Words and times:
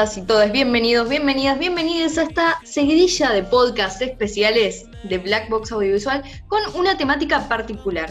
todos 0.00 0.16
y 0.16 0.22
todas, 0.22 0.50
bienvenidos, 0.50 1.10
bienvenidas, 1.10 1.58
bienvenidos 1.58 2.16
a 2.16 2.22
esta 2.22 2.58
seguidilla 2.64 3.32
de 3.32 3.42
podcasts 3.42 4.00
especiales 4.00 4.86
de 5.04 5.18
Black 5.18 5.50
Box 5.50 5.72
Audiovisual 5.72 6.22
con 6.48 6.62
una 6.74 6.96
temática 6.96 7.46
particular 7.48 8.10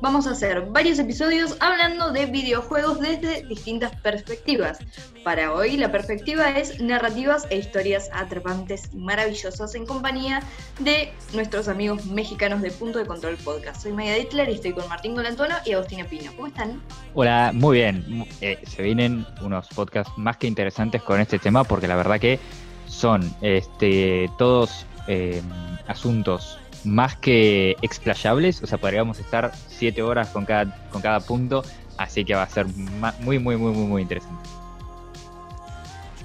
vamos 0.00 0.26
a 0.26 0.30
hacer 0.30 0.66
varios 0.70 0.98
episodios 0.98 1.56
hablando 1.60 2.12
de 2.12 2.26
videojuegos 2.26 3.00
desde 3.00 3.42
distintas 3.46 3.94
perspectivas. 4.00 4.78
Para 5.24 5.52
hoy 5.52 5.76
la 5.76 5.90
perspectiva 5.90 6.50
es 6.50 6.80
narrativas 6.80 7.46
e 7.50 7.58
historias 7.58 8.08
atrapantes 8.12 8.90
y 8.92 8.98
maravillosas 8.98 9.74
en 9.74 9.86
compañía 9.86 10.42
de 10.78 11.12
nuestros 11.34 11.68
amigos 11.68 12.06
mexicanos 12.06 12.62
de 12.62 12.70
Punto 12.70 12.98
de 12.98 13.06
Control 13.06 13.36
Podcast. 13.36 13.82
Soy 13.82 13.92
Maya 13.92 14.14
Dittler 14.14 14.48
y 14.48 14.54
estoy 14.54 14.72
con 14.72 14.88
Martín 14.88 15.14
Golantuano 15.14 15.56
y 15.64 15.72
Agustina 15.72 16.04
Pino. 16.04 16.30
¿Cómo 16.36 16.46
están? 16.46 16.80
Hola, 17.14 17.50
muy 17.54 17.78
bien. 17.78 18.26
Eh, 18.40 18.58
se 18.66 18.82
vienen 18.82 19.26
unos 19.42 19.68
podcasts 19.68 20.12
más 20.16 20.36
que 20.36 20.46
interesantes 20.46 21.02
con 21.02 21.20
este 21.20 21.38
tema 21.38 21.64
porque 21.64 21.88
la 21.88 21.96
verdad 21.96 22.20
que 22.20 22.38
son 22.86 23.34
este, 23.42 24.30
todos 24.38 24.86
eh, 25.08 25.42
asuntos 25.86 26.58
más 26.84 27.16
que 27.16 27.76
explayables, 27.82 28.62
o 28.62 28.66
sea, 28.66 28.78
podríamos 28.78 29.18
estar 29.18 29.52
siete 29.68 30.02
horas 30.02 30.28
con 30.28 30.44
cada, 30.44 30.88
con 30.90 31.02
cada 31.02 31.20
punto, 31.20 31.64
así 31.96 32.24
que 32.24 32.34
va 32.34 32.42
a 32.42 32.48
ser 32.48 32.66
muy, 32.66 33.38
muy, 33.38 33.56
muy, 33.56 33.72
muy, 33.72 33.86
muy 33.86 34.02
interesante. 34.02 34.48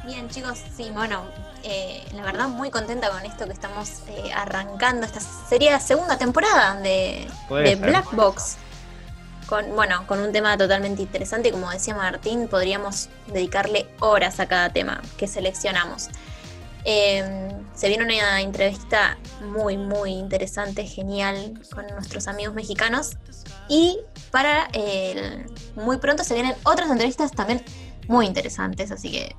Bien, 0.06 0.28
chicos, 0.30 0.62
sí, 0.76 0.90
bueno, 0.94 1.24
eh, 1.64 2.04
la 2.14 2.24
verdad 2.24 2.50
muy 2.50 2.70
contenta 2.70 3.10
con 3.10 3.26
esto 3.26 3.46
que 3.46 3.54
estamos 3.54 4.02
eh, 4.10 4.34
arrancando. 4.36 5.06
Esta 5.06 5.22
sería 5.22 5.72
la 5.72 5.80
segunda 5.80 6.18
temporada 6.18 6.76
de, 6.82 7.26
de 7.50 7.76
Black 7.78 8.14
Box. 8.14 8.58
Con, 9.48 9.74
bueno, 9.76 10.06
con 10.08 10.20
un 10.20 10.32
tema 10.34 10.58
totalmente 10.58 11.02
interesante, 11.02 11.52
como 11.52 11.70
decía 11.70 11.96
Martín, 11.96 12.48
podríamos 12.50 13.10
dedicarle 13.28 13.88
horas 14.00 14.40
a 14.40 14.48
cada 14.48 14.72
tema 14.72 15.02
que 15.18 15.28
seleccionamos. 15.28 16.10
Em, 16.86 17.50
se 17.74 17.88
viene 17.88 18.04
una 18.04 18.42
entrevista 18.42 19.18
muy, 19.42 19.78
muy 19.78 20.12
interesante, 20.12 20.86
genial, 20.86 21.60
con 21.74 21.88
nuestros 21.88 22.28
amigos 22.28 22.54
mexicanos. 22.54 23.12
Y 23.70 24.00
para 24.32 24.68
muy 25.76 25.98
pronto 25.98 26.24
se 26.24 26.34
vienen 26.34 26.56
otras 26.64 26.90
entrevistas 26.90 27.32
también 27.32 27.64
muy 28.08 28.26
interesantes, 28.26 28.92
así 28.92 29.12
que 29.12 29.36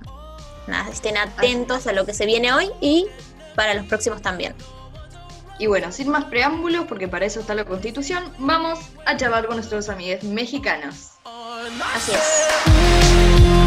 nada, 0.67 0.89
estén 0.91 1.17
atentos 1.19 1.87
a 1.87 1.93
lo 1.93 2.07
que 2.07 2.15
se 2.15 2.27
viene 2.27 2.53
hoy 2.53 2.71
y 2.81 3.07
para 3.55 3.75
los 3.75 3.87
próximos 3.87 4.23
también. 4.23 4.55
Y 5.59 5.67
bueno, 5.67 5.93
sin 5.93 6.09
más 6.09 6.25
preámbulos, 6.25 6.87
porque 6.87 7.07
para 7.07 7.27
eso 7.27 7.41
está 7.41 7.55
la 7.55 7.65
constitución, 7.65 8.33
vamos 8.39 8.81
a 9.07 9.17
charlar 9.17 9.47
con 9.47 9.57
nuestros 9.57 9.89
amigos 9.89 10.25
mexicanos. 10.25 11.11
Así 11.95 12.13
es. 12.13 13.64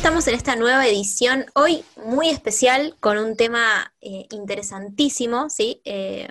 Estamos 0.00 0.26
en 0.28 0.34
esta 0.34 0.56
nueva 0.56 0.86
edición, 0.86 1.44
hoy 1.54 1.84
muy 2.02 2.30
especial, 2.30 2.96
con 3.00 3.18
un 3.18 3.36
tema 3.36 3.92
eh, 4.00 4.24
interesantísimo, 4.30 5.50
¿sí? 5.50 5.82
Eh, 5.84 6.26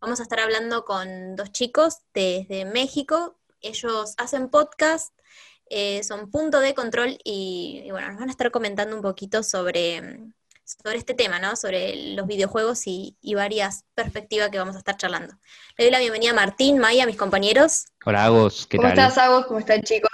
vamos 0.00 0.20
a 0.20 0.22
estar 0.22 0.38
hablando 0.38 0.84
con 0.84 1.34
dos 1.34 1.50
chicos 1.50 1.96
desde 2.14 2.64
México, 2.64 3.40
ellos 3.60 4.14
hacen 4.18 4.50
podcast, 4.50 5.12
eh, 5.68 6.04
son 6.04 6.30
punto 6.30 6.60
de 6.60 6.74
control 6.74 7.18
y, 7.24 7.88
bueno, 7.90 8.06
nos 8.06 8.20
van 8.20 8.28
a 8.28 8.30
estar 8.30 8.52
comentando 8.52 8.94
un 8.94 9.02
poquito 9.02 9.42
sobre, 9.42 10.20
sobre 10.64 10.96
este 10.96 11.14
tema, 11.14 11.40
¿no? 11.40 11.56
Sobre 11.56 12.14
los 12.14 12.28
videojuegos 12.28 12.86
y, 12.86 13.16
varias 13.34 13.84
perspectivas 13.96 14.50
que 14.50 14.58
vamos 14.58 14.76
a 14.76 14.78
estar 14.78 14.96
charlando. 14.96 15.34
Le 15.76 15.86
doy 15.86 15.90
la 15.90 15.98
bienvenida 15.98 16.30
a 16.30 16.34
Martín, 16.34 16.78
Maya, 16.78 17.04
mis 17.04 17.16
compañeros. 17.16 17.86
Hola, 18.04 18.26
Agos, 18.26 18.64
¿qué 18.68 18.78
tal? 18.78 18.94
¿Cómo 18.94 19.02
estás, 19.02 19.18
Agos? 19.18 19.46
¿Cómo 19.46 19.58
están, 19.58 19.82
chicos? 19.82 20.08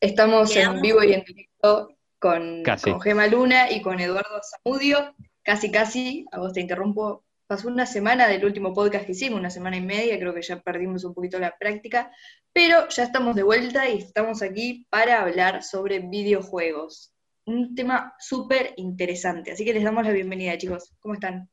Estamos 0.00 0.54
en 0.54 0.80
vivo 0.80 1.02
y 1.02 1.12
en 1.12 1.24
directo 1.24 1.47
con, 1.60 1.96
con, 2.18 3.00
Gema 3.00 3.26
Luna 3.26 3.70
y 3.70 3.82
con 3.82 4.00
Eduardo 4.00 4.40
Zamudio. 4.42 5.14
Casi, 5.42 5.70
casi, 5.70 6.26
a 6.32 6.38
vos 6.38 6.52
te 6.52 6.60
interrumpo. 6.60 7.24
Pasó 7.46 7.68
una 7.68 7.86
semana 7.86 8.28
del 8.28 8.44
último 8.44 8.74
podcast 8.74 9.06
que 9.06 9.12
hicimos, 9.12 9.38
una 9.38 9.48
semana 9.48 9.78
y 9.78 9.80
media, 9.80 10.18
creo 10.18 10.34
que 10.34 10.42
ya 10.42 10.60
perdimos 10.60 11.04
un 11.04 11.14
poquito 11.14 11.38
la 11.38 11.56
práctica, 11.56 12.12
pero 12.52 12.86
ya 12.90 13.04
estamos 13.04 13.34
de 13.36 13.42
vuelta 13.42 13.88
y 13.88 13.98
estamos 13.98 14.42
aquí 14.42 14.86
para 14.90 15.22
hablar 15.22 15.62
sobre 15.62 16.00
videojuegos. 16.00 17.14
Un 17.46 17.74
tema 17.74 18.14
súper 18.18 18.74
interesante, 18.76 19.52
así 19.52 19.64
que 19.64 19.72
les 19.72 19.82
damos 19.82 20.04
la 20.04 20.12
bienvenida, 20.12 20.58
chicos. 20.58 20.94
¿Cómo 21.00 21.14
están? 21.14 21.48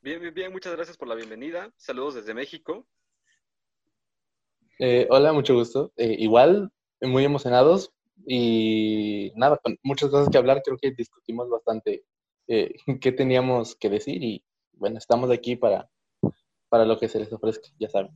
Bien, 0.00 0.18
bien, 0.18 0.32
bien, 0.32 0.52
muchas 0.52 0.74
gracias 0.74 0.96
por 0.96 1.08
la 1.08 1.14
bienvenida. 1.14 1.70
Saludos 1.76 2.14
desde 2.14 2.32
México. 2.32 2.86
Eh, 4.78 5.06
hola, 5.10 5.34
mucho 5.34 5.54
gusto. 5.54 5.92
Eh, 5.96 6.16
igual, 6.18 6.72
muy 7.02 7.24
emocionados 7.24 7.95
y 8.26 9.32
nada, 9.36 9.58
con 9.58 9.78
muchas 9.82 10.10
cosas 10.10 10.28
que 10.30 10.38
hablar, 10.38 10.62
creo 10.64 10.78
que 10.78 10.92
discutimos 10.92 11.48
bastante 11.48 12.04
eh, 12.48 12.74
qué 13.00 13.12
teníamos 13.12 13.74
que 13.76 13.90
decir 13.90 14.22
y 14.22 14.44
bueno, 14.72 14.98
estamos 14.98 15.30
aquí 15.30 15.56
para, 15.56 15.88
para 16.68 16.84
lo 16.84 16.98
que 16.98 17.08
se 17.08 17.18
les 17.18 17.32
ofrezca, 17.32 17.68
ya 17.78 17.88
saben. 17.88 18.12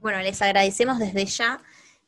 Bueno, 0.00 0.20
les 0.20 0.40
agradecemos 0.42 0.98
desde 0.98 1.24
ya. 1.26 1.60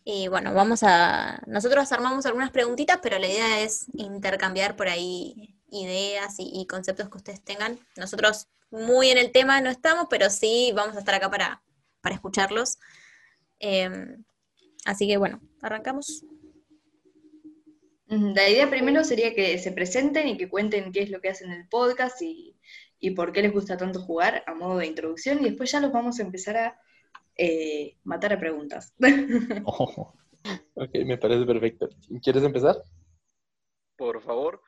Y 0.05 0.29
bueno, 0.29 0.55
vamos 0.55 0.83
a. 0.83 1.43
Nosotros 1.47 1.93
armamos 1.93 2.25
algunas 2.27 2.51
preguntitas, 2.51 2.99
pero 3.03 3.19
la 3.19 3.29
idea 3.29 3.61
es 3.61 3.87
intercambiar 3.95 4.77
por 4.77 4.89
ahí 4.89 5.57
ideas 5.71 6.37
y, 6.39 6.67
conceptos 6.67 7.09
que 7.09 7.19
ustedes 7.19 7.43
tengan. 7.43 7.79
Nosotros 7.97 8.49
muy 8.71 9.11
en 9.11 9.19
el 9.19 9.31
tema 9.33 9.61
no 9.61 9.71
estamos, 9.71 10.07
pero 10.09 10.31
sí 10.31 10.73
vamos 10.75 10.97
a 10.97 11.01
estar 11.01 11.15
acá 11.15 11.31
para, 11.31 11.63
para 12.01 12.15
escucharlos. 12.15 12.79
Em, 13.59 14.25
así 14.85 15.07
que 15.07 15.17
bueno, 15.17 15.41
arrancamos. 15.63 16.25
La 18.07 18.49
idea 18.49 18.69
primero 18.69 19.05
sería 19.05 19.35
que 19.35 19.57
se 19.59 19.71
presenten 19.71 20.27
y 20.27 20.37
que 20.37 20.49
cuenten 20.49 20.91
qué 20.91 21.03
es 21.03 21.11
lo 21.11 21.21
que 21.21 21.29
hacen 21.29 21.53
en 21.53 21.61
el 21.61 21.69
podcast 21.69 22.21
y, 22.23 22.57
por 23.15 23.33
qué 23.33 23.43
les 23.43 23.53
gusta 23.53 23.77
tanto 23.77 24.01
jugar 24.01 24.43
a 24.47 24.55
modo 24.55 24.79
de 24.79 24.87
introducción 24.87 25.41
y 25.41 25.45
después 25.51 25.71
ya 25.71 25.81
los 25.81 25.93
vamos 25.93 26.19
a 26.19 26.23
empezar 26.23 26.57
a 26.57 26.81
eh, 27.37 27.97
matar 28.05 28.33
a 28.33 28.41
preguntas. 28.41 28.95
Ok, 30.75 30.95
me 31.05 31.19
parece 31.19 31.45
perfecto. 31.45 31.91
¿Quieres 32.23 32.43
empezar? 32.43 32.75
Por 33.97 34.23
favor. 34.23 34.63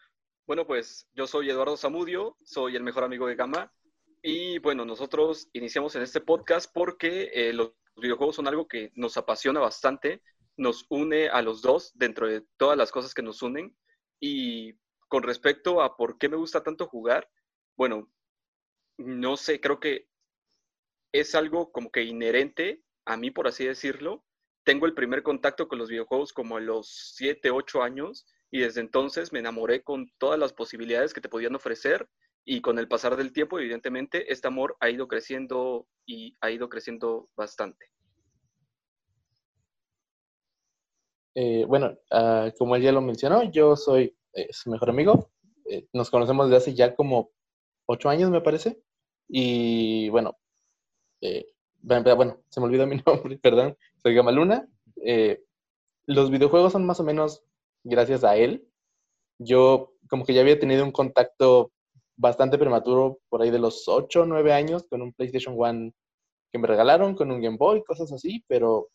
Bueno, 0.47 0.67
pues 0.67 1.09
yo 1.15 1.27
soy 1.27 1.49
Eduardo 1.49 1.79
Zamudio, 1.79 2.37
soy 2.45 2.77
el 2.77 2.83
mejor 2.83 3.05
amigo 3.05 3.27
de 3.27 3.37
Gama 3.37 3.73
y 4.21 4.59
bueno, 4.59 4.85
nosotros 4.85 5.49
iniciamos 5.55 5.97
en 5.97 6.03
este 6.03 6.21
podcast 6.21 6.71
porque 6.73 7.31
eh, 7.33 7.53
los 7.55 7.73
videojuegos 7.97 8.37
son 8.37 8.49
algo 8.49 8.69
que 8.69 8.93
nos 8.95 9.17
apasiona 9.17 9.61
bastante 9.61 10.21
nos 10.57 10.87
une 10.89 11.29
a 11.29 11.43
los 11.43 11.63
dos 11.63 11.93
dentro 11.95 12.27
de 12.27 12.45
todas 12.57 12.77
las 12.77 12.91
cosas 12.91 13.15
que 13.15 13.23
nos 13.23 13.43
unen. 13.43 13.77
Y 14.21 14.75
con 15.09 15.23
respecto 15.23 15.83
a 15.83 15.97
por 15.97 16.19
qué 16.19 16.29
me 16.29 16.37
gusta 16.37 16.63
tanto 16.63 16.87
jugar, 16.87 17.29
bueno, 17.77 18.11
no 18.99 19.37
sé, 19.37 19.61
creo 19.61 19.81
que 19.81 20.09
es 21.13 21.35
algo 21.35 21.73
como 21.73 21.91
que 21.91 22.03
inherente 22.03 22.83
a 23.05 23.17
mí, 23.17 23.31
por 23.31 23.47
así 23.47 23.65
decirlo. 23.65 24.25
Tengo 24.65 24.87
el 24.87 24.95
primer 24.95 25.23
contacto 25.23 25.67
con 25.69 25.79
los 25.79 25.91
videojuegos 25.91 26.33
como 26.33 26.57
a 26.57 26.61
los 26.61 27.15
7, 27.17 27.51
8 27.51 27.83
años 27.83 28.27
y 28.51 28.61
desde 28.61 28.81
entonces 28.81 29.33
me 29.33 29.41
enamoré 29.41 29.83
con 29.83 30.11
todas 30.19 30.39
las 30.39 30.53
posibilidades 30.53 31.13
que 31.13 31.21
te 31.21 31.29
podían 31.29 31.57
ofrecer 31.57 32.09
y 32.45 32.61
con 32.61 32.79
el 32.79 32.89
pasar 32.89 33.17
del 33.17 33.33
tiempo, 33.33 33.59
evidentemente, 33.59 34.33
este 34.33 34.49
amor 34.49 34.77
ha 34.81 34.91
ido 34.91 35.07
creciendo 35.07 35.87
y 36.07 36.37
ha 36.41 36.51
ido 36.51 36.69
creciendo 36.69 37.29
bastante. 37.37 37.92
Eh, 41.35 41.65
bueno, 41.67 41.97
ah, 42.11 42.51
como 42.59 42.77
él 42.77 42.83
ya 42.83 42.93
lo 42.93 43.01
mencionó, 43.01 43.43
yo 43.45 43.77
soy 43.77 44.17
eh, 44.35 44.49
su 44.51 44.71
mejor 44.71 44.91
amigo. 44.91 45.31
Eh, 45.67 45.87
nos 45.93 46.11
conocemos 46.11 46.49
desde 46.49 46.57
hace 46.59 46.75
ya 46.75 46.95
como 46.95 47.31
ocho 47.87 48.09
años, 48.09 48.31
me 48.31 48.41
parece. 48.41 48.83
Y 49.29 50.09
bueno, 50.11 50.39
bueno, 51.91 52.43
se 52.49 52.61
me 52.61 52.67
olvidó 52.67 52.87
mi 52.89 53.01
nombre, 53.07 53.39
perdón. 53.39 53.77
Soy 54.03 54.15
Gamaluna. 54.15 54.69
los 56.07 56.31
videojuegos 56.31 56.73
son 56.73 56.85
más 56.85 57.01
o 57.01 57.05
menos 57.05 57.43
gracias 57.85 58.25
a 58.25 58.37
él. 58.37 58.69
Yo 59.39 59.95
como 60.09 60.25
que 60.25 60.35
ya 60.35 60.43
había 60.43 60.59
tenido 60.59 60.85
un 60.85 60.93
contacto 60.93 61.73
bastante 62.17 62.59
prematuro 62.59 63.19
por 63.29 63.43
ahí 63.43 63.51
de 63.51 63.59
los 63.59 63.89
ocho 63.89 64.23
o 64.23 64.27
9 64.27 64.53
años 64.53 64.85
con 64.89 65.03
un 65.03 65.13
PlayStation 65.13 65.55
One 65.59 65.93
que 66.53 66.59
me 66.59 66.69
regalaron, 66.69 67.15
con 67.15 67.31
un 67.33 67.41
Game 67.41 67.57
Boy, 67.57 67.83
cosas 67.83 68.13
así, 68.13 68.45
pero 68.47 68.89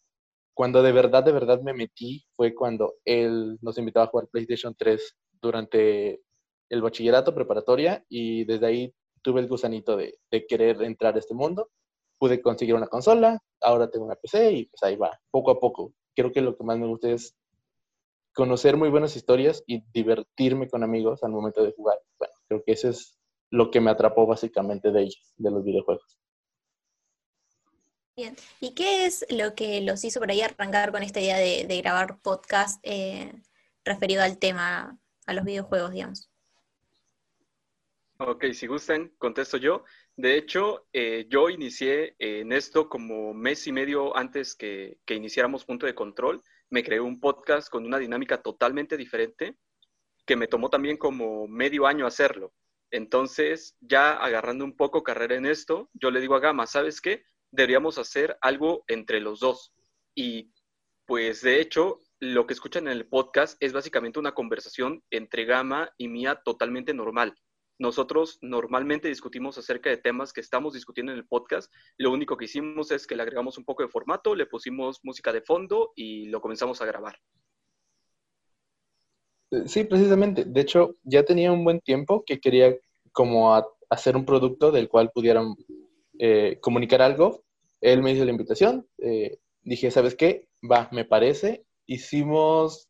cuando 0.57 0.81
de 0.81 0.91
verdad, 0.91 1.23
de 1.23 1.31
verdad 1.31 1.61
me 1.61 1.71
metí 1.71 2.25
fue 2.35 2.55
cuando 2.55 2.95
él 3.05 3.59
nos 3.61 3.77
invitaba 3.77 4.07
a 4.07 4.09
jugar 4.09 4.27
PlayStation 4.27 4.73
3 4.75 5.15
durante 5.39 6.19
el 6.69 6.81
bachillerato 6.81 7.35
preparatoria 7.35 8.03
y 8.09 8.43
desde 8.43 8.65
ahí 8.65 8.93
tuve 9.21 9.41
el 9.41 9.47
gusanito 9.47 9.95
de, 9.95 10.17
querer 10.49 10.81
entrar 10.81 11.15
a 11.15 11.19
este 11.19 11.35
mundo. 11.35 11.69
pude 12.17 12.41
conseguir 12.41 12.73
una 12.73 12.87
consola, 12.87 13.39
ahora 13.61 13.91
tengo 13.91 14.05
una 14.07 14.15
PC 14.15 14.51
y 14.51 14.65
pues 14.65 14.81
ahí 14.81 14.95
va, 14.95 15.19
poco 15.29 15.51
a 15.51 15.59
poco. 15.59 15.93
Creo 16.15 16.31
que 16.31 16.41
lo 16.41 16.57
que 16.57 16.63
más 16.63 16.79
me 16.79 16.87
gusta 16.87 17.11
es 17.11 17.35
conocer 18.33 18.77
muy 18.77 18.89
buenas 18.89 19.15
historias 19.15 19.63
y 19.67 19.83
divertirme 19.93 20.67
con 20.67 20.83
amigos 20.83 21.23
al 21.23 21.33
momento 21.33 21.63
de 21.63 21.73
jugar. 21.73 21.99
Bueno, 22.17 22.33
creo 22.47 22.63
que 22.65 22.71
eso 22.71 22.89
es 22.89 23.19
lo 23.51 23.69
que 23.69 23.79
me 23.79 23.91
atrapó 23.91 24.25
básicamente 24.25 24.91
de 24.91 25.01
ellos, 25.03 25.35
de 25.37 25.51
los 25.51 25.63
videojuegos. 25.63 26.17
Bien, 28.17 28.35
¿y 28.59 28.73
qué 28.73 29.05
es 29.05 29.27
lo 29.29 29.53
que 29.53 29.79
los 29.81 30.03
hizo 30.03 30.19
por 30.19 30.31
ahí 30.31 30.41
arrancar 30.41 30.91
con 30.91 31.03
esta 31.03 31.19
idea 31.19 31.37
de, 31.37 31.81
grabar 31.83 32.19
podcast 32.23 32.79
eh, 32.81 33.31
referido 33.85 34.23
al 34.23 34.39
tema, 34.39 34.97
a 35.27 35.33
los 35.35 35.45
videojuegos, 35.45 35.91
digamos? 35.91 36.27
Ok, 38.17 38.45
si 38.53 38.65
gustan, 38.65 39.09
contesto 39.19 39.57
yo. 39.57 39.83
De 40.15 40.35
hecho, 40.35 40.87
eh, 40.93 41.27
yo 41.29 41.51
inicié 41.51 42.15
en 42.17 42.53
esto 42.53 42.89
como 42.89 43.35
mes 43.35 43.67
y 43.67 43.71
medio 43.71 44.17
antes 44.17 44.55
que, 44.55 44.97
que 45.05 45.13
iniciáramos 45.13 45.63
Punto 45.63 45.85
de 45.85 45.93
Control. 45.93 46.41
Me 46.71 46.83
creé 46.83 46.99
un 46.99 47.19
podcast 47.19 47.69
con 47.69 47.85
una 47.85 47.99
dinámica 47.99 48.41
totalmente 48.41 48.97
diferente 48.97 49.57
que 50.25 50.35
me 50.35 50.47
tomó 50.47 50.71
también 50.71 50.97
como 50.97 51.47
medio 51.47 51.85
año 51.85 52.07
hacerlo. 52.07 52.51
Entonces, 52.89 53.77
ya 53.79 54.13
agarrando 54.13 54.65
un 54.65 54.75
poco 54.75 55.03
carrera 55.03 55.35
en 55.35 55.45
esto, 55.45 55.91
yo 55.93 56.09
le 56.09 56.19
digo 56.19 56.33
a 56.33 56.39
Gama, 56.39 56.65
¿sabes 56.65 56.99
qué? 56.99 57.23
Deberíamos 57.51 57.97
hacer 57.97 58.37
algo 58.41 58.83
entre 58.87 59.19
los 59.19 59.39
dos. 59.39 59.73
Y 60.15 60.51
pues 61.05 61.41
de 61.41 61.61
hecho, 61.61 61.99
lo 62.19 62.47
que 62.47 62.53
escuchan 62.53 62.87
en 62.87 62.93
el 62.93 63.07
podcast 63.07 63.57
es 63.61 63.73
básicamente 63.73 64.19
una 64.19 64.33
conversación 64.33 65.03
entre 65.11 65.45
Gama 65.45 65.91
y 65.97 66.07
mía 66.07 66.41
totalmente 66.43 66.93
normal 66.93 67.35
nosotros 67.79 68.39
normalmente 68.41 69.07
discutimos 69.07 69.57
acerca 69.57 69.89
de 69.89 69.97
temas 69.97 70.33
que 70.33 70.41
estamos 70.41 70.73
discutiendo 70.73 71.11
en 71.11 71.19
el 71.19 71.27
podcast. 71.27 71.71
Lo 71.97 72.11
único 72.11 72.35
que 72.35 72.45
hicimos 72.45 72.91
es 72.91 73.05
que 73.05 73.15
le 73.15 73.21
agregamos 73.21 73.57
un 73.57 73.65
poco 73.65 73.83
de 73.83 73.89
formato, 73.89 74.35
le 74.35 74.47
pusimos 74.47 74.99
música 75.03 75.31
de 75.31 75.41
fondo 75.41 75.93
y 75.95 76.25
lo 76.27 76.41
comenzamos 76.41 76.81
a 76.81 76.85
grabar. 76.85 77.19
Eh, 79.51 79.63
sí, 79.67 79.83
precisamente. 79.83 80.43
De 80.45 80.61
hecho, 80.61 80.95
ya 81.03 81.23
tenía 81.23 81.51
un 81.51 81.63
buen 81.63 81.79
tiempo 81.81 82.23
que 82.25 82.39
quería 82.39 82.75
como 83.11 83.53
hacer 83.89 84.15
un 84.15 84.25
producto 84.25 84.71
del 84.71 84.89
cual 84.89 85.11
pudieran 85.13 85.55
eh, 86.19 86.59
comunicar 86.61 87.01
algo. 87.01 87.43
Él 87.81 88.01
me 88.01 88.11
hizo 88.11 88.25
la 88.25 88.31
invitación. 88.31 88.87
Eh, 88.97 89.37
dije, 89.61 89.91
¿sabes 89.91 90.15
qué? 90.15 90.47
Va, 90.69 90.89
me 90.91 91.05
parece. 91.05 91.65
Hicimos 91.85 92.89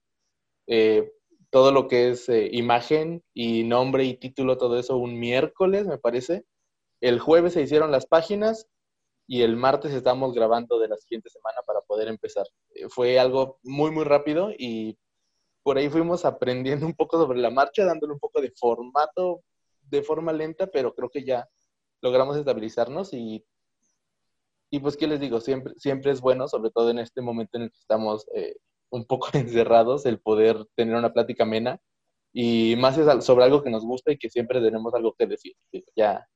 todo 1.50 1.72
lo 1.72 1.88
que 1.88 2.10
es 2.10 2.28
eh, 2.30 2.50
imagen 2.52 3.24
y 3.34 3.64
nombre 3.64 4.04
y 4.04 4.18
título, 4.18 4.58
todo 4.58 4.80
eso 4.80 4.98
un 4.98 5.20
miércoles, 5.20 5.88
me 5.88 5.98
parece. 5.98 6.46
El 7.02 7.20
jueves 7.20 7.54
se 7.54 7.62
hicieron 7.62 7.92
las 7.92 8.06
páginas 8.06 8.68
y 9.28 9.42
el 9.42 9.56
martes 9.58 9.94
estamos 9.94 10.34
grabando 10.34 10.80
de 10.80 10.88
la 10.90 10.98
siguiente 10.98 11.30
semana 11.30 11.62
para 11.66 11.82
poder 11.82 12.08
empezar. 12.08 12.46
Eh, 12.76 12.90
fue 12.90 13.20
algo 13.20 13.60
muy, 13.64 13.92
muy 13.92 14.04
rápido 14.04 14.52
y 14.58 14.98
por 15.64 15.78
ahí 15.78 15.90
fuimos 15.90 16.26
aprendiendo 16.26 16.86
un 16.88 16.94
poco 16.94 17.18
sobre 17.18 17.40
la 17.40 17.50
marcha, 17.50 17.86
dándole 17.86 18.14
un 18.14 18.20
poco 18.20 18.42
de 18.42 18.52
formato 18.52 19.42
de 19.90 20.04
forma 20.04 20.34
lenta, 20.34 20.68
pero 20.68 20.94
creo 20.94 21.10
que 21.10 21.24
ya 21.24 21.48
logramos 22.02 22.38
estabilizarnos 22.38 23.14
y, 23.14 23.46
y 24.70 24.80
pues, 24.80 24.98
¿qué 24.98 25.08
les 25.08 25.20
digo? 25.20 25.40
Siempre, 25.42 25.74
siempre 25.78 26.12
es 26.12 26.22
bueno, 26.22 26.48
sobre 26.48 26.72
todo 26.72 26.90
en 26.90 27.00
este 27.00 27.22
momento 27.22 27.58
en 27.58 27.64
el 27.64 27.72
que 27.72 27.80
estamos 27.80 28.28
eh, 28.36 28.58
un 28.90 29.06
poco 29.06 29.30
encerrados 29.34 30.06
el 30.06 30.20
poder 30.20 30.66
tener 30.76 30.96
una 30.96 31.14
plática 31.14 31.44
amena 31.44 31.80
y 32.34 32.76
más 32.78 32.98
es 32.98 33.26
sobre 33.26 33.46
algo 33.46 33.64
que 33.64 33.70
nos 33.70 33.84
gusta 33.84 34.12
y 34.12 34.18
que 34.18 34.30
siempre 34.30 34.62
tenemos 34.62 34.94
algo 34.94 35.14
que 35.18 35.28
decir. 35.28 35.54
Ya 35.96 36.28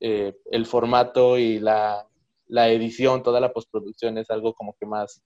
eh, 0.00 0.36
el 0.50 0.66
formato 0.66 1.38
y 1.38 1.58
la, 1.58 2.06
edición, 2.48 3.22
toda 3.22 3.40
la 3.40 3.52
postproducción 3.52 4.18
es 4.18 4.30
algo 4.30 4.54
como 4.54 4.74
que 4.78 4.86
más 4.86 5.22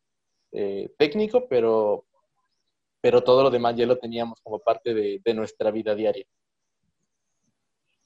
eh, 0.53 0.91
técnico, 0.99 1.47
pero, 1.49 2.05
pero 3.01 3.23
todo 3.23 3.43
lo 3.43 3.51
demás 3.51 3.77
ya 3.77 3.87
lo 3.87 3.99
teníamos 3.99 4.41
como 4.43 4.59
parte 4.59 4.93
de, 4.95 5.35
nuestra 5.35 5.71
vida 5.71 5.95
diaria. 5.95 6.27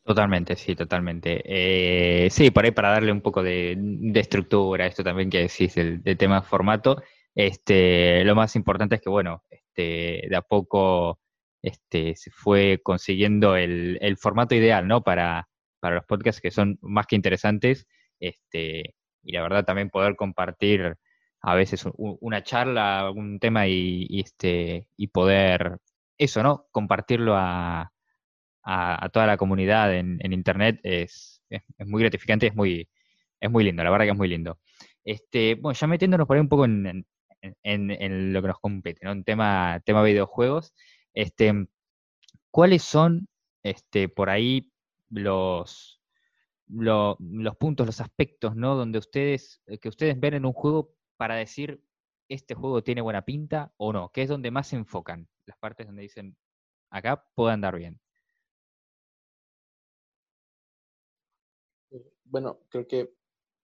Totalmente, 0.06 0.54
sí, 0.54 0.76
totalmente. 0.76 1.42
Eh, 1.44 2.30
sí, 2.30 2.52
por 2.52 2.64
ahí 2.64 2.70
para 2.70 2.90
darle 2.90 3.10
un 3.10 3.20
poco 3.20 3.42
de, 3.42 3.76
estructura 4.14 4.84
a 4.84 4.86
esto 4.86 5.02
también 5.02 5.28
que 5.30 5.40
decís, 5.40 5.76
el, 5.76 6.00
el 6.04 6.16
tema 6.16 6.42
formato. 6.42 7.02
Este, 7.34 8.24
lo 8.24 8.36
más 8.36 8.54
importante 8.54 8.94
es 8.94 9.00
que, 9.02 9.10
bueno, 9.10 9.42
este, 9.50 10.26
de 10.28 10.36
a 10.36 10.42
poco 10.42 11.18
este, 11.60 12.14
se 12.16 12.30
fue 12.30 12.80
consiguiendo 12.82 13.56
el, 13.56 14.16
formato 14.18 14.54
ideal, 14.54 14.86
¿no? 14.86 15.02
Para, 15.02 15.48
para, 15.80 15.96
los 15.96 16.04
podcasts 16.06 16.40
que 16.40 16.52
son 16.52 16.78
más 16.82 17.06
que 17.08 17.16
interesantes. 17.16 17.86
Este, 18.20 18.94
y 19.24 19.32
la 19.32 19.42
verdad 19.42 19.64
también 19.64 19.90
poder 19.90 20.14
compartir 20.14 20.96
a 21.42 21.54
veces 21.56 21.84
una 21.96 22.42
charla, 22.44 23.10
un 23.10 23.40
tema 23.40 23.66
y, 23.68 24.20
este, 24.20 24.88
y 24.96 25.08
poder, 25.08 25.78
eso, 26.18 26.42
¿no? 26.44 26.66
Compartirlo 26.70 27.34
a, 27.36 27.92
a, 28.66 29.08
toda 29.12 29.26
la 29.26 29.36
comunidad 29.36 29.94
en, 29.94 30.32
Internet 30.32 30.80
es, 30.82 31.40
es, 31.48 31.62
muy 31.86 32.02
gratificante, 32.02 32.48
es 32.48 32.54
muy, 32.54 32.88
es 33.40 33.50
muy 33.50 33.64
lindo, 33.64 33.84
la 33.84 33.90
verdad 33.90 34.06
que 34.06 34.10
es 34.10 34.16
muy 34.16 34.28
lindo. 34.28 34.58
Este, 35.04 35.54
bueno, 35.54 35.78
ya 35.78 35.86
metiéndonos 35.86 36.26
por 36.26 36.36
ahí 36.36 36.40
un 36.40 36.48
poco 36.48 36.64
en, 36.64 37.06
en, 37.62 38.32
lo 38.32 38.42
que 38.42 38.48
nos 38.48 38.58
compete, 38.58 39.04
¿no? 39.04 39.12
En 39.12 39.22
tema, 39.22 39.80
tema 39.84 40.02
videojuegos. 40.02 40.74
Este, 41.14 41.68
¿Cuáles 42.50 42.82
son 42.82 43.28
este, 43.62 44.08
por 44.08 44.30
ahí 44.30 44.72
los, 45.10 46.00
los 46.68 47.56
puntos, 47.58 47.86
los 47.86 48.00
aspectos, 48.00 48.56
¿no? 48.56 48.74
Donde 48.74 48.98
ustedes, 48.98 49.62
eh, 49.66 49.78
que 49.78 49.88
ustedes 49.88 50.18
ven 50.18 50.34
en 50.34 50.44
un 50.44 50.52
juego 50.52 50.92
para 51.16 51.36
decir 51.36 51.80
este 52.28 52.54
juego 52.56 52.82
tiene 52.82 53.00
buena 53.00 53.22
pinta 53.22 53.72
o 53.76 53.92
no, 53.92 54.10
que 54.10 54.22
es 54.22 54.28
donde 54.28 54.50
más 54.50 54.66
se 54.66 54.76
enfocan, 54.76 55.28
las 55.46 55.56
partes 55.58 55.86
donde 55.86 56.02
dicen 56.02 56.36
acá 56.90 57.24
puede 57.36 57.54
andar 57.54 57.76
bien. 57.78 58.00
Bueno, 62.26 62.60
creo 62.68 62.86
que 62.86 63.10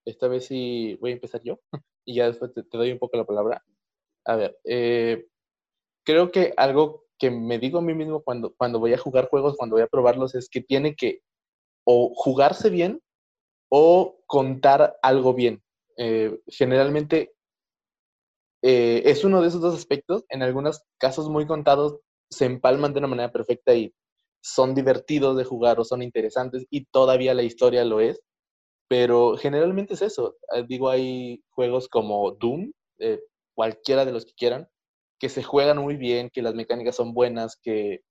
esta 0.04 0.28
vez 0.28 0.46
sí 0.46 0.96
voy 1.00 1.12
a 1.12 1.14
empezar 1.14 1.42
yo 1.42 1.60
y 2.04 2.16
ya 2.16 2.26
después 2.26 2.52
te, 2.54 2.62
doy 2.70 2.92
un 2.92 2.98
poco 2.98 3.16
la 3.16 3.24
palabra. 3.24 3.64
A 4.24 4.36
ver, 4.36 4.58
eh, 4.64 5.26
creo 6.04 6.30
que 6.30 6.54
algo 6.56 7.06
que 7.18 7.30
me 7.30 7.58
digo 7.58 7.78
a 7.78 7.82
mí 7.82 7.94
mismo 7.94 8.22
cuando, 8.22 8.54
cuando 8.54 8.80
voy 8.80 8.94
a 8.94 8.98
jugar 8.98 9.28
juegos, 9.28 9.56
cuando 9.56 9.76
voy 9.76 9.82
a 9.82 9.88
probarlos, 9.88 10.34
es 10.34 10.48
que 10.48 10.60
tiene 10.60 10.96
que 10.96 11.20
o 11.84 12.12
jugarse 12.14 12.70
bien 12.70 13.00
o 13.70 14.18
contar 14.26 14.96
algo 15.02 15.34
bien. 15.34 15.62
Eh, 15.96 16.40
generalmente 16.46 17.34
eh, 18.62 19.02
es 19.04 19.24
uno 19.24 19.42
de 19.42 19.48
esos 19.48 19.60
dos 19.60 19.74
aspectos. 19.74 20.24
En 20.28 20.42
algunos 20.42 20.82
casos 20.98 21.28
muy 21.28 21.46
contados 21.46 22.00
se 22.30 22.46
empalman 22.46 22.92
de 22.92 23.00
una 23.00 23.08
manera 23.08 23.32
perfecta 23.32 23.74
y 23.74 23.94
son 24.42 24.74
divertidos 24.74 25.36
de 25.36 25.44
jugar 25.44 25.78
o 25.80 25.84
son 25.84 26.02
interesantes 26.02 26.66
y 26.70 26.86
todavía 26.86 27.34
la 27.34 27.42
historia 27.42 27.84
lo 27.84 28.00
es. 28.00 28.20
Pero 28.92 29.38
generalmente 29.38 29.94
es 29.94 30.02
eso. 30.02 30.36
Digo, 30.68 30.90
hay 30.90 31.42
juegos 31.48 31.88
como 31.88 32.32
Doom, 32.32 32.72
cualquiera 33.54 34.04
de 34.04 34.12
los 34.12 34.26
que 34.26 34.34
quieran, 34.34 34.68
que 35.18 35.30
se 35.30 35.42
juegan 35.42 35.78
muy 35.78 35.96
bien, 35.96 36.28
que 36.28 36.42
las 36.42 36.54
mecánicas 36.54 36.96
son 36.96 37.14
buenas, 37.14 37.56
que 37.62 38.02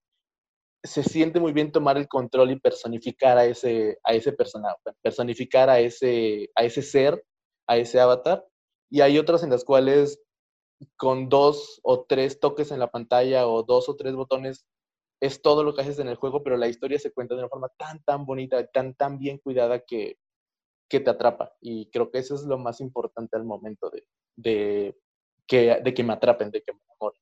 se 0.83 1.03
siente 1.03 1.39
muy 1.39 1.53
bien 1.53 1.71
tomar 1.71 1.97
el 1.97 2.07
control 2.07 2.49
y 2.49 2.59
personificar 2.59 3.37
a 3.37 3.45
ese, 3.45 3.99
a 4.03 4.15
ese 4.15 4.33
personaje, 4.33 4.75
personificar 5.03 5.69
a 5.69 5.79
ese, 5.79 6.49
a 6.55 6.63
ese 6.63 6.81
ser, 6.81 7.23
a 7.67 7.77
ese 7.77 7.99
avatar. 7.99 8.43
Y 8.89 9.01
hay 9.01 9.19
otras 9.19 9.43
en 9.43 9.51
las 9.51 9.63
cuales 9.63 10.19
con 10.97 11.29
dos 11.29 11.79
o 11.83 12.05
tres 12.05 12.39
toques 12.39 12.71
en 12.71 12.79
la 12.79 12.89
pantalla 12.89 13.47
o 13.47 13.61
dos 13.61 13.87
o 13.87 13.95
tres 13.95 14.15
botones 14.15 14.65
es 15.21 15.43
todo 15.43 15.63
lo 15.63 15.75
que 15.75 15.83
haces 15.83 15.99
en 15.99 16.07
el 16.07 16.15
juego, 16.15 16.41
pero 16.41 16.57
la 16.57 16.69
historia 16.69 16.97
se 16.97 17.13
cuenta 17.13 17.35
de 17.35 17.41
una 17.41 17.49
forma 17.49 17.69
tan, 17.77 18.01
tan 18.03 18.25
bonita, 18.25 18.65
tan, 18.65 18.95
tan 18.95 19.19
bien 19.19 19.37
cuidada 19.37 19.81
que, 19.81 20.17
que 20.91 20.99
te 20.99 21.09
atrapa. 21.09 21.55
Y 21.61 21.89
creo 21.89 22.11
que 22.11 22.19
eso 22.19 22.35
es 22.35 22.43
lo 22.43 22.57
más 22.57 22.81
importante 22.81 23.37
al 23.37 23.45
momento 23.45 23.89
de, 23.89 24.05
de 25.45 25.93
que 25.93 26.03
me 26.03 26.13
atrapen, 26.13 26.51
de 26.51 26.61
que 26.61 26.73
me 26.73 26.79
enamoren. 26.83 27.21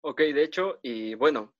Ok, 0.00 0.20
de 0.20 0.42
hecho, 0.42 0.78
y 0.82 1.14
bueno, 1.14 1.54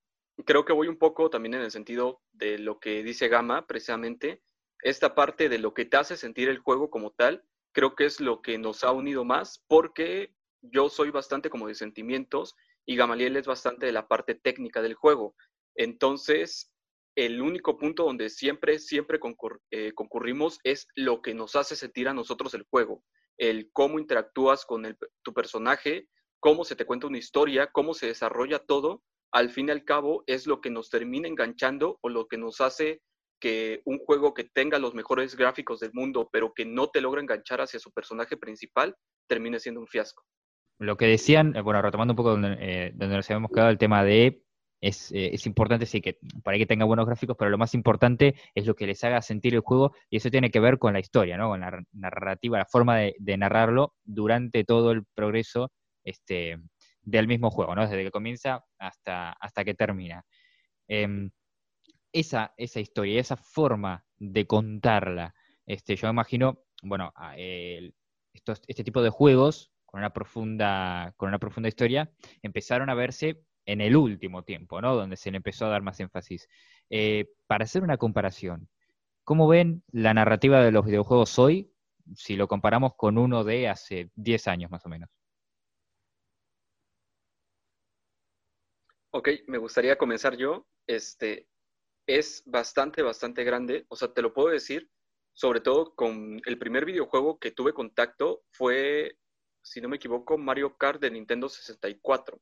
creo 0.47 0.65
que 0.65 0.73
voy 0.73 0.89
un 0.89 0.97
poco 0.97 1.31
también 1.31 1.55
en 1.55 1.61
el 1.61 1.71
sentido 1.71 2.23
de 2.33 2.59
lo 2.59 2.81
que 2.81 3.03
dice 3.03 3.29
Gama, 3.29 3.67
precisamente, 3.67 4.43
esta 4.83 5.15
parte 5.15 5.49
de 5.49 5.59
lo 5.59 5.75
que 5.75 5.85
te 5.85 5.99
hace 5.99 6.17
sentir 6.17 6.49
el 6.49 6.59
juego 6.59 6.91
como 6.91 7.13
tal, 7.13 7.45
creo 7.73 7.95
que 7.95 8.07
es 8.07 8.19
lo 8.19 8.43
que 8.43 8.59
nos 8.59 8.83
ha 8.83 8.93
unido 8.93 9.25
más, 9.25 9.63
porque 9.69 10.35
yo 10.63 10.89
soy 10.89 11.11
bastante 11.11 11.51
como 11.51 11.69
de 11.69 11.75
sentimientos 11.75 12.57
y 12.85 12.97
Gamaliel 12.97 13.37
es 13.37 13.47
bastante 13.47 13.87
de 13.87 13.93
la 13.93 14.09
parte 14.09 14.35
técnica 14.35 14.83
del 14.83 14.95
juego. 14.95 15.37
Entonces, 15.77 16.72
el 17.15 17.41
único 17.41 17.77
punto 17.77 18.05
donde 18.05 18.31
siempre, 18.31 18.79
siempre 18.79 19.19
eh, 19.71 19.93
concurrimos 19.95 20.59
es 20.65 20.87
lo 20.95 21.21
que 21.21 21.35
nos 21.35 21.57
hace 21.57 21.77
sentir 21.77 22.09
a 22.09 22.15
nosotros 22.15 22.55
el 22.55 22.65
juego, 22.71 23.03
el 23.39 23.71
cómo 23.73 23.99
interactúas 23.99 24.65
con 24.65 24.97
tu 25.23 25.33
personaje, 25.35 26.09
cómo 26.41 26.65
se 26.65 26.77
te 26.77 26.87
cuenta 26.87 27.07
una 27.07 27.19
historia, 27.19 27.69
cómo 27.73 27.95
se 27.95 28.07
desarrolla 28.07 28.59
todo, 28.59 29.03
al 29.33 29.51
fin 29.51 29.69
y 29.69 29.73
al 29.73 29.85
cabo 29.85 30.25
es 30.27 30.47
lo 30.47 30.61
que 30.61 30.71
nos 30.71 30.91
termina 30.91 31.29
enganchando 31.29 31.99
o 32.03 32.09
lo 32.09 32.27
que 32.27 32.39
nos 32.39 32.61
hace 32.61 33.01
que 33.41 33.83
un 33.87 33.99
juego 33.99 34.35
que 34.35 34.45
tenga 34.45 34.79
los 34.79 34.95
mejores 34.95 35.37
gráficos 35.37 35.81
del 35.81 35.91
mundo, 35.93 36.29
pero 36.33 36.53
que 36.55 36.65
no 36.65 36.89
te 36.89 37.01
logra 37.01 37.21
enganchar 37.21 37.61
hacia 37.61 37.81
su 37.81 37.91
personaje 37.91 38.37
principal, 38.37 38.95
termine 39.29 39.59
siendo 39.59 39.81
un 39.81 39.89
fiasco. 39.89 40.23
Lo 40.79 40.97
que 40.97 41.07
decían, 41.07 41.57
eh, 41.57 41.61
bueno, 41.61 41.83
retomando 41.83 42.13
un 42.13 42.17
poco 42.17 42.31
donde, 42.31 42.57
eh, 42.61 42.93
donde 42.95 43.17
nos 43.17 43.29
habíamos 43.29 43.51
quedado, 43.51 43.71
el 43.71 43.79
tema 43.79 44.05
de 44.05 44.45
es, 44.83 45.13
eh, 45.13 45.31
es, 45.33 45.47
importante, 45.47 45.87
sí, 45.87 46.01
que 46.01 46.19
para 46.43 46.59
que 46.59 46.67
tenga 46.67 46.85
buenos 46.85 47.07
gráficos, 47.07 47.37
pero 47.39 47.51
lo 47.51 47.57
más 47.57 47.73
importante 47.73 48.35
es 48.53 48.67
lo 48.67 48.75
que 48.75 48.87
les 48.87 49.03
haga 49.05 49.23
sentir 49.23 49.55
el 49.55 49.61
juego, 49.61 49.95
y 50.11 50.17
eso 50.17 50.29
tiene 50.29 50.51
que 50.51 50.59
ver 50.59 50.79
con 50.79 50.93
la 50.93 50.99
historia, 50.99 51.37
¿no? 51.39 51.49
Con 51.49 51.61
la 51.61 51.83
narrativa, 51.93 52.59
la 52.59 52.67
forma 52.67 52.99
de, 52.99 53.37
narrarlo 53.39 53.95
durante 54.05 54.65
todo 54.65 54.91
el 54.91 55.05
progreso 55.15 55.71
este, 56.05 56.59
del 57.01 57.29
mismo 57.29 57.51
juego, 57.51 57.77
¿no? 57.77 57.83
Desde 57.83 58.03
que 58.03 58.11
comienza 58.11 58.65
hasta, 58.79 59.31
hasta 59.33 59.65
que 59.65 59.75
termina. 59.75 60.25
Em, 60.89 61.31
esa, 62.13 62.53
esa 62.57 62.81
historia, 62.81 63.21
esa 63.21 63.37
forma 63.37 64.05
de 64.19 64.47
contarla, 64.47 65.33
este, 65.65 65.95
yo 65.95 66.09
imagino, 66.09 66.65
bueno, 66.83 67.13
este 68.35 68.85
tipo 68.85 69.01
de 69.01 69.11
juegos 69.11 69.73
con 69.87 70.01
una 70.01 70.13
profunda, 70.13 71.15
con 71.17 71.29
una 71.29 71.39
profunda 71.39 71.69
historia, 71.69 72.11
empezaron 72.43 72.91
a 72.91 72.95
verse 72.95 73.45
en 73.67 73.81
el 73.81 73.97
último 73.97 74.43
tiempo, 74.43 74.81
¿no? 74.81 74.95
Donde 74.95 75.17
se 75.17 75.31
le 75.31 75.39
empezó 75.39 75.67
a 75.67 75.71
dar 75.71 75.83
más 75.83 76.01
énfasis. 76.01 76.49
Eh, 76.91 77.27
para 77.47 77.65
hacer 77.65 77.83
una 77.83 77.97
comparación, 77.97 78.69
¿cómo 79.25 79.49
ven 79.49 79.83
la 79.93 80.15
narrativa 80.15 80.63
de 80.63 80.73
los 80.73 80.85
videojuegos 80.85 81.39
hoy 81.39 81.73
si 82.15 82.37
lo 82.37 82.49
comparamos 82.49 82.95
con 82.97 83.19
uno 83.19 83.45
de 83.45 83.69
hace 83.69 84.11
10 84.17 84.49
años 84.49 84.71
más 84.71 84.85
o 84.87 84.89
menos? 84.89 85.09
Ok, 89.11 89.29
me 89.47 89.59
gustaría 89.59 89.99
comenzar 89.99 90.37
yo. 90.37 90.67
Este 90.87 91.47
es 92.07 92.43
bastante, 92.47 93.03
bastante 93.03 93.45
grande. 93.45 93.85
O 93.89 93.97
sea, 93.97 94.13
te 94.13 94.23
lo 94.23 94.33
puedo 94.33 94.49
decir, 94.49 94.91
sobre 95.35 95.61
todo 95.61 95.95
con 95.95 96.41
el 96.45 96.59
primer 96.59 96.85
videojuego 96.85 97.39
que 97.39 97.51
tuve 97.51 97.73
contacto 97.73 98.43
fue, 98.53 99.19
si 99.63 99.81
no 99.81 99.89
me 99.89 99.97
equivoco, 99.97 100.39
Mario 100.39 100.77
Kart 100.77 101.01
de 101.01 101.11
Nintendo 101.11 101.49
64. 101.49 102.41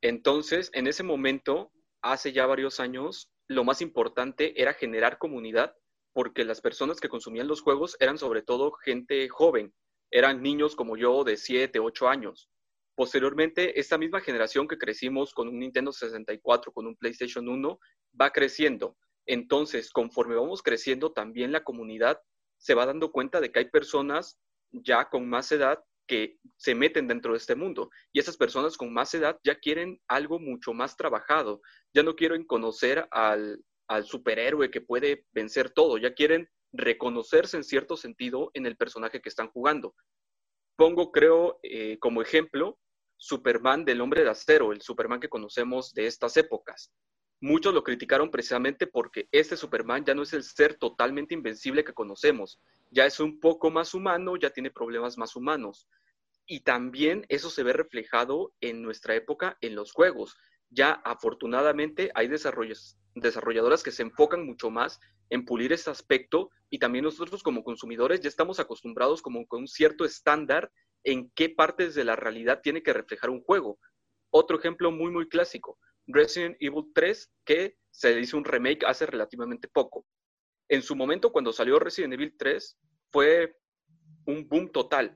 Entonces, 0.00 0.70
en 0.74 0.86
ese 0.86 1.02
momento, 1.02 1.72
hace 2.02 2.32
ya 2.32 2.46
varios 2.46 2.80
años, 2.80 3.30
lo 3.48 3.64
más 3.64 3.80
importante 3.80 4.60
era 4.60 4.74
generar 4.74 5.18
comunidad 5.18 5.74
porque 6.12 6.44
las 6.44 6.60
personas 6.60 7.00
que 7.00 7.08
consumían 7.08 7.48
los 7.48 7.62
juegos 7.62 7.96
eran 8.00 8.18
sobre 8.18 8.42
todo 8.42 8.72
gente 8.72 9.28
joven, 9.28 9.72
eran 10.10 10.42
niños 10.42 10.74
como 10.74 10.96
yo 10.96 11.24
de 11.24 11.36
7, 11.36 11.78
8 11.78 12.08
años. 12.08 12.48
Posteriormente, 12.94 13.78
esta 13.78 13.98
misma 13.98 14.20
generación 14.20 14.66
que 14.66 14.78
crecimos 14.78 15.32
con 15.32 15.48
un 15.48 15.60
Nintendo 15.60 15.92
64, 15.92 16.72
con 16.72 16.86
un 16.86 16.96
PlayStation 16.96 17.48
1, 17.48 17.78
va 18.20 18.30
creciendo. 18.30 18.96
Entonces, 19.26 19.90
conforme 19.90 20.34
vamos 20.34 20.62
creciendo, 20.62 21.12
también 21.12 21.52
la 21.52 21.62
comunidad 21.62 22.20
se 22.56 22.74
va 22.74 22.86
dando 22.86 23.12
cuenta 23.12 23.40
de 23.40 23.52
que 23.52 23.60
hay 23.60 23.70
personas 23.70 24.38
ya 24.72 25.08
con 25.08 25.28
más 25.28 25.52
edad 25.52 25.78
que 26.08 26.38
se 26.56 26.74
meten 26.74 27.06
dentro 27.06 27.32
de 27.32 27.38
este 27.38 27.54
mundo. 27.54 27.90
Y 28.12 28.18
esas 28.18 28.36
personas 28.36 28.76
con 28.76 28.92
más 28.92 29.14
edad 29.14 29.38
ya 29.44 29.54
quieren 29.54 30.00
algo 30.08 30.40
mucho 30.40 30.72
más 30.72 30.96
trabajado, 30.96 31.60
ya 31.94 32.02
no 32.02 32.16
quieren 32.16 32.44
conocer 32.44 33.06
al, 33.12 33.62
superhéroe 34.02 34.70
que 34.70 34.82
puede 34.82 35.24
vencer 35.32 35.70
todo, 35.70 35.96
ya 35.96 36.12
quieren 36.12 36.48
reconocerse 36.72 37.56
en 37.56 37.64
cierto 37.64 37.96
sentido 37.96 38.50
en 38.52 38.66
el 38.66 38.76
personaje 38.76 39.22
que 39.22 39.30
están 39.30 39.48
jugando. 39.48 39.94
Pongo, 40.76 41.10
creo, 41.10 41.58
eh, 41.62 41.98
como 41.98 42.20
ejemplo, 42.20 42.78
Superman 43.16 43.84
del 43.84 44.00
hombre 44.00 44.24
de 44.24 44.30
acero, 44.30 44.72
el 44.72 44.82
Superman 44.82 45.20
que 45.20 45.30
conocemos 45.30 45.94
de 45.94 46.06
estas 46.06 46.36
épocas. 46.36 46.92
Muchos 47.40 47.72
lo 47.72 47.84
criticaron 47.84 48.30
precisamente 48.30 48.88
porque 48.88 49.28
este 49.30 49.56
Superman 49.56 50.04
ya 50.04 50.14
no 50.14 50.22
es 50.22 50.32
el 50.32 50.42
ser 50.42 50.74
totalmente 50.74 51.34
invencible 51.34 51.84
que 51.84 51.94
conocemos, 51.94 52.60
ya 52.90 53.06
es 53.06 53.20
un 53.20 53.38
poco 53.38 53.70
más 53.70 53.94
humano, 53.94 54.36
ya 54.36 54.50
tiene 54.50 54.72
problemas 54.72 55.16
más 55.16 55.36
humanos. 55.36 55.86
Y 56.50 56.60
también 56.60 57.26
eso 57.28 57.50
se 57.50 57.62
ve 57.62 57.74
reflejado 57.74 58.54
en 58.62 58.80
nuestra 58.80 59.14
época 59.14 59.58
en 59.60 59.74
los 59.74 59.92
juegos. 59.92 60.34
Ya 60.70 60.92
afortunadamente 60.92 62.10
hay 62.14 62.26
desarrolladoras 62.26 63.82
que 63.82 63.92
se 63.92 64.02
enfocan 64.02 64.46
mucho 64.46 64.70
más 64.70 64.98
en 65.28 65.44
pulir 65.44 65.74
ese 65.74 65.90
aspecto 65.90 66.50
y 66.70 66.78
también 66.78 67.04
nosotros 67.04 67.42
como 67.42 67.62
consumidores 67.62 68.22
ya 68.22 68.30
estamos 68.30 68.60
acostumbrados 68.60 69.20
como 69.20 69.46
con 69.46 69.60
un 69.60 69.68
cierto 69.68 70.06
estándar 70.06 70.72
en 71.04 71.30
qué 71.34 71.50
partes 71.50 71.94
de 71.94 72.04
la 72.04 72.16
realidad 72.16 72.60
tiene 72.62 72.82
que 72.82 72.94
reflejar 72.94 73.28
un 73.28 73.42
juego. 73.42 73.78
Otro 74.30 74.58
ejemplo 74.58 74.90
muy, 74.90 75.10
muy 75.10 75.28
clásico, 75.28 75.78
Resident 76.06 76.56
Evil 76.60 76.86
3, 76.94 77.30
que 77.44 77.76
se 77.90 78.18
hizo 78.18 78.38
un 78.38 78.44
remake 78.44 78.86
hace 78.86 79.04
relativamente 79.04 79.68
poco. 79.68 80.06
En 80.68 80.80
su 80.80 80.96
momento, 80.96 81.30
cuando 81.30 81.52
salió 81.52 81.78
Resident 81.78 82.14
Evil 82.14 82.34
3, 82.38 82.78
fue 83.10 83.54
un 84.26 84.48
boom 84.48 84.70
total. 84.72 85.14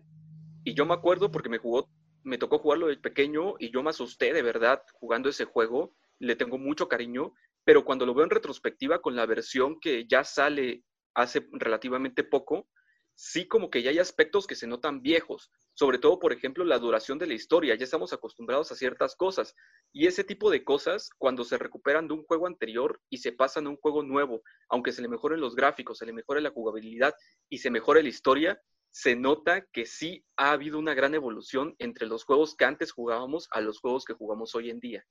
Y 0.65 0.75
yo 0.75 0.87
me 0.87 0.95
acuerdo 0.95 1.31
porque 1.31 1.49
me 1.49 1.59
jugó, 1.59 1.89
me 2.23 2.39
tocó 2.39 2.59
jugarlo 2.59 2.87
de 2.87 2.97
pequeño 2.97 3.55
y 3.59 3.73
yo 3.73 3.83
me 3.83 3.91
asusté 3.91 4.33
de 4.33 4.43
verdad 4.43 4.83
jugando 4.95 5.29
ese 5.29 5.45
juego. 5.45 5.95
Le 6.19 6.37
tengo 6.37 6.59
mucho 6.59 6.89
cariño, 6.89 7.35
pero 7.65 7.85
cuando 7.85 8.07
lo 8.07 8.15
veo 8.15 8.25
en 8.25 8.31
retrospectiva 8.31 9.01
con 9.01 9.17
la 9.17 9.27
versión 9.27 9.81
que 9.81 10.07
ya 10.07 10.25
sale 10.25 10.85
hace 11.15 11.49
relativamente 11.53 12.25
poco, 12.25 12.69
sí 13.15 13.47
como 13.47 13.71
que 13.71 13.83
ya 13.83 13.91
hay 13.91 13.99
aspectos 13.99 14.47
que 14.47 14.55
se 14.55 14.67
notan 14.67 15.03
viejos, 15.03 15.51
sobre 15.75 15.99
todo, 15.99 16.19
por 16.19 16.33
ejemplo, 16.33 16.65
la 16.65 16.79
duración 16.79 17.19
de 17.19 17.27
la 17.27 17.35
historia, 17.35 17.75
ya 17.75 17.85
estamos 17.85 18.13
acostumbrados 18.13 18.73
a 18.73 18.75
ciertas 18.77 19.17
cosas, 19.17 19.55
y 19.93 20.07
ese 20.07 20.25
tipo 20.25 20.51
de 20.51 20.65
cosas, 20.65 21.11
cuando 21.19 21.45
se 21.45 21.59
recuperan 21.59 22.09
de 22.09 22.15
un 22.15 22.25
juego 22.25 22.47
anterior 22.47 23.01
y 23.11 23.19
se 23.19 23.33
pasan 23.33 23.67
a 23.67 23.71
un 23.71 23.77
juego 23.77 24.03
nuevo, 24.03 24.43
aunque 24.69 24.93
se 24.93 25.03
le 25.03 25.09
mejoren 25.09 25.41
los 25.41 25.55
gráficos, 25.55 25.99
se 25.99 26.07
le 26.07 26.13
mejore 26.13 26.41
la 26.41 26.51
jugabilidad 26.51 27.15
y 27.49 27.59
se 27.59 27.71
mejore 27.71 28.03
la 28.03 28.09
historia, 28.09 28.61
se 28.93 29.17
nota 29.17 29.65
que 29.73 29.87
sí 29.87 30.23
ha 30.37 30.53
habido 30.53 30.79
una 30.79 30.95
gran 30.95 31.15
evolución 31.15 31.75
entre 31.79 32.07
los 32.07 32.25
juegos 32.25 32.55
que 32.55 32.67
antes 32.67 32.93
jugábamos 32.93 33.49
a 33.51 33.61
los 33.61 33.81
juegos 33.81 34.05
que 34.05 34.13
jugamos 34.13 34.55
hoy 34.55 34.71
en 34.71 34.81
día. 34.81 35.05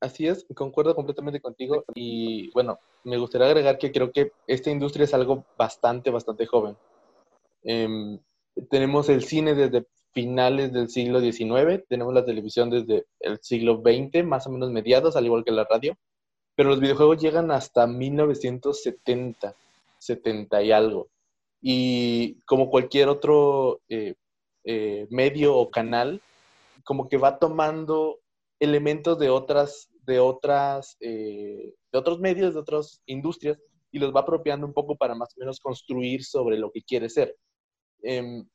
Así 0.00 0.28
es, 0.28 0.46
concuerdo 0.54 0.94
completamente 0.94 1.40
contigo 1.40 1.84
y 1.94 2.52
bueno, 2.52 2.78
me 3.02 3.16
gustaría 3.16 3.48
agregar 3.48 3.78
que 3.78 3.90
creo 3.90 4.12
que 4.12 4.30
esta 4.46 4.70
industria 4.70 5.04
es 5.04 5.14
algo 5.14 5.44
bastante, 5.56 6.10
bastante 6.10 6.46
joven. 6.46 6.76
Em, 7.64 8.20
tenemos 8.70 9.08
el 9.08 9.24
cine 9.24 9.54
desde 9.54 9.86
finales 10.12 10.72
del 10.72 10.88
siglo 10.88 11.20
XIX, 11.20 11.84
tenemos 11.88 12.14
la 12.14 12.24
televisión 12.24 12.70
desde 12.70 13.06
el 13.20 13.38
siglo 13.42 13.82
XX, 13.82 14.24
más 14.24 14.46
o 14.46 14.50
menos 14.50 14.70
mediados, 14.70 15.16
al 15.16 15.26
igual 15.26 15.44
que 15.44 15.50
la 15.50 15.64
radio, 15.64 15.96
pero 16.54 16.68
los 16.68 16.80
videojuegos 16.80 17.20
llegan 17.20 17.50
hasta 17.50 17.86
1970, 17.86 19.56
70 19.98 20.62
y 20.62 20.72
algo. 20.72 21.08
Y 21.60 22.40
como 22.46 22.70
cualquier 22.70 23.08
otro 23.08 23.80
eh, 23.88 24.14
eh, 24.64 25.06
medio 25.10 25.56
o 25.56 25.70
canal, 25.70 26.20
como 26.84 27.08
que 27.08 27.16
va 27.16 27.38
tomando 27.38 28.20
elementos 28.60 29.18
de 29.18 29.30
otras, 29.30 29.88
de 30.02 30.20
otras, 30.20 30.96
eh, 31.00 31.74
de 31.92 31.98
otros 31.98 32.20
medios, 32.20 32.54
de 32.54 32.60
otras 32.60 33.02
industrias, 33.06 33.58
y 33.90 33.98
los 33.98 34.14
va 34.14 34.20
apropiando 34.20 34.66
un 34.66 34.74
poco 34.74 34.96
para 34.96 35.14
más 35.14 35.30
o 35.36 35.40
menos 35.40 35.60
construir 35.60 36.24
sobre 36.24 36.58
lo 36.58 36.70
que 36.70 36.82
quiere 36.82 37.08
ser. 37.08 37.36
Em, 38.02 38.46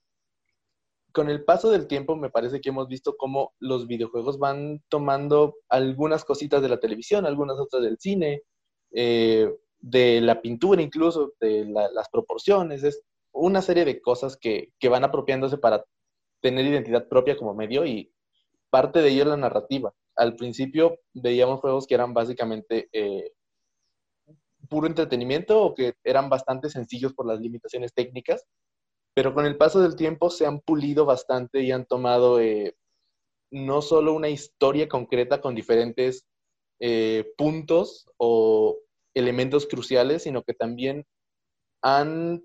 con 1.11 1.29
el 1.29 1.43
paso 1.43 1.69
del 1.69 1.87
tiempo 1.87 2.15
me 2.15 2.29
parece 2.29 2.59
que 2.61 2.69
hemos 2.69 2.87
visto 2.87 3.15
cómo 3.17 3.53
los 3.59 3.87
videojuegos 3.87 4.39
van 4.39 4.81
tomando 4.89 5.55
algunas 5.69 6.25
cositas 6.25 6.61
de 6.61 6.69
la 6.69 6.79
televisión, 6.79 7.25
algunas 7.25 7.59
otras 7.59 7.83
del 7.83 7.97
cine, 7.99 8.41
de 9.83 10.21
la 10.21 10.41
pintura 10.41 10.81
incluso, 10.81 11.33
de 11.41 11.65
las 11.65 12.07
proporciones, 12.09 12.83
es 12.83 13.01
una 13.33 13.61
serie 13.61 13.83
de 13.83 14.01
cosas 14.01 14.37
que, 14.37 14.69
que, 14.79 14.87
van 14.87 15.03
apropiándose 15.03 15.57
para 15.57 15.83
tener 16.41 16.65
identidad 16.65 17.09
propia 17.09 17.35
como 17.35 17.53
medio 17.53 17.85
y 17.85 18.09
parte 18.69 19.01
de 19.01 19.09
ello 19.09 19.23
es 19.23 19.27
la 19.27 19.37
narrativa. 19.37 19.93
Al 20.15 20.35
principio 20.35 20.99
veíamos 21.13 21.59
juegos 21.59 21.85
que 21.85 21.95
eran 21.95 22.13
básicamente 22.13 22.87
eh, 22.93 23.33
puro 24.69 24.87
entretenimiento 24.87 25.61
o 25.61 25.75
que 25.75 25.95
eran 26.03 26.29
bastante 26.29 26.69
sencillos 26.69 27.13
por 27.13 27.27
las 27.27 27.41
limitaciones 27.41 27.93
técnicas, 27.93 28.45
pero 29.13 29.33
con 29.33 29.45
el 29.45 29.57
paso 29.57 29.81
del 29.81 29.97
tiempo 29.97 30.29
se 30.29 30.45
han 30.45 30.61
pulido 30.61 31.05
bastante 31.05 31.61
y 31.61 31.71
han 31.71 31.85
tomado 31.85 32.39
eh, 32.39 32.77
no 33.51 33.81
solo 33.81 34.13
una 34.13 34.29
historia 34.29 34.87
concreta 34.87 35.41
con 35.41 35.55
diferentes 35.55 36.25
eh, 36.79 37.33
puntos 37.37 38.09
o 38.15 38.77
elementos 39.13 39.67
cruciales, 39.67 40.23
sino 40.23 40.43
que 40.43 40.53
también 40.53 41.05
han 41.81 42.43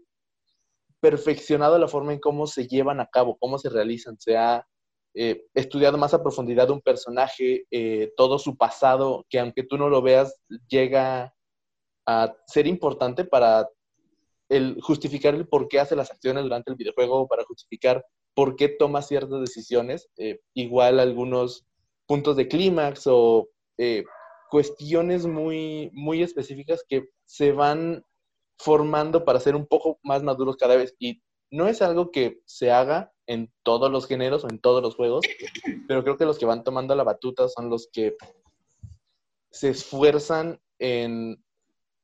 perfeccionado 1.01 1.79
la 1.79 1.89
forma 1.89 2.13
en 2.13 2.19
cómo 2.19 2.47
se 2.47 2.67
llevan 2.67 3.01
a 3.01 3.07
cabo, 3.07 3.39
cómo 3.39 3.59
se 3.59 3.71
realizan. 3.71 4.19
Se 4.19 4.37
ha 4.37 4.67
eh, 5.15 5.47
estudiado 5.55 5.97
más 5.97 6.15
a 6.15 6.23
profundidad 6.23 6.71
un 6.71 6.81
personaje, 6.81 7.67
eh, 7.71 8.13
todo 8.17 8.39
su 8.39 8.57
pasado, 8.57 9.25
que 9.29 9.39
aunque 9.39 9.63
tú 9.63 9.79
no 9.79 9.89
lo 9.89 10.03
veas, 10.03 10.41
llega 10.69 11.35
a 12.07 12.35
ser 12.47 12.67
importante 12.67 13.25
para 13.25 13.69
justificar 14.81 15.35
el 15.35 15.47
por 15.47 15.69
qué 15.69 15.79
hace 15.79 15.95
las 15.95 16.11
acciones 16.11 16.43
durante 16.43 16.71
el 16.71 16.77
videojuego, 16.77 17.29
para 17.29 17.45
justificar 17.45 18.05
por 18.35 18.57
qué 18.57 18.69
toma 18.69 19.03
ciertas 19.03 19.41
decisiones, 19.41 20.09
eh, 20.17 20.41
igual 20.55 21.01
algunos 21.01 21.67
puntos 22.07 22.37
de 22.37 22.49
clímax 22.49 23.07
o 23.07 23.49
cuestiones 24.51 25.27
muy, 25.27 25.91
muy 25.93 26.23
específicas 26.23 26.85
que 26.89 27.09
se 27.25 27.53
van 27.53 28.05
formando 28.59 29.25
para 29.25 29.41
ser 29.41 29.55
un 29.55 29.67
poco 29.67 29.99
más 30.03 30.23
maduros 30.23 30.57
cada 30.57 30.77
vez. 30.77 30.95
Y 30.99 31.23
no 31.51 31.69
es 31.69 31.83
algo 31.83 32.11
que 32.11 32.41
se 32.45 32.71
haga 32.71 33.13
en 33.27 33.53
todos 33.63 33.91
los 33.91 34.07
géneros 34.07 34.45
o 34.45 34.49
en 34.49 34.59
todos 34.59 34.83
los 34.83 34.97
juegos, 34.97 35.25
pero 35.89 36.03
creo 36.03 36.17
que 36.17 36.25
los 36.25 36.39
que 36.39 36.47
van 36.47 36.65
tomando 36.65 36.95
la 36.95 37.05
batuta 37.05 37.49
son 37.49 37.71
los 37.71 37.89
que 37.93 38.17
se 39.51 39.71
esfuerzan 39.71 40.61
en, 40.79 41.43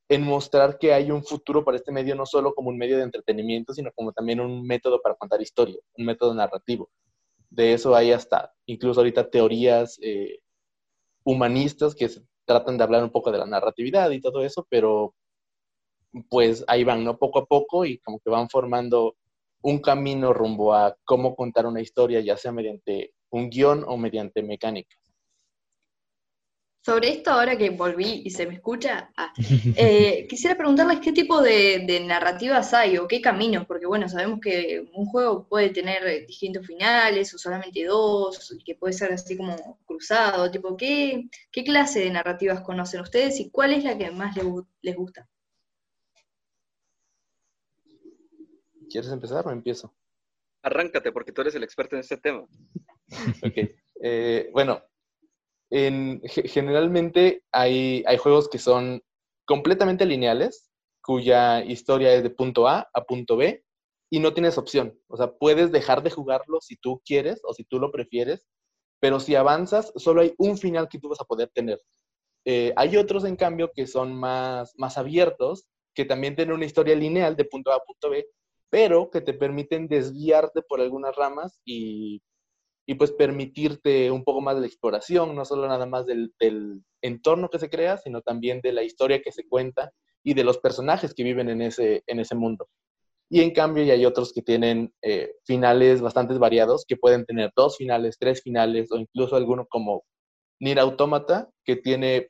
en 0.09 0.23
mostrar 0.23 0.77
que 0.77 0.93
hay 0.93 1.11
un 1.11 1.23
futuro 1.23 1.63
para 1.63 1.77
este 1.77 1.91
medio, 1.91 2.15
no 2.15 2.25
solo 2.25 2.53
como 2.53 2.69
un 2.69 2.77
medio 2.77 2.97
de 2.97 3.03
entretenimiento, 3.03 3.73
sino 3.73 3.91
como 3.93 4.13
también 4.13 4.39
un 4.39 4.65
método 4.65 5.01
para 5.01 5.15
contar 5.15 5.41
historia, 5.41 5.77
un 5.97 6.05
método 6.05 6.33
narrativo. 6.33 6.89
De 7.49 7.73
eso 7.73 7.95
hay 7.95 8.11
hasta, 8.11 8.53
incluso 8.65 8.99
ahorita, 8.99 9.29
teorías 9.29 9.97
eh, 10.01 10.39
humanistas 11.23 11.95
que 11.95 12.09
tratan 12.45 12.77
de 12.77 12.83
hablar 12.83 13.03
un 13.03 13.11
poco 13.11 13.31
de 13.31 13.39
la 13.39 13.45
narratividad 13.45 14.11
y 14.11 14.21
todo 14.21 14.43
eso, 14.43 14.65
pero 14.69 15.13
pues 16.29 16.63
ahí 16.67 16.83
van, 16.83 17.03
¿no? 17.03 17.17
Poco 17.17 17.39
a 17.39 17.45
poco 17.45 17.85
y 17.85 17.97
como 17.99 18.19
que 18.19 18.29
van 18.29 18.49
formando 18.49 19.15
un 19.61 19.79
camino 19.79 20.31
rumbo 20.31 20.73
a 20.73 20.95
cómo 21.03 21.35
contar 21.35 21.65
una 21.65 21.81
historia, 21.81 22.21
ya 22.21 22.37
sea 22.37 22.51
mediante 22.51 23.13
un 23.31 23.49
guion 23.49 23.83
o 23.87 23.97
mediante 23.97 24.43
mecánica. 24.43 24.95
Sobre 26.85 27.09
esto, 27.09 27.31
ahora 27.31 27.57
que 27.57 27.71
volví 27.71 28.21
y 28.23 28.29
se 28.29 28.45
me 28.45 28.53
escucha, 28.53 29.11
ah, 29.17 29.33
eh, 29.75 30.27
quisiera 30.29 30.55
preguntarles 30.55 30.99
qué 30.99 31.11
tipo 31.13 31.41
de, 31.41 32.03
narrativas 32.05 32.75
hay 32.75 32.99
o 32.99 33.07
qué 33.07 33.21
caminos, 33.21 33.65
porque 33.65 33.87
bueno, 33.87 34.07
sabemos 34.07 34.39
que 34.39 34.87
un 34.93 35.07
juego 35.07 35.47
puede 35.47 35.71
tener 35.71 36.27
distintos 36.27 36.67
finales 36.67 37.33
o 37.33 37.39
solamente 37.39 37.85
dos, 37.85 38.53
y 38.55 38.63
que 38.63 38.75
puede 38.75 38.93
ser 38.93 39.11
así 39.11 39.35
como 39.35 39.79
cruzado, 39.87 40.51
tipo, 40.51 40.77
¿qué, 40.77 41.27
qué 41.51 41.63
clase 41.63 42.01
de 42.01 42.11
narrativas 42.11 42.61
conocen 42.61 43.01
ustedes 43.01 43.39
y 43.39 43.49
cuál 43.49 43.73
es 43.73 43.83
la 43.83 43.97
que 43.97 44.11
más 44.11 44.37
les 44.83 44.95
gusta? 44.95 45.27
¿Quieres 48.91 49.09
empezar 49.11 49.47
o 49.47 49.51
empiezo? 49.51 49.91
Arráncate, 50.61 51.11
porque 51.11 51.31
tú 51.31 51.41
eres 51.41 51.55
el 51.55 51.63
experto 51.63 51.95
en 51.95 52.01
este 52.01 52.17
tema. 52.17 52.41
ok. 53.41 53.57
Eh, 54.01 54.49
bueno, 54.53 54.83
generalmente 55.69 57.43
hay, 57.51 58.03
hay 58.07 58.17
juegos 58.17 58.49
que 58.49 58.59
son 58.59 59.01
completamente 59.45 60.05
lineales, 60.05 60.71
cuya 61.01 61.63
historia 61.63 62.13
es 62.13 62.23
de 62.23 62.29
punto 62.29 62.67
A 62.67 62.89
a 62.93 63.03
punto 63.03 63.37
B, 63.37 63.63
y 64.09 64.19
no 64.19 64.33
tienes 64.33 64.57
opción. 64.57 64.99
O 65.07 65.17
sea, 65.17 65.31
puedes 65.33 65.71
dejar 65.71 66.03
de 66.03 66.11
jugarlo 66.11 66.61
si 66.61 66.75
tú 66.75 67.01
quieres 67.05 67.41
o 67.43 67.53
si 67.53 67.63
tú 67.63 67.79
lo 67.79 67.91
prefieres, 67.91 68.47
pero 68.99 69.19
si 69.19 69.35
avanzas, 69.35 69.91
solo 69.95 70.21
hay 70.21 70.33
un 70.37 70.57
final 70.57 70.87
que 70.89 70.99
tú 70.99 71.09
vas 71.09 71.21
a 71.21 71.25
poder 71.25 71.49
tener. 71.53 71.81
Eh, 72.45 72.73
hay 72.75 72.97
otros, 72.97 73.25
en 73.25 73.35
cambio, 73.35 73.71
que 73.73 73.87
son 73.87 74.13
más, 74.13 74.73
más 74.77 74.97
abiertos, 74.97 75.67
que 75.93 76.05
también 76.05 76.35
tienen 76.35 76.55
una 76.55 76.65
historia 76.65 76.95
lineal 76.95 77.35
de 77.35 77.45
punto 77.45 77.71
A 77.71 77.75
a 77.75 77.79
punto 77.79 78.09
B, 78.09 78.25
pero 78.69 79.09
que 79.09 79.21
te 79.21 79.33
permiten 79.33 79.87
desviarte 79.87 80.61
por 80.61 80.81
algunas 80.81 81.15
ramas 81.15 81.59
y, 81.65 82.21
pues 82.93 83.11
permitirte 83.11 84.11
un 84.11 84.23
poco 84.23 84.41
más 84.41 84.55
de 84.55 84.61
la 84.61 84.67
exploración, 84.67 85.35
no 85.35 85.43
solo 85.43 85.67
nada 85.67 85.87
más 85.87 86.05
del, 86.05 86.31
entorno 87.01 87.49
que 87.49 87.57
se 87.57 87.69
crea, 87.69 87.97
sino 87.97 88.21
también 88.21 88.61
de 88.61 88.71
la 88.71 88.83
historia 88.83 89.21
que 89.21 89.31
se 89.31 89.47
cuenta 89.47 89.91
y 90.23 90.35
de 90.35 90.43
los 90.43 90.59
personajes 90.59 91.13
que 91.15 91.23
viven 91.23 91.49
en 91.49 91.63
ese, 91.63 92.03
en 92.05 92.19
ese 92.19 92.35
mundo. 92.35 92.67
Y 93.29 93.41
en 93.41 93.51
cambio 93.51 93.83
ya 93.83 93.93
hay 93.93 94.05
otros 94.05 94.31
que 94.33 94.43
tienen 94.43 94.93
eh, 95.01 95.33
finales 95.45 96.01
bastante 96.01 96.37
variados, 96.37 96.85
que 96.87 96.95
pueden 96.95 97.25
tener 97.25 97.51
dos 97.55 97.77
finales, 97.77 98.17
tres 98.19 98.41
finales, 98.41 98.91
o 98.91 98.97
incluso 98.97 99.35
alguno 99.35 99.65
como 99.67 100.03
Nier 100.59 100.79
Automata, 100.79 101.49
que 101.63 101.75
tiene 101.75 102.29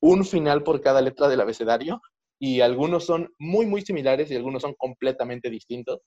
un 0.00 0.24
final 0.24 0.62
por 0.62 0.80
cada 0.80 1.00
letra 1.00 1.28
del 1.28 1.40
abecedario, 1.40 2.00
y 2.40 2.60
algunos 2.60 3.04
son 3.04 3.32
muy, 3.38 3.66
muy 3.66 3.82
similares 3.82 4.30
y 4.30 4.36
algunos 4.36 4.62
son 4.62 4.74
completamente 4.74 5.50
distintos. 5.50 6.00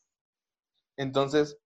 Entonces, 0.98 1.58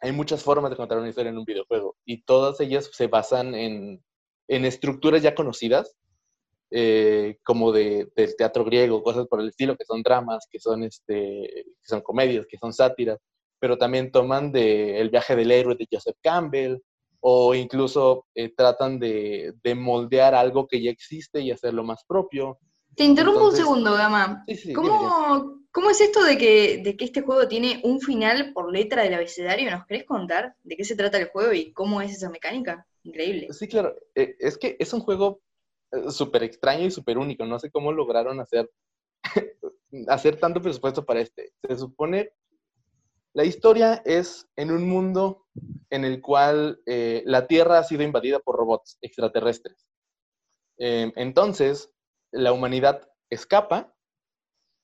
hay 0.00 0.12
muchas 0.12 0.42
formas 0.42 0.70
de 0.70 0.76
contar 0.76 0.98
una 0.98 1.08
historia 1.08 1.30
en 1.30 1.38
un 1.38 1.44
videojuego 1.44 1.96
y 2.04 2.22
todas 2.22 2.60
ellas 2.60 2.90
se 2.92 3.06
basan 3.06 3.54
en, 3.54 4.02
en 4.48 4.64
estructuras 4.64 5.22
ya 5.22 5.34
conocidas, 5.34 5.96
eh, 6.70 7.38
como 7.44 7.72
de, 7.72 8.10
del 8.14 8.36
teatro 8.36 8.64
griego, 8.64 9.02
cosas 9.02 9.26
por 9.26 9.40
el 9.40 9.48
estilo, 9.48 9.76
que 9.76 9.84
son 9.84 10.02
dramas, 10.02 10.46
que 10.50 10.60
son, 10.60 10.84
este, 10.84 11.14
que 11.14 11.88
son 11.88 12.00
comedias, 12.02 12.46
que 12.48 12.58
son 12.58 12.72
sátiras, 12.72 13.18
pero 13.58 13.78
también 13.78 14.12
toman 14.12 14.52
de 14.52 15.00
El 15.00 15.10
viaje 15.10 15.34
del 15.34 15.50
héroe 15.50 15.74
de 15.76 15.88
Joseph 15.90 16.16
Campbell, 16.22 16.78
o 17.20 17.54
incluso 17.54 18.26
eh, 18.34 18.52
tratan 18.54 18.98
de, 18.98 19.54
de, 19.62 19.74
moldear 19.74 20.34
algo 20.34 20.68
que 20.68 20.80
ya 20.80 20.90
existe 20.90 21.40
y 21.40 21.50
hacerlo 21.50 21.82
más 21.82 22.04
propio. 22.06 22.58
Te 22.94 23.04
interrumpo 23.04 23.46
un 23.46 23.56
segundo, 23.56 23.94
Gama. 23.94 24.44
¿Cómo, 24.74 25.58
es 25.90 26.00
esto 26.00 26.24
de 26.24 26.38
que, 26.38 26.80
de 26.82 26.96
que 26.96 27.04
este 27.04 27.22
juego 27.22 27.48
tiene 27.48 27.80
un 27.84 28.00
final 28.00 28.52
por 28.52 28.72
letra 28.72 29.02
del 29.02 29.14
abecedario? 29.14 29.70
¿Nos 29.70 29.86
querés 29.86 30.04
contar 30.04 30.54
de 30.62 30.76
qué 30.76 30.84
se 30.84 30.96
trata 30.96 31.18
el 31.18 31.28
juego 31.28 31.52
y 31.52 31.72
cómo 31.72 32.00
es 32.00 32.12
esa 32.12 32.30
mecánica? 32.30 32.86
Increíble. 33.02 33.52
Sí, 33.52 33.68
claro. 33.68 33.96
Eh, 34.14 34.36
es 34.38 34.58
que 34.58 34.76
es 34.78 34.92
un 34.92 35.00
juego 35.00 35.40
eh, 35.92 36.10
súper 36.10 36.42
extraño 36.42 36.84
y 36.86 36.90
súper 36.90 37.18
único. 37.18 37.44
No 37.46 37.58
sé 37.58 37.70
cómo 37.70 37.92
lograron 37.92 38.40
hacer, 38.40 38.70
hacer 40.08 40.38
tanto 40.38 40.60
presupuesto 40.60 41.04
para 41.04 41.20
este. 41.20 41.52
Se 41.66 41.78
supone, 41.78 42.32
la 43.32 43.44
historia 43.44 44.02
es 44.04 44.48
en 44.56 44.70
un 44.70 44.88
mundo 44.88 45.46
en 45.90 46.04
el 46.04 46.20
cual 46.20 46.80
eh, 46.86 47.22
la 47.24 47.46
Tierra 47.46 47.78
ha 47.78 47.84
sido 47.84 48.02
invadida 48.02 48.38
por 48.40 48.56
robots 48.56 48.98
extraterrestres. 49.00 49.86
entonces, 50.78 51.90
la 52.30 52.52
humanidad 52.52 53.08
escapa 53.30 53.94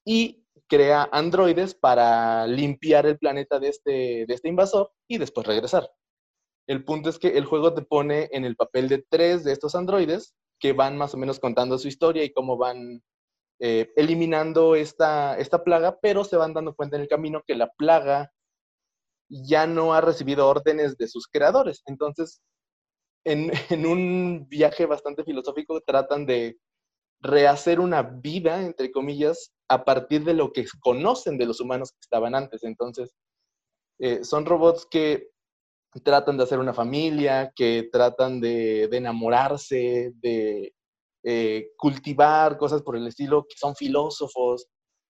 y 0.05 0.44
crea 0.75 1.09
androides 1.13 1.73
para 1.73 2.49
limpiar 2.49 3.07
el 3.07 3.17
planeta 3.17 3.61
de 3.61 3.69
este, 3.69 4.25
de 4.27 4.35
este 4.35 4.49
invasor 4.49 4.91
y 5.09 5.19
después 5.19 5.47
regresar. 5.47 5.89
El 6.67 6.85
punto 6.85 7.11
es 7.11 7.21
que 7.21 7.39
el 7.39 7.45
juego 7.45 7.75
te 7.75 7.83
pone 7.83 8.29
en 8.33 8.45
el 8.45 8.57
papel 8.57 8.89
de 8.89 9.05
tres 9.09 9.45
de 9.45 9.53
estos 9.53 9.77
androides 9.77 10.35
que 10.59 10.73
van 10.73 10.99
más 10.99 11.15
o 11.15 11.17
menos 11.17 11.39
contando 11.39 11.79
su 11.79 11.87
historia 11.87 12.25
y 12.25 12.33
cómo 12.33 12.57
van 12.57 13.05
eh, 13.61 13.93
eliminando 13.95 14.75
esta, 14.75 15.39
esta 15.39 15.63
plaga, 15.63 16.01
pero 16.03 16.25
se 16.25 16.37
van 16.37 16.55
dando 16.55 16.75
cuenta 16.75 16.97
en 16.97 17.03
el 17.03 17.09
camino 17.09 17.43
que 17.47 17.55
la 17.55 17.69
plaga 17.69 18.33
ya 19.29 19.69
no 19.69 19.95
ha 19.95 20.01
recibido 20.01 20.49
órdenes 20.49 20.97
de 20.97 21.07
sus 21.07 21.29
creadores. 21.29 21.83
Entonces, 21.87 22.43
en, 23.25 23.53
en 23.71 23.87
un 23.87 24.49
viaje 24.49 24.87
bastante 24.87 25.23
filosófico, 25.23 25.81
tratan 25.83 26.27
de 26.27 26.59
rehacer 27.21 27.79
una 27.79 28.03
vida, 28.03 28.61
entre 28.63 28.91
comillas, 28.91 29.54
a 29.69 29.85
partir 29.85 30.25
de 30.25 30.35
lo 30.35 30.53
que 30.53 30.67
conocen 30.81 31.39
de 31.39 31.47
los 31.47 31.61
humanos 31.61 31.93
que 31.93 32.01
estaban 32.01 32.35
antes. 32.35 32.65
Entonces, 32.65 33.15
eh, 33.99 34.25
son 34.25 34.47
robots 34.47 34.87
que 34.91 35.31
tratan 36.03 36.37
de 36.37 36.45
hacer 36.45 36.59
una 36.59 36.75
familia, 36.75 37.53
que 37.55 37.89
tratan 37.93 38.41
de, 38.41 38.85
enamorarse, 38.85 40.13
de 40.17 40.75
eh, 41.23 41.69
cultivar 41.77 42.59
cosas 42.59 42.83
por 42.83 42.97
el 42.97 43.07
estilo, 43.07 43.45
que 43.49 43.57
son 43.57 43.75
filósofos. 43.77 44.67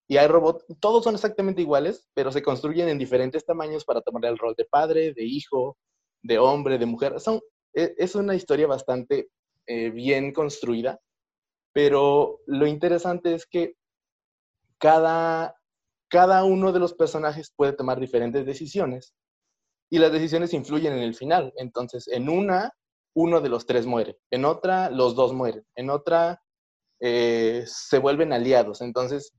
Y 0.06 0.18
hay 0.18 0.26
robots, 0.26 0.64
todos 0.80 1.04
son 1.04 1.14
exactamente 1.14 1.62
iguales, 1.62 2.06
pero 2.14 2.30
se 2.30 2.42
construyen 2.42 2.88
en 2.88 2.98
diferentes 2.98 3.44
tamaños 3.46 3.84
para 3.84 4.02
tomar 4.02 4.26
el 4.26 4.38
rol 4.38 4.54
de 4.56 4.66
padre, 4.66 5.14
de 5.14 5.24
hijo, 5.24 5.78
de 6.22 6.38
hombre, 6.38 6.78
de 6.78 6.86
mujer. 6.86 7.18
Son, 7.20 7.40
e, 7.72 7.94
es 7.96 8.14
una 8.14 8.34
historia 8.34 8.66
bastante 8.66 9.28
eh, 9.66 9.90
bien 9.90 10.32
construida 10.32 11.00
pero 11.74 12.40
lo 12.46 12.66
interesante 12.68 13.34
es 13.34 13.46
que 13.46 13.74
cada, 14.78 15.56
cada 16.08 16.44
uno 16.44 16.72
de 16.72 16.80
los 16.80 16.94
personajes 16.94 17.52
puede 17.56 17.72
tomar 17.72 18.00
diferentes 18.00 18.44
decisiones 18.46 19.14
y 19.90 19.98
las 19.98 20.12
decisiones 20.12 20.52
influyen 20.54 20.92
en 20.92 21.02
el 21.02 21.14
final. 21.14 21.52
Entonces, 21.56 22.08
en 22.08 22.28
una, 22.28 22.72
uno 23.14 23.40
de 23.40 23.48
los 23.48 23.66
tres 23.66 23.86
muere, 23.86 24.18
en 24.30 24.44
otra, 24.44 24.90
los 24.90 25.14
dos 25.14 25.32
mueren, 25.32 25.64
en 25.76 25.90
otra, 25.90 26.42
eh, 27.00 27.64
se 27.66 27.98
vuelven 27.98 28.32
aliados. 28.32 28.80
Entonces, 28.80 29.32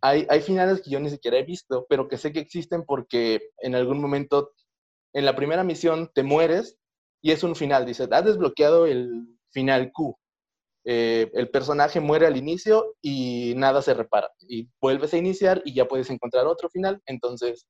hay, 0.00 0.26
hay 0.28 0.40
finales 0.40 0.82
que 0.82 0.90
yo 0.90 1.00
ni 1.00 1.10
siquiera 1.10 1.38
he 1.38 1.44
visto, 1.44 1.86
pero 1.88 2.08
que 2.08 2.18
sé 2.18 2.32
que 2.32 2.40
existen 2.40 2.84
porque 2.84 3.50
en 3.58 3.74
algún 3.74 4.00
momento, 4.00 4.52
en 5.12 5.24
la 5.24 5.36
primera 5.36 5.64
misión, 5.64 6.10
te 6.14 6.22
mueres 6.22 6.78
y 7.22 7.32
es 7.32 7.42
un 7.42 7.56
final. 7.56 7.86
Dice, 7.86 8.08
has 8.10 8.24
desbloqueado 8.24 8.86
el 8.86 9.38
final 9.50 9.90
Q. 9.92 10.18
Eh, 10.88 11.28
el 11.34 11.50
personaje 11.50 11.98
muere 11.98 12.28
al 12.28 12.36
inicio 12.36 12.94
y 13.02 13.54
nada 13.56 13.82
se 13.82 13.92
repara. 13.92 14.30
Y 14.48 14.68
vuelves 14.80 15.12
a 15.12 15.18
iniciar 15.18 15.60
y 15.64 15.74
ya 15.74 15.88
puedes 15.88 16.08
encontrar 16.10 16.46
otro 16.46 16.70
final. 16.70 17.02
Entonces, 17.06 17.66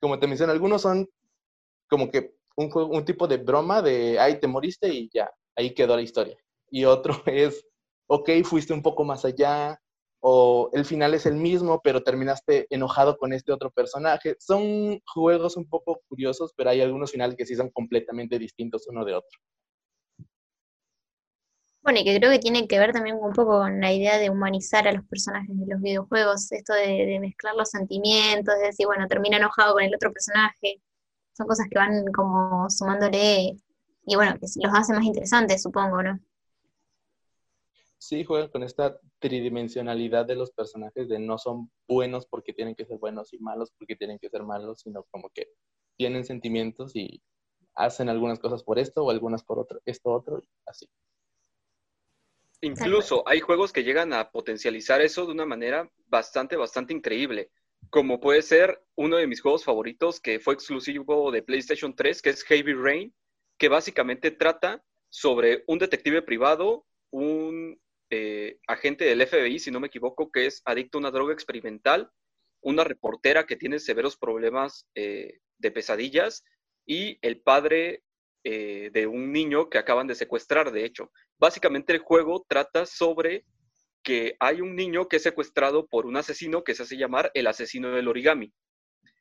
como 0.00 0.18
te 0.18 0.26
mencioné, 0.26 0.52
algunos 0.52 0.82
son 0.82 1.08
como 1.88 2.10
que 2.10 2.34
un, 2.56 3.04
tipo 3.04 3.28
de 3.28 3.36
broma 3.38 3.82
de, 3.82 4.18
ay, 4.18 4.40
te 4.40 4.48
moriste 4.48 4.88
y 4.92 5.08
ya, 5.14 5.30
ahí 5.56 5.74
quedó 5.74 5.96
la 5.96 6.02
historia. 6.02 6.36
Y 6.70 6.84
otro 6.84 7.14
es, 7.26 7.64
ok, 8.08 8.30
fuiste 8.44 8.72
un 8.72 8.82
poco 8.82 9.04
más 9.04 9.24
allá, 9.24 9.80
o 10.20 10.70
el 10.74 10.84
final 10.84 11.14
es 11.14 11.26
el 11.26 11.36
mismo, 11.36 11.80
pero 11.82 12.02
terminaste 12.02 12.66
enojado 12.70 13.16
con 13.16 13.32
este 13.32 13.52
otro 13.52 13.70
personaje. 13.70 14.36
Son 14.38 15.00
juegos 15.06 15.56
un 15.56 15.68
poco 15.68 16.02
curiosos, 16.08 16.52
pero 16.56 16.70
hay 16.70 16.80
algunos 16.82 17.12
finales 17.12 17.36
que 17.36 17.46
sí 17.46 17.56
son 17.56 17.70
completamente 17.70 18.38
distintos 18.38 18.86
uno 18.88 19.04
de 19.04 19.14
otro. 19.14 19.38
Bueno, 21.82 22.00
y 22.00 22.04
que 22.04 22.18
creo 22.18 22.30
que 22.30 22.38
tiene 22.38 22.68
que 22.68 22.78
ver 22.78 22.92
también 22.92 23.16
un 23.16 23.32
poco 23.32 23.58
con 23.58 23.80
la 23.80 23.92
idea 23.92 24.18
de 24.18 24.28
humanizar 24.28 24.86
a 24.86 24.92
los 24.92 25.04
personajes 25.06 25.58
de 25.58 25.66
los 25.66 25.80
videojuegos, 25.80 26.52
esto 26.52 26.74
de, 26.74 27.18
mezclar 27.20 27.54
los 27.54 27.70
sentimientos, 27.70 28.54
de 28.56 28.66
decir, 28.66 28.86
bueno, 28.86 29.06
termina 29.08 29.38
enojado 29.38 29.74
con 29.74 29.82
el 29.82 29.94
otro 29.94 30.12
personaje, 30.12 30.82
son 31.32 31.46
cosas 31.46 31.66
que 31.70 31.78
van 31.78 32.04
como 32.12 32.68
sumándole, 32.68 33.56
y 34.06 34.14
bueno, 34.14 34.34
que 34.34 34.46
los 34.62 34.74
hace 34.74 34.92
más 34.92 35.04
interesantes, 35.04 35.62
supongo, 35.62 36.02
¿no? 36.02 36.20
Sí, 37.96 38.24
juegan 38.24 38.48
con 38.48 38.62
esta 38.62 38.98
tridimensionalidad 39.18 40.26
de 40.26 40.34
los 40.34 40.50
personajes, 40.50 41.08
de 41.08 41.18
no 41.18 41.38
son 41.38 41.70
buenos 41.86 42.26
porque 42.26 42.52
tienen 42.52 42.74
que 42.74 42.86
ser 42.86 42.98
buenos 42.98 43.32
y 43.32 43.38
malos 43.38 43.72
porque 43.78 43.96
tienen 43.96 44.18
que 44.18 44.30
ser 44.30 44.42
malos, 44.42 44.80
sino 44.80 45.04
como 45.10 45.30
que 45.30 45.48
tienen 45.96 46.24
sentimientos 46.24 46.96
y 46.96 47.22
hacen 47.74 48.08
algunas 48.08 48.38
cosas 48.38 48.62
por 48.62 48.78
esto 48.78 49.04
o 49.04 49.10
algunas 49.10 49.42
por 49.44 49.58
otro, 49.58 49.80
esto 49.84 50.10
otro, 50.10 50.42
así. 50.66 50.86
Incluso 52.62 53.26
hay 53.26 53.40
juegos 53.40 53.72
que 53.72 53.84
llegan 53.84 54.12
a 54.12 54.30
potencializar 54.30 55.00
eso 55.00 55.26
de 55.26 55.32
una 55.32 55.46
manera 55.46 55.90
bastante, 56.06 56.56
bastante 56.56 56.92
increíble. 56.92 57.50
Como 57.88 58.20
puede 58.20 58.42
ser 58.42 58.82
uno 58.96 59.16
de 59.16 59.26
mis 59.26 59.40
juegos 59.40 59.64
favoritos 59.64 60.20
que 60.20 60.40
fue 60.40 60.54
exclusivo 60.54 61.30
de 61.32 61.42
PlayStation 61.42 61.94
3, 61.94 62.20
que 62.20 62.30
es 62.30 62.42
Heavy 62.44 62.74
Rain, 62.74 63.14
que 63.58 63.68
básicamente 63.68 64.30
trata 64.30 64.84
sobre 65.08 65.64
un 65.66 65.78
detective 65.78 66.22
privado, 66.22 66.86
un 67.10 67.80
eh, 68.10 68.58
agente 68.66 69.04
del 69.04 69.26
FBI, 69.26 69.58
si 69.58 69.70
no 69.70 69.80
me 69.80 69.86
equivoco, 69.86 70.30
que 70.30 70.46
es 70.46 70.62
adicto 70.64 70.98
a 70.98 71.00
una 71.00 71.10
droga 71.10 71.32
experimental, 71.32 72.10
una 72.60 72.84
reportera 72.84 73.46
que 73.46 73.56
tiene 73.56 73.78
severos 73.78 74.16
problemas 74.16 74.86
eh, 74.94 75.40
de 75.58 75.70
pesadillas 75.70 76.44
y 76.86 77.18
el 77.22 77.40
padre 77.40 78.02
eh, 78.44 78.90
de 78.92 79.06
un 79.06 79.32
niño 79.32 79.68
que 79.68 79.78
acaban 79.78 80.06
de 80.06 80.14
secuestrar, 80.14 80.72
de 80.72 80.84
hecho. 80.84 81.10
Básicamente 81.38 81.92
el 81.92 81.98
juego 81.98 82.44
trata 82.48 82.86
sobre 82.86 83.44
que 84.02 84.36
hay 84.40 84.60
un 84.60 84.74
niño 84.74 85.08
que 85.08 85.16
es 85.16 85.22
secuestrado 85.22 85.86
por 85.86 86.06
un 86.06 86.16
asesino 86.16 86.64
que 86.64 86.74
se 86.74 86.84
hace 86.84 86.96
llamar 86.96 87.30
el 87.34 87.46
asesino 87.46 87.90
del 87.90 88.08
origami. 88.08 88.52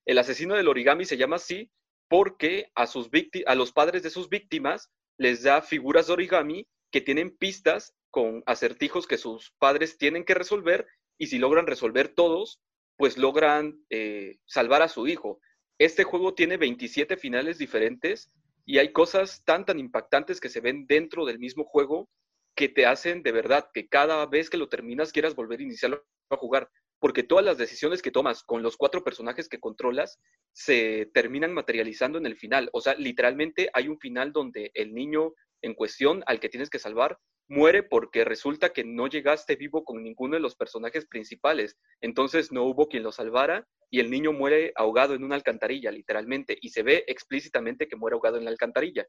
El 0.05 0.17
asesino 0.17 0.55
del 0.55 0.67
origami 0.67 1.05
se 1.05 1.17
llama 1.17 1.35
así 1.35 1.69
porque 2.07 2.71
a, 2.75 2.87
sus 2.87 3.09
a 3.45 3.55
los 3.55 3.71
padres 3.71 4.03
de 4.03 4.09
sus 4.09 4.29
víctimas 4.29 4.89
les 5.17 5.43
da 5.43 5.61
figuras 5.61 6.07
de 6.07 6.13
origami 6.13 6.67
que 6.91 7.01
tienen 7.01 7.35
pistas 7.37 7.93
con 8.09 8.41
acertijos 8.45 9.05
que 9.05 9.17
sus 9.17 9.51
padres 9.59 9.97
tienen 9.97 10.23
que 10.23 10.33
resolver 10.33 10.87
y 11.17 11.27
si 11.27 11.37
logran 11.37 11.67
resolver 11.67 12.07
todos, 12.07 12.61
pues 12.97 13.17
logran 13.17 13.83
eh, 13.89 14.39
salvar 14.45 14.81
a 14.81 14.87
su 14.87 15.07
hijo. 15.07 15.39
Este 15.77 16.03
juego 16.03 16.33
tiene 16.33 16.57
27 16.57 17.17
finales 17.17 17.57
diferentes 17.57 18.31
y 18.69 18.77
hay 18.77 18.93
cosas 18.93 19.43
tan, 19.45 19.65
tan 19.65 19.79
impactantes 19.79 20.39
que 20.39 20.47
se 20.47 20.61
ven 20.61 20.85
dentro 20.85 21.25
del 21.25 21.39
mismo 21.39 21.63
juego 21.63 22.07
que 22.55 22.69
te 22.69 22.85
hacen 22.85 23.23
de 23.23 23.31
verdad 23.31 23.71
que 23.73 23.87
cada 23.87 24.23
vez 24.27 24.47
que 24.51 24.57
lo 24.57 24.69
terminas 24.69 25.11
quieras 25.11 25.33
volver 25.33 25.59
a 25.59 25.63
iniciarlo 25.63 26.05
a 26.29 26.37
jugar, 26.37 26.69
porque 26.99 27.23
todas 27.23 27.43
las 27.43 27.57
decisiones 27.57 28.03
que 28.03 28.11
tomas 28.11 28.43
con 28.43 28.61
los 28.61 28.77
cuatro 28.77 29.03
personajes 29.03 29.49
que 29.49 29.59
controlas 29.59 30.19
se 30.53 31.09
terminan 31.15 31.51
materializando 31.51 32.19
en 32.19 32.27
el 32.27 32.35
final. 32.35 32.69
O 32.71 32.79
sea, 32.79 32.93
literalmente 32.93 33.71
hay 33.73 33.87
un 33.87 33.97
final 33.97 34.31
donde 34.31 34.69
el 34.75 34.93
niño 34.93 35.33
en 35.61 35.73
cuestión 35.73 36.23
al 36.25 36.39
que 36.39 36.49
tienes 36.49 36.69
que 36.69 36.79
salvar 36.79 37.17
muere 37.49 37.81
porque 37.83 38.23
resulta 38.23 38.71
que 38.71 38.83
no 38.83 39.07
llegaste 39.07 39.55
vivo 39.55 39.83
con 39.83 40.03
ninguno 40.03 40.35
de 40.35 40.39
los 40.39 40.55
personajes 40.55 41.07
principales. 41.07 41.77
Entonces 41.99 42.51
no 42.51 42.63
hubo 42.63 42.87
quien 42.87 43.03
lo 43.03 43.11
salvara 43.11 43.67
y 43.89 43.99
el 43.99 44.11
niño 44.11 44.31
muere 44.31 44.71
ahogado 44.75 45.15
en 45.15 45.23
una 45.23 45.35
alcantarilla, 45.35 45.91
literalmente, 45.91 46.57
y 46.61 46.69
se 46.69 46.83
ve 46.83 47.03
explícitamente 47.07 47.87
que 47.87 47.95
muere 47.95 48.13
ahogado 48.13 48.37
en 48.37 48.45
la 48.45 48.51
alcantarilla. 48.51 49.07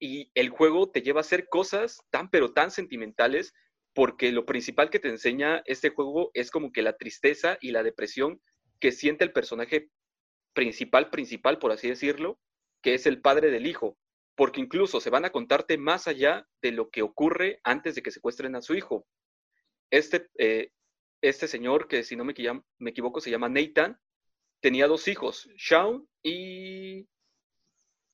Y 0.00 0.32
el 0.34 0.50
juego 0.50 0.90
te 0.90 1.00
lleva 1.00 1.20
a 1.20 1.22
hacer 1.22 1.48
cosas 1.48 2.00
tan 2.10 2.28
pero 2.28 2.52
tan 2.52 2.72
sentimentales 2.72 3.54
porque 3.94 4.32
lo 4.32 4.44
principal 4.44 4.90
que 4.90 4.98
te 4.98 5.08
enseña 5.08 5.62
este 5.66 5.90
juego 5.90 6.32
es 6.34 6.50
como 6.50 6.72
que 6.72 6.82
la 6.82 6.96
tristeza 6.96 7.56
y 7.60 7.70
la 7.70 7.84
depresión 7.84 8.42
que 8.80 8.90
siente 8.90 9.22
el 9.22 9.32
personaje 9.32 9.90
principal, 10.54 11.08
principal, 11.10 11.58
por 11.58 11.70
así 11.70 11.88
decirlo, 11.88 12.40
que 12.82 12.94
es 12.94 13.06
el 13.06 13.20
padre 13.20 13.52
del 13.52 13.66
hijo 13.66 13.96
porque 14.34 14.60
incluso 14.60 15.00
se 15.00 15.10
van 15.10 15.24
a 15.24 15.30
contarte 15.30 15.78
más 15.78 16.08
allá 16.08 16.46
de 16.62 16.72
lo 16.72 16.90
que 16.90 17.02
ocurre 17.02 17.60
antes 17.64 17.94
de 17.94 18.02
que 18.02 18.10
secuestren 18.10 18.56
a 18.56 18.62
su 18.62 18.74
hijo. 18.74 19.06
Este, 19.90 20.28
eh, 20.38 20.70
este 21.20 21.48
señor, 21.48 21.86
que 21.86 22.02
si 22.02 22.16
no 22.16 22.24
me, 22.24 22.32
equivoco 22.32 23.20
se 23.20 23.30
llama 23.30 23.48
Nathan, 23.48 23.98
tenía 24.60 24.86
dos 24.86 25.06
hijos, 25.08 25.48
Shaun 25.56 26.08
y 26.22 27.06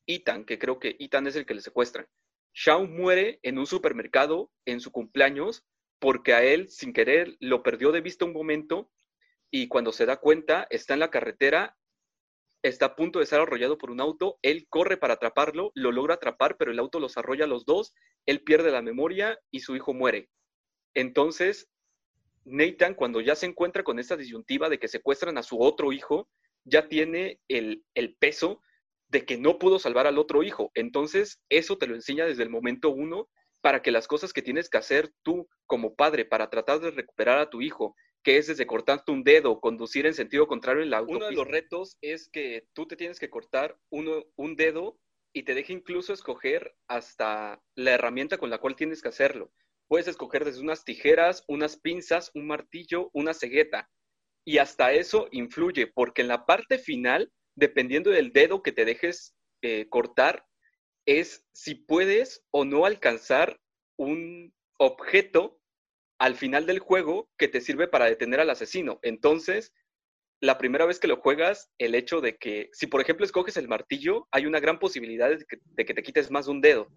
Ethan, 0.06 0.44
que 0.44 0.58
creo 0.58 0.78
que 0.78 0.96
Ethan 0.98 1.26
es 1.26 1.36
el 1.36 1.46
que 1.46 1.54
le 1.54 1.60
secuestran. 1.60 2.06
Shaun 2.52 2.96
muere 2.96 3.38
en 3.42 3.58
un 3.58 3.66
supermercado 3.66 4.50
en 4.64 4.80
su 4.80 4.90
cumpleaños 4.90 5.64
porque 6.00 6.34
a 6.34 6.42
él, 6.42 6.68
sin 6.68 6.92
querer, 6.92 7.36
lo 7.40 7.62
perdió 7.62 7.92
de 7.92 8.00
vista 8.00 8.24
un 8.24 8.32
momento 8.32 8.90
y 9.50 9.68
cuando 9.68 9.92
se 9.92 10.06
da 10.06 10.18
cuenta 10.18 10.66
está 10.70 10.94
en 10.94 11.00
la 11.00 11.10
carretera 11.10 11.76
está 12.62 12.86
a 12.86 12.96
punto 12.96 13.18
de 13.18 13.26
ser 13.26 13.40
arrollado 13.40 13.78
por 13.78 13.90
un 13.90 14.00
auto, 14.00 14.38
él 14.42 14.66
corre 14.68 14.96
para 14.96 15.14
atraparlo, 15.14 15.72
lo 15.74 15.92
logra 15.92 16.14
atrapar, 16.14 16.56
pero 16.56 16.70
el 16.70 16.78
auto 16.78 17.00
los 17.00 17.16
arrolla 17.16 17.44
a 17.44 17.48
los 17.48 17.64
dos, 17.64 17.94
él 18.26 18.42
pierde 18.42 18.70
la 18.70 18.82
memoria 18.82 19.38
y 19.50 19.60
su 19.60 19.76
hijo 19.76 19.94
muere. 19.94 20.28
Entonces, 20.94 21.68
Nathan, 22.44 22.94
cuando 22.94 23.20
ya 23.20 23.34
se 23.34 23.46
encuentra 23.46 23.84
con 23.84 23.98
esta 23.98 24.16
disyuntiva 24.16 24.68
de 24.68 24.78
que 24.78 24.88
secuestran 24.88 25.38
a 25.38 25.42
su 25.42 25.60
otro 25.60 25.92
hijo, 25.92 26.28
ya 26.64 26.88
tiene 26.88 27.40
el, 27.48 27.84
el 27.94 28.16
peso 28.16 28.60
de 29.08 29.24
que 29.24 29.38
no 29.38 29.58
pudo 29.58 29.78
salvar 29.78 30.06
al 30.06 30.18
otro 30.18 30.42
hijo. 30.42 30.70
Entonces, 30.74 31.40
eso 31.48 31.78
te 31.78 31.86
lo 31.86 31.94
enseña 31.94 32.26
desde 32.26 32.42
el 32.42 32.50
momento 32.50 32.90
uno 32.90 33.28
para 33.60 33.82
que 33.82 33.90
las 33.90 34.06
cosas 34.06 34.32
que 34.32 34.42
tienes 34.42 34.68
que 34.68 34.78
hacer 34.78 35.12
tú 35.22 35.48
como 35.66 35.94
padre 35.94 36.24
para 36.24 36.50
tratar 36.50 36.80
de 36.80 36.90
recuperar 36.90 37.38
a 37.38 37.50
tu 37.50 37.60
hijo 37.60 37.94
que 38.22 38.38
es 38.38 38.46
desde 38.46 38.66
cortarte 38.66 39.12
un 39.12 39.22
dedo, 39.24 39.60
conducir 39.60 40.06
en 40.06 40.14
sentido 40.14 40.46
contrario 40.46 40.82
en 40.82 40.90
la 40.90 40.98
autopista. 40.98 41.26
Uno 41.26 41.30
de 41.30 41.36
los 41.36 41.48
retos 41.48 41.96
es 42.00 42.28
que 42.28 42.66
tú 42.74 42.86
te 42.86 42.96
tienes 42.96 43.18
que 43.18 43.30
cortar 43.30 43.78
uno, 43.90 44.24
un 44.36 44.56
dedo 44.56 44.98
y 45.32 45.44
te 45.44 45.54
deja 45.54 45.72
incluso 45.72 46.12
escoger 46.12 46.74
hasta 46.88 47.62
la 47.74 47.92
herramienta 47.92 48.38
con 48.38 48.50
la 48.50 48.58
cual 48.58 48.76
tienes 48.76 49.02
que 49.02 49.08
hacerlo. 49.08 49.52
Puedes 49.88 50.08
escoger 50.08 50.44
desde 50.44 50.60
unas 50.60 50.84
tijeras, 50.84 51.44
unas 51.48 51.78
pinzas, 51.78 52.30
un 52.34 52.46
martillo, 52.46 53.10
una 53.12 53.34
cegueta. 53.34 53.88
Y 54.44 54.58
hasta 54.58 54.92
eso 54.92 55.28
influye, 55.30 55.86
porque 55.86 56.22
en 56.22 56.28
la 56.28 56.44
parte 56.44 56.78
final, 56.78 57.32
dependiendo 57.54 58.10
del 58.10 58.32
dedo 58.32 58.62
que 58.62 58.72
te 58.72 58.84
dejes 58.84 59.34
eh, 59.62 59.86
cortar, 59.88 60.44
es 61.06 61.46
si 61.52 61.74
puedes 61.74 62.44
o 62.50 62.64
no 62.64 62.84
alcanzar 62.84 63.58
un 63.96 64.52
objeto 64.78 65.57
al 66.18 66.34
final 66.34 66.66
del 66.66 66.80
juego 66.80 67.28
que 67.38 67.48
te 67.48 67.60
sirve 67.60 67.88
para 67.88 68.06
detener 68.06 68.40
al 68.40 68.50
asesino. 68.50 68.98
Entonces, 69.02 69.72
la 70.40 70.58
primera 70.58 70.86
vez 70.86 71.00
que 71.00 71.08
lo 71.08 71.16
juegas, 71.16 71.70
el 71.78 71.94
hecho 71.94 72.20
de 72.20 72.36
que, 72.36 72.70
si 72.72 72.86
por 72.86 73.00
ejemplo 73.00 73.24
escoges 73.24 73.56
el 73.56 73.68
martillo, 73.68 74.28
hay 74.30 74.46
una 74.46 74.60
gran 74.60 74.78
posibilidad 74.78 75.30
de 75.30 75.84
que, 75.84 75.94
te 75.94 76.02
quites 76.02 76.30
más 76.30 76.46
de 76.46 76.52
un 76.52 76.60
dedo, 76.60 76.88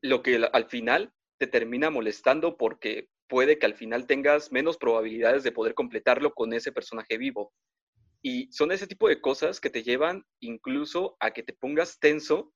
lo 0.00 0.22
que 0.22 0.36
al 0.52 0.64
final 0.66 1.12
te 1.38 1.46
termina 1.46 1.90
molestando 1.90 2.56
porque 2.56 3.08
puede 3.28 3.58
que 3.58 3.66
al 3.66 3.74
final 3.74 4.06
tengas 4.06 4.52
menos 4.52 4.76
probabilidades 4.76 5.42
de 5.42 5.52
poder 5.52 5.74
completarlo 5.74 6.34
con 6.34 6.52
ese 6.52 6.72
personaje 6.72 7.18
vivo. 7.18 7.52
Y 8.20 8.52
son 8.52 8.70
ese 8.70 8.86
tipo 8.86 9.08
de 9.08 9.20
cosas 9.20 9.60
que 9.60 9.70
te 9.70 9.82
llevan 9.82 10.24
incluso 10.40 11.16
a 11.18 11.32
que 11.32 11.42
te 11.42 11.52
pongas 11.52 11.98
tenso. 11.98 12.52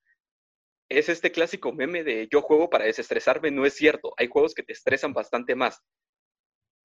Es 0.88 1.08
este 1.08 1.32
clásico 1.32 1.72
meme 1.72 2.04
de 2.04 2.28
yo 2.30 2.42
juego 2.42 2.70
para 2.70 2.84
desestresarme, 2.84 3.50
no 3.50 3.66
es 3.66 3.74
cierto. 3.74 4.14
Hay 4.16 4.28
juegos 4.28 4.54
que 4.54 4.62
te 4.62 4.72
estresan 4.72 5.12
bastante 5.12 5.54
más. 5.54 5.82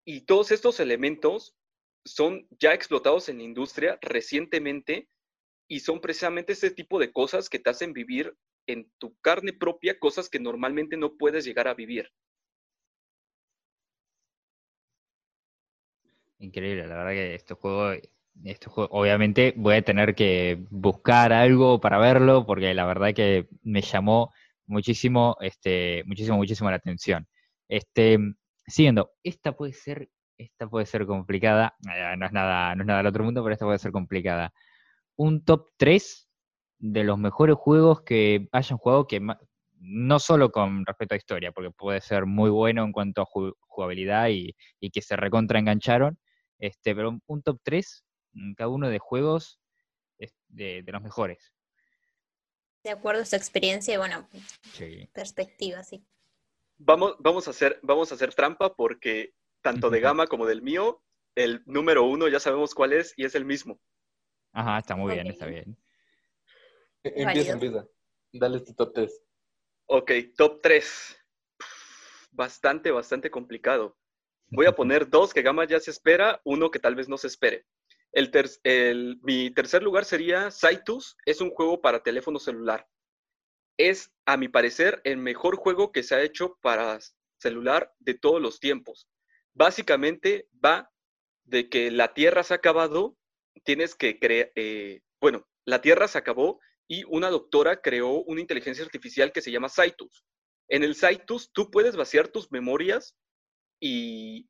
Y 0.06 0.22
todos 0.26 0.52
estos 0.52 0.80
elementos 0.80 1.56
son 2.04 2.48
ya 2.60 2.74
explotados 2.74 3.30
en 3.30 3.38
la 3.38 3.44
industria 3.44 4.00
recientemente 4.02 5.08
y 5.68 5.82
son 5.82 6.02
precisamente 6.02 6.54
ese 6.54 6.72
tipo 6.72 7.00
de 7.00 7.12
cosas 7.12 7.50
que 7.50 7.60
te 7.60 7.70
hacen 7.70 7.94
vivir 7.94 8.36
en 8.68 8.92
tu 8.98 9.16
carne 9.22 9.54
propia 9.54 10.00
cosas 10.00 10.30
que 10.30 10.40
normalmente 10.40 10.98
no 10.98 11.16
puedes 11.18 11.46
llegar 11.46 11.68
a 11.68 11.74
vivir. 11.74 12.12
Increíble, 16.40 16.88
la 16.88 16.96
verdad 16.98 17.12
que 17.12 17.36
este 17.36 17.54
juego, 17.54 18.02
este 18.44 18.68
obviamente 18.74 19.54
voy 19.58 19.76
a 19.76 19.82
tener 19.82 20.16
que 20.16 20.66
buscar 20.70 21.34
algo 21.34 21.80
para 21.80 21.98
verlo 21.98 22.46
porque 22.46 22.74
la 22.74 22.86
verdad 22.86 23.14
que 23.14 23.48
me 23.64 23.82
llamó 23.82 24.34
muchísimo, 24.66 25.38
este, 25.42 26.04
muchísimo, 26.06 26.38
muchísimo 26.38 26.70
la 26.70 26.78
atención. 26.78 27.28
Este, 27.68 28.18
Siguiendo, 28.72 29.12
esta 29.24 29.54
puede 29.54 29.74
ser, 29.74 30.10
esta 30.38 30.68
puede 30.68 30.86
ser 30.86 31.06
complicada, 31.06 31.76
eh, 31.94 32.16
no 32.18 32.26
es 32.26 32.32
nada, 32.32 32.76
no 32.76 32.84
es 32.84 32.88
nada 32.88 33.00
del 33.00 33.08
otro 33.08 33.24
mundo, 33.24 33.44
pero 33.44 33.54
esta 33.54 33.66
puede 33.66 33.80
ser 33.80 33.92
complicada. 33.92 34.54
Un 35.18 35.44
top 35.44 35.70
3 35.78 36.30
de 36.80 37.04
los 37.04 37.18
mejores 37.18 37.58
juegos 37.58 38.02
que 38.04 38.48
hayan 38.52 38.78
jugado 38.78 39.08
que 39.08 39.22
no 39.80 40.20
solo 40.20 40.52
con 40.52 40.86
respecto 40.86 41.16
a 41.16 41.18
historia, 41.18 41.52
porque 41.52 41.72
puede 41.72 42.02
ser 42.02 42.26
muy 42.26 42.50
bueno 42.50 42.84
en 42.84 42.92
cuanto 42.94 43.22
a 43.24 43.26
jugabilidad 43.68 44.30
y, 44.30 44.56
que 44.92 45.02
se 45.02 45.16
recontra 45.18 45.60
engancharon, 45.60 46.18
este, 46.60 46.96
pero 46.96 47.20
un 47.28 47.44
top 47.44 47.60
3 47.64 48.06
cada 48.56 48.70
uno 48.70 48.90
de 48.90 49.00
juegos 49.00 49.62
de, 50.52 50.84
los 50.86 51.02
mejores. 51.02 51.54
De 52.84 52.92
acuerdo 52.92 53.22
a 53.22 53.26
su 53.26 53.36
experiencia 53.36 53.94
y 53.94 53.98
bueno, 53.98 54.28
perspectiva, 55.14 55.84
sí. 55.84 56.04
vamos, 56.78 57.16
vamos, 57.20 57.48
a 57.48 57.52
hacer, 57.52 57.80
vamos 57.84 58.12
a 58.12 58.16
hacer 58.16 58.34
trampa 58.34 58.74
porque 58.76 59.34
tanto 59.62 59.90
de 59.90 60.00
Gama 60.00 60.28
como 60.28 60.48
del 60.48 60.62
mío, 60.62 61.04
el 61.36 61.62
número 61.66 62.04
uno 62.04 62.28
ya 62.28 62.40
sabemos 62.40 62.74
cuál 62.74 62.94
es 62.94 63.14
y 63.18 63.26
es 63.26 63.36
el 63.36 63.46
mismo. 63.46 63.80
Ajá, 64.54 64.80
está 64.80 64.96
muy 64.96 65.14
bien, 65.14 65.28
está 65.28 65.46
bien. 65.46 65.78
E, 67.04 67.14
empieza, 67.22 67.54
empieza. 67.54 67.88
Dale 68.34 68.62
tu 68.62 68.74
top 68.74 68.94
3. 68.94 69.24
Ok, 69.88 70.12
top 70.36 70.62
3. 70.62 71.18
Bastante, 72.32 72.92
bastante 72.92 73.30
complicado. 73.30 73.98
Voy 74.50 74.66
a 74.66 74.72
poner 74.76 75.10
dos 75.10 75.34
que 75.34 75.44
Gama 75.44 75.66
ya 75.66 75.80
se 75.80 75.92
espera, 75.92 76.42
uno 76.44 76.72
que 76.72 76.80
tal 76.80 76.96
vez 76.96 77.08
no 77.08 77.18
se 77.18 77.28
espere. 77.28 77.66
Mi 78.14 79.52
tercer 79.52 79.84
lugar 79.84 80.06
sería 80.06 80.52
Saitus. 80.52 81.16
Es 81.26 81.42
un 81.42 81.52
juego 81.52 81.82
para 81.82 82.04
teléfono 82.04 82.40
celular. 82.40 82.88
Es, 83.78 84.12
a 84.26 84.38
mi 84.38 84.48
parecer, 84.48 85.02
el 85.04 85.18
mejor 85.18 85.56
juego 85.56 85.92
que 85.92 86.04
se 86.04 86.16
ha 86.16 86.22
hecho 86.22 86.58
para 86.62 87.00
celular 87.38 87.94
de 88.00 88.14
todos 88.14 88.42
los 88.42 88.60
tiempos. 88.60 89.08
Básicamente 89.54 90.48
va 90.64 90.92
de 91.44 91.70
que 91.70 91.92
la 91.92 92.14
Tierra 92.14 92.44
se 92.44 92.54
ha 92.54 92.58
acabado, 92.58 93.18
tienes 93.64 93.96
que 93.96 94.20
crear, 94.20 94.52
eh, 94.56 95.02
bueno, 95.20 95.48
la 95.66 95.82
Tierra 95.82 96.08
se 96.08 96.18
acabó 96.18 96.60
y 96.88 97.04
una 97.08 97.30
doctora 97.30 97.82
creó 97.82 98.22
una 98.24 98.42
inteligencia 98.42 98.84
artificial 98.84 99.32
que 99.32 99.42
se 99.42 99.52
llama 99.52 99.70
Saitus. 99.70 100.26
En 100.68 100.84
el 100.84 100.96
Saitus 100.96 101.52
tú 101.52 101.72
puedes 101.72 101.96
vaciar 101.96 102.28
tus 102.28 102.52
memorias 102.52 103.18
y 103.80 104.50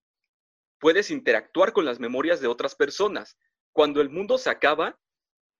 puedes 0.79 1.11
interactuar 1.11 1.73
con 1.73 1.85
las 1.85 1.99
memorias 1.99 2.41
de 2.41 2.47
otras 2.47 2.75
personas. 2.75 3.37
Cuando 3.73 4.01
el 4.01 4.09
mundo 4.09 4.37
se 4.37 4.49
acaba, 4.49 4.99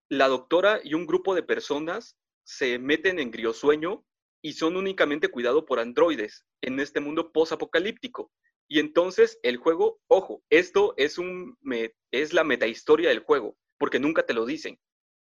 la 0.10 0.28
doctora 0.28 0.82
y 0.84 0.94
un 0.94 1.06
grupo 1.06 1.34
de 1.34 1.44
personas 1.44 2.18
se 2.44 2.78
meten 2.80 3.20
en 3.20 3.32
griosueño 3.32 4.04
y 4.44 4.54
son 4.54 4.76
únicamente 4.76 5.30
cuidados 5.30 5.64
por 5.64 5.80
androides 5.80 6.46
en 6.62 6.80
este 6.80 7.00
mundo 7.00 7.32
post-apocalíptico. 7.32 8.32
Y 8.68 8.80
entonces 8.80 9.40
el 9.44 9.58
juego, 9.58 10.02
ojo, 10.08 10.44
esto 10.50 10.94
es, 10.98 11.18
un, 11.18 11.58
es 12.12 12.34
la 12.34 12.44
metahistoria 12.44 13.10
del 13.10 13.20
juego, 13.20 13.56
porque 13.78 14.00
nunca 14.00 14.26
te 14.26 14.34
lo 14.34 14.46
dicen. 14.46 14.80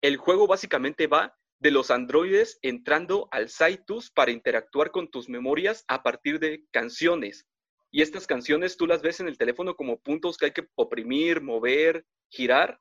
El 0.00 0.16
juego 0.16 0.46
básicamente 0.46 1.06
va 1.06 1.36
de 1.60 1.72
los 1.72 1.90
androides 1.90 2.58
entrando 2.62 3.28
al 3.32 3.48
Saitus 3.48 4.10
para 4.12 4.30
interactuar 4.30 4.92
con 4.92 5.10
tus 5.10 5.28
memorias 5.28 5.84
a 5.88 6.04
partir 6.04 6.38
de 6.38 6.64
canciones. 6.70 7.47
Y 7.90 8.03
estas 8.03 8.27
canciones 8.27 8.77
tú 8.77 8.87
las 8.87 9.03
ves 9.03 9.20
en 9.20 9.29
el 9.29 9.38
teléfono 9.38 9.74
como 9.74 10.01
puntos 10.01 10.37
que 10.37 10.46
hay 10.46 10.53
que 10.53 10.68
oprimir, 10.74 11.40
mover, 11.40 12.05
girar, 12.31 12.81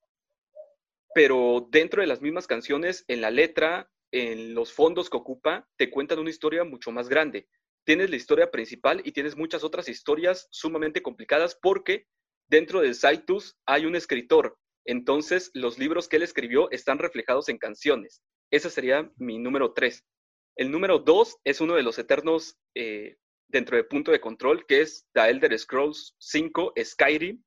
pero 1.14 1.68
dentro 1.72 2.02
de 2.02 2.08
las 2.08 2.22
mismas 2.22 2.46
canciones, 2.46 3.04
en 3.08 3.22
la 3.22 3.32
letra, 3.32 3.90
en 4.12 4.54
los 4.54 4.72
fondos 4.72 5.10
que 5.10 5.18
ocupa, 5.18 5.68
te 5.78 5.90
cuentan 5.90 6.20
una 6.20 6.30
historia 6.30 6.64
mucho 6.64 6.92
más 6.92 7.10
grande. 7.10 7.48
Tienes 7.86 8.10
la 8.10 8.18
historia 8.18 8.52
principal 8.52 9.02
y 9.04 9.14
tienes 9.14 9.36
muchas 9.36 9.64
otras 9.64 9.90
historias 9.90 10.48
sumamente 10.52 11.02
complicadas 11.02 11.58
porque 11.60 12.06
dentro 12.48 12.82
del 12.82 12.96
Saitus 12.96 13.58
hay 13.66 13.86
un 13.86 13.96
escritor. 13.96 14.58
Entonces, 14.86 15.52
los 15.54 15.80
libros 15.80 16.08
que 16.08 16.18
él 16.18 16.24
escribió 16.24 16.70
están 16.72 17.00
reflejados 17.00 17.50
en 17.50 17.58
canciones. 17.58 18.22
Ese 18.52 18.70
sería 18.70 19.12
mi 19.18 19.40
número 19.40 19.74
tres. 19.74 20.06
El 20.56 20.72
número 20.72 21.00
dos 21.00 21.38
es 21.44 21.62
uno 21.62 21.76
de 21.76 21.84
los 21.84 21.98
eternos 22.00 22.58
eh, 22.76 23.18
dentro 23.48 23.78
de 23.78 23.84
punto 23.84 24.12
de 24.12 24.20
control, 24.20 24.66
que 24.66 24.82
es 24.82 25.08
The 25.14 25.30
Elder 25.30 25.58
Scrolls 25.58 26.16
5 26.20 26.74
Skyrim, 26.84 27.44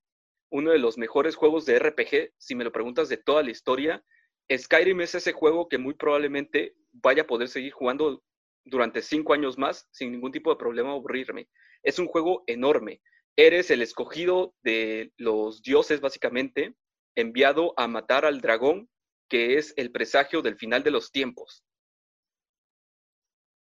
uno 0.51 0.73
de 0.73 0.79
los 0.79 0.99
mejores 0.99 1.37
juegos 1.37 1.65
de 1.67 1.79
RPG, 1.79 2.33
si 2.39 2.55
me 2.55 2.65
lo 2.65 2.73
preguntas, 2.73 3.09
de 3.09 3.17
toda 3.17 3.43
la 3.43 3.51
historia. 3.51 4.05
Skyrim 4.53 5.01
es 5.01 5.15
ese 5.15 5.33
juego 5.33 5.69
que 5.69 5.79
muy 5.79 5.95
probablemente 5.95 6.75
vaya 6.93 7.23
a 7.23 7.27
poder 7.27 7.49
seguir 7.49 7.73
jugando 7.73 8.23
durante 8.65 9.03
cinco 9.03 9.33
años 9.33 9.59
más 9.59 9.89
sin 9.93 10.13
ningún 10.13 10.33
tipo 10.33 10.51
de 10.51 10.57
problema 10.57 10.91
aburrirme. 10.91 11.49
Es 11.83 11.99
un 11.99 12.07
juego 12.07 12.43
enorme. 12.47 13.01
Eres 13.37 13.71
el 13.71 13.81
escogido 13.81 14.55
de 14.63 15.13
los 15.17 15.63
dioses, 15.63 16.01
básicamente, 16.01 16.75
enviado 17.15 17.73
a 17.77 17.87
matar 17.87 18.25
al 18.25 18.41
dragón, 18.41 18.89
que 19.29 19.57
es 19.57 19.73
el 19.77 19.93
presagio 19.93 20.43
del 20.43 20.57
final 20.57 20.83
de 20.83 20.91
los 20.91 21.13
tiempos. 21.13 21.65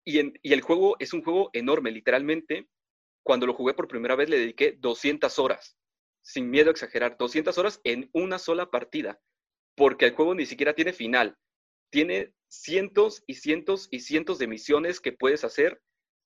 Y, 0.06 0.20
el 0.20 0.62
juego 0.62 0.96
es 1.00 1.14
un 1.14 1.24
juego 1.24 1.50
enorme, 1.54 1.92
literalmente. 1.92 2.68
Cuando 3.24 3.48
lo 3.48 3.54
jugué 3.54 3.74
por 3.74 3.88
primera 3.88 4.16
vez 4.16 4.30
le 4.30 4.38
dediqué 4.38 4.78
200 4.80 5.40
horas, 5.40 5.78
sin 6.22 6.50
miedo 6.50 6.70
a 6.70 6.72
exagerar, 6.72 7.18
200 7.18 7.58
horas 7.58 7.80
en 7.86 8.10
una 8.14 8.38
sola 8.38 8.70
partida, 8.70 9.20
porque 9.76 10.06
el 10.06 10.16
juego 10.16 10.36
ni 10.36 10.46
siquiera 10.46 10.74
tiene 10.74 10.92
final. 10.92 11.38
Tiene 11.90 12.34
cientos 12.50 13.24
y 13.26 13.36
cientos 13.36 13.88
y 13.92 14.02
cientos 14.02 14.40
de 14.40 14.48
misiones 14.48 15.00
que 15.00 15.14
puedes 15.14 15.44
hacer 15.44 15.82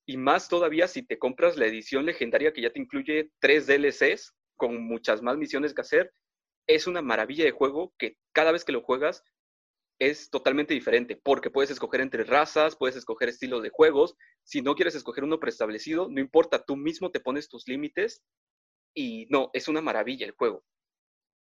y 0.08 0.18
más 0.18 0.48
todavía 0.48 0.88
si 0.88 1.04
te 1.04 1.20
compras 1.20 1.58
la 1.58 1.68
edición 1.68 2.06
legendaria 2.06 2.54
que 2.54 2.62
ya 2.62 2.72
te 2.72 2.80
incluye 2.80 3.32
tres 3.40 3.68
DLCs 3.68 4.34
con 4.56 4.82
muchas 4.82 5.22
más 5.22 5.38
misiones 5.38 5.74
que 5.74 5.82
hacer. 5.82 6.14
Es 6.66 6.88
una 6.88 7.02
maravilla 7.02 7.44
de 7.44 7.52
juego 7.52 7.94
que 7.98 8.18
cada 8.34 8.52
vez 8.52 8.64
que 8.64 8.72
lo 8.72 8.82
juegas 8.82 9.24
es 10.00 10.30
totalmente 10.30 10.74
diferente, 10.74 11.20
porque 11.22 11.50
puedes 11.50 11.72
escoger 11.72 12.02
entre 12.02 12.24
razas, 12.24 12.76
puedes 12.76 12.96
escoger 12.96 13.30
estilos 13.30 13.64
de 13.64 13.70
juegos. 13.70 14.16
Si 14.44 14.62
no 14.62 14.76
quieres 14.76 14.96
escoger 14.96 15.24
uno 15.24 15.40
preestablecido, 15.40 16.08
no 16.10 16.22
importa, 16.22 16.64
tú 16.64 16.76
mismo 16.76 17.12
te 17.12 17.20
pones 17.20 17.50
tus 17.50 17.68
límites 17.68 18.22
y 18.94 19.28
no, 19.30 19.50
es 19.54 19.68
una 19.68 19.82
maravilla 19.82 20.26
el 20.26 20.34
juego. 20.34 20.64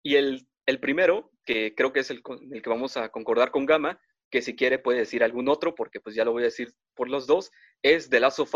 Y 0.04 0.16
el, 0.16 0.48
primero, 0.82 1.32
que 1.46 1.74
creo 1.76 1.94
que 1.94 2.02
es 2.02 2.12
el, 2.12 2.22
el 2.52 2.62
que 2.62 2.70
vamos 2.70 2.98
a 2.98 3.10
concordar 3.10 3.52
con 3.52 3.66
Gama, 3.66 4.00
que 4.30 4.42
si 4.42 4.56
quiere 4.56 4.80
puede 4.80 5.00
decir 5.00 5.24
algún 5.24 5.48
otro, 5.50 5.76
porque 5.76 6.00
pues 6.00 6.16
ya 6.16 6.26
lo 6.26 6.32
voy 6.32 6.44
a 6.44 6.46
decir 6.46 6.74
por 6.96 7.10
los 7.10 7.28
dos, 7.28 7.52
es 7.84 8.10
The 8.10 8.20
Last 8.20 8.39
of 8.39 8.54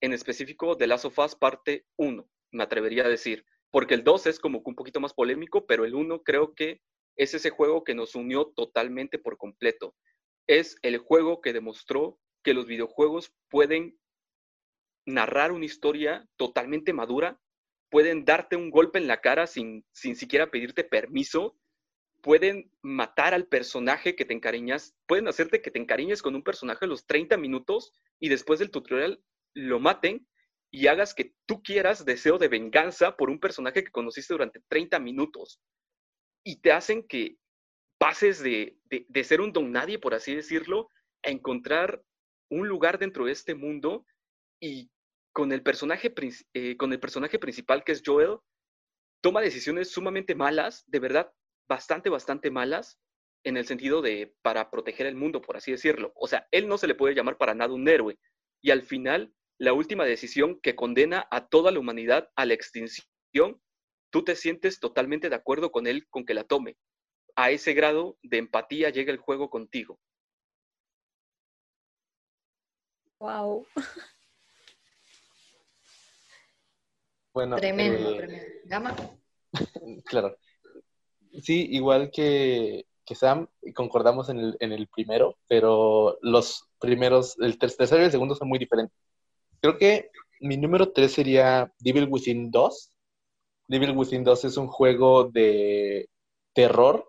en 0.00 0.12
específico 0.12 0.76
The 0.76 0.86
Last 0.86 1.04
of 1.04 1.18
parte 1.38 1.86
1, 1.96 2.28
me 2.52 2.62
atrevería 2.62 3.04
a 3.04 3.08
decir, 3.08 3.44
porque 3.70 3.94
el 3.94 4.04
2 4.04 4.26
es 4.26 4.40
como 4.40 4.62
un 4.64 4.74
poquito 4.74 5.00
más 5.00 5.12
polémico, 5.12 5.66
pero 5.66 5.84
el 5.84 5.94
1 5.94 6.22
creo 6.22 6.54
que 6.54 6.80
es 7.16 7.34
ese 7.34 7.50
juego 7.50 7.84
que 7.84 7.94
nos 7.94 8.14
unió 8.14 8.46
totalmente 8.54 9.18
por 9.18 9.38
completo. 9.38 9.94
Es 10.46 10.76
el 10.82 10.98
juego 10.98 11.40
que 11.40 11.52
demostró 11.52 12.20
que 12.42 12.54
los 12.54 12.66
videojuegos 12.66 13.32
pueden 13.48 13.98
narrar 15.06 15.52
una 15.52 15.64
historia 15.64 16.28
totalmente 16.36 16.92
madura, 16.92 17.40
pueden 17.90 18.24
darte 18.24 18.56
un 18.56 18.70
golpe 18.70 18.98
en 18.98 19.06
la 19.06 19.20
cara 19.20 19.46
sin, 19.46 19.84
sin 19.92 20.16
siquiera 20.16 20.50
pedirte 20.50 20.84
permiso, 20.84 21.56
pueden 22.22 22.70
matar 22.82 23.34
al 23.34 23.46
personaje 23.46 24.16
que 24.16 24.24
te 24.24 24.34
encariñas, 24.34 24.96
pueden 25.06 25.28
hacerte 25.28 25.62
que 25.62 25.70
te 25.70 25.78
encariñes 25.78 26.22
con 26.22 26.34
un 26.34 26.42
personaje 26.42 26.84
a 26.84 26.88
los 26.88 27.06
30 27.06 27.36
minutos 27.36 27.92
y 28.18 28.28
después 28.28 28.58
del 28.58 28.70
tutorial 28.70 29.22
lo 29.54 29.78
maten 29.78 30.26
y 30.70 30.88
hagas 30.88 31.14
que 31.14 31.34
tú 31.46 31.62
quieras 31.62 32.04
deseo 32.04 32.38
de 32.38 32.48
venganza 32.48 33.16
por 33.16 33.30
un 33.30 33.38
personaje 33.38 33.84
que 33.84 33.92
conociste 33.92 34.34
durante 34.34 34.60
30 34.68 34.98
minutos 34.98 35.60
y 36.46 36.60
te 36.60 36.70
hacen 36.70 37.02
que 37.02 37.38
pases 37.98 38.40
de, 38.40 38.78
ser 39.24 39.40
un 39.40 39.52
don 39.52 39.72
nadie, 39.72 39.98
por 39.98 40.14
así 40.14 40.32
decirlo, 40.32 40.88
a 41.24 41.30
encontrar 41.30 42.00
un 42.48 42.68
lugar 42.68 43.00
dentro 43.00 43.24
de 43.24 43.32
este 43.32 43.56
mundo 43.56 44.06
y 44.60 44.88
con 45.32 45.50
el 45.50 45.64
personaje, 45.64 46.14
eh, 46.54 46.76
con 46.76 46.92
el 46.92 47.00
personaje 47.00 47.40
principal 47.40 47.82
que 47.82 47.90
es 47.90 48.02
Joel, 48.06 48.36
toma 49.20 49.40
decisiones 49.40 49.90
sumamente 49.90 50.36
malas, 50.36 50.84
de 50.86 51.00
verdad, 51.00 51.32
bastante, 51.68 52.10
bastante 52.10 52.52
malas, 52.52 53.00
en 53.42 53.56
el 53.56 53.66
sentido 53.66 54.00
de 54.00 54.32
para 54.42 54.70
proteger 54.70 55.08
el 55.08 55.16
mundo, 55.16 55.42
por 55.42 55.56
así 55.56 55.72
decirlo. 55.72 56.12
O 56.14 56.28
sea, 56.28 56.46
él 56.52 56.68
no 56.68 56.78
se 56.78 56.86
le 56.86 56.94
puede 56.94 57.16
llamar 57.16 57.38
para 57.38 57.54
nada 57.54 57.74
un 57.74 57.88
héroe. 57.88 58.20
Y 58.62 58.70
al 58.70 58.82
final, 58.82 59.34
la 59.58 59.72
última 59.72 60.04
decisión 60.04 60.60
que 60.60 60.76
condena 60.76 61.26
a 61.32 61.48
toda 61.48 61.72
la 61.72 61.80
humanidad 61.80 62.30
a 62.36 62.46
la 62.46 62.54
extinción 62.54 63.60
tú 64.10 64.24
te 64.24 64.36
sientes 64.36 64.80
totalmente 64.80 65.28
de 65.28 65.36
acuerdo 65.36 65.70
con 65.70 65.86
él 65.86 66.06
con 66.08 66.24
que 66.24 66.34
la 66.34 66.44
tome. 66.44 66.76
A 67.34 67.50
ese 67.50 67.74
grado 67.74 68.18
de 68.22 68.38
empatía 68.38 68.90
llega 68.90 69.12
el 69.12 69.18
juego 69.18 69.50
contigo. 69.50 69.98
Wow. 73.18 73.66
Bueno, 77.32 77.56
tremendo, 77.56 78.10
eh, 78.12 78.16
tremendo. 78.16 78.46
¿Gama? 78.64 78.96
claro. 80.06 80.36
Sí, 81.42 81.66
igual 81.70 82.10
que, 82.10 82.86
Sam, 83.14 83.48
concordamos 83.74 84.28
en 84.30 84.38
el, 84.38 84.56
en 84.60 84.72
el, 84.72 84.88
primero, 84.88 85.36
pero 85.46 86.18
los 86.22 86.66
primeros, 86.80 87.38
el 87.40 87.58
tercero 87.58 88.00
y 88.00 88.06
el 88.06 88.10
segundo 88.10 88.34
son 88.34 88.48
muy 88.48 88.58
diferentes. 88.58 88.96
Creo 89.60 89.76
que 89.76 90.10
mi 90.40 90.56
número 90.56 90.92
tres 90.92 91.12
sería 91.12 91.72
Devil 91.78 92.08
Within 92.08 92.50
2. 92.50 92.95
Devil 93.68 93.96
Within 93.96 94.24
2 94.24 94.44
es 94.44 94.56
un 94.56 94.68
juego 94.68 95.24
de 95.24 96.08
terror, 96.54 97.04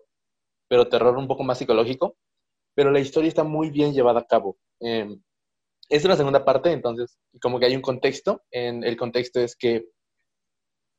pero 0.67 0.89
terror 0.89 1.17
un 1.17 1.27
poco 1.27 1.43
más 1.43 1.57
psicológico, 1.57 2.15
pero 2.75 2.91
la 2.91 2.99
historia 2.99 3.29
está 3.29 3.43
muy 3.43 3.69
bien 3.69 3.93
llevada 3.93 4.21
a 4.21 4.27
cabo. 4.27 4.57
Eh, 4.81 5.17
es 5.89 6.05
una 6.05 6.15
segunda 6.15 6.43
parte, 6.43 6.71
entonces 6.71 7.17
como 7.41 7.59
que 7.59 7.67
hay 7.67 7.75
un 7.75 7.81
contexto. 7.81 8.41
El 8.51 8.97
contexto 8.97 9.39
es 9.39 9.55
que 9.55 9.87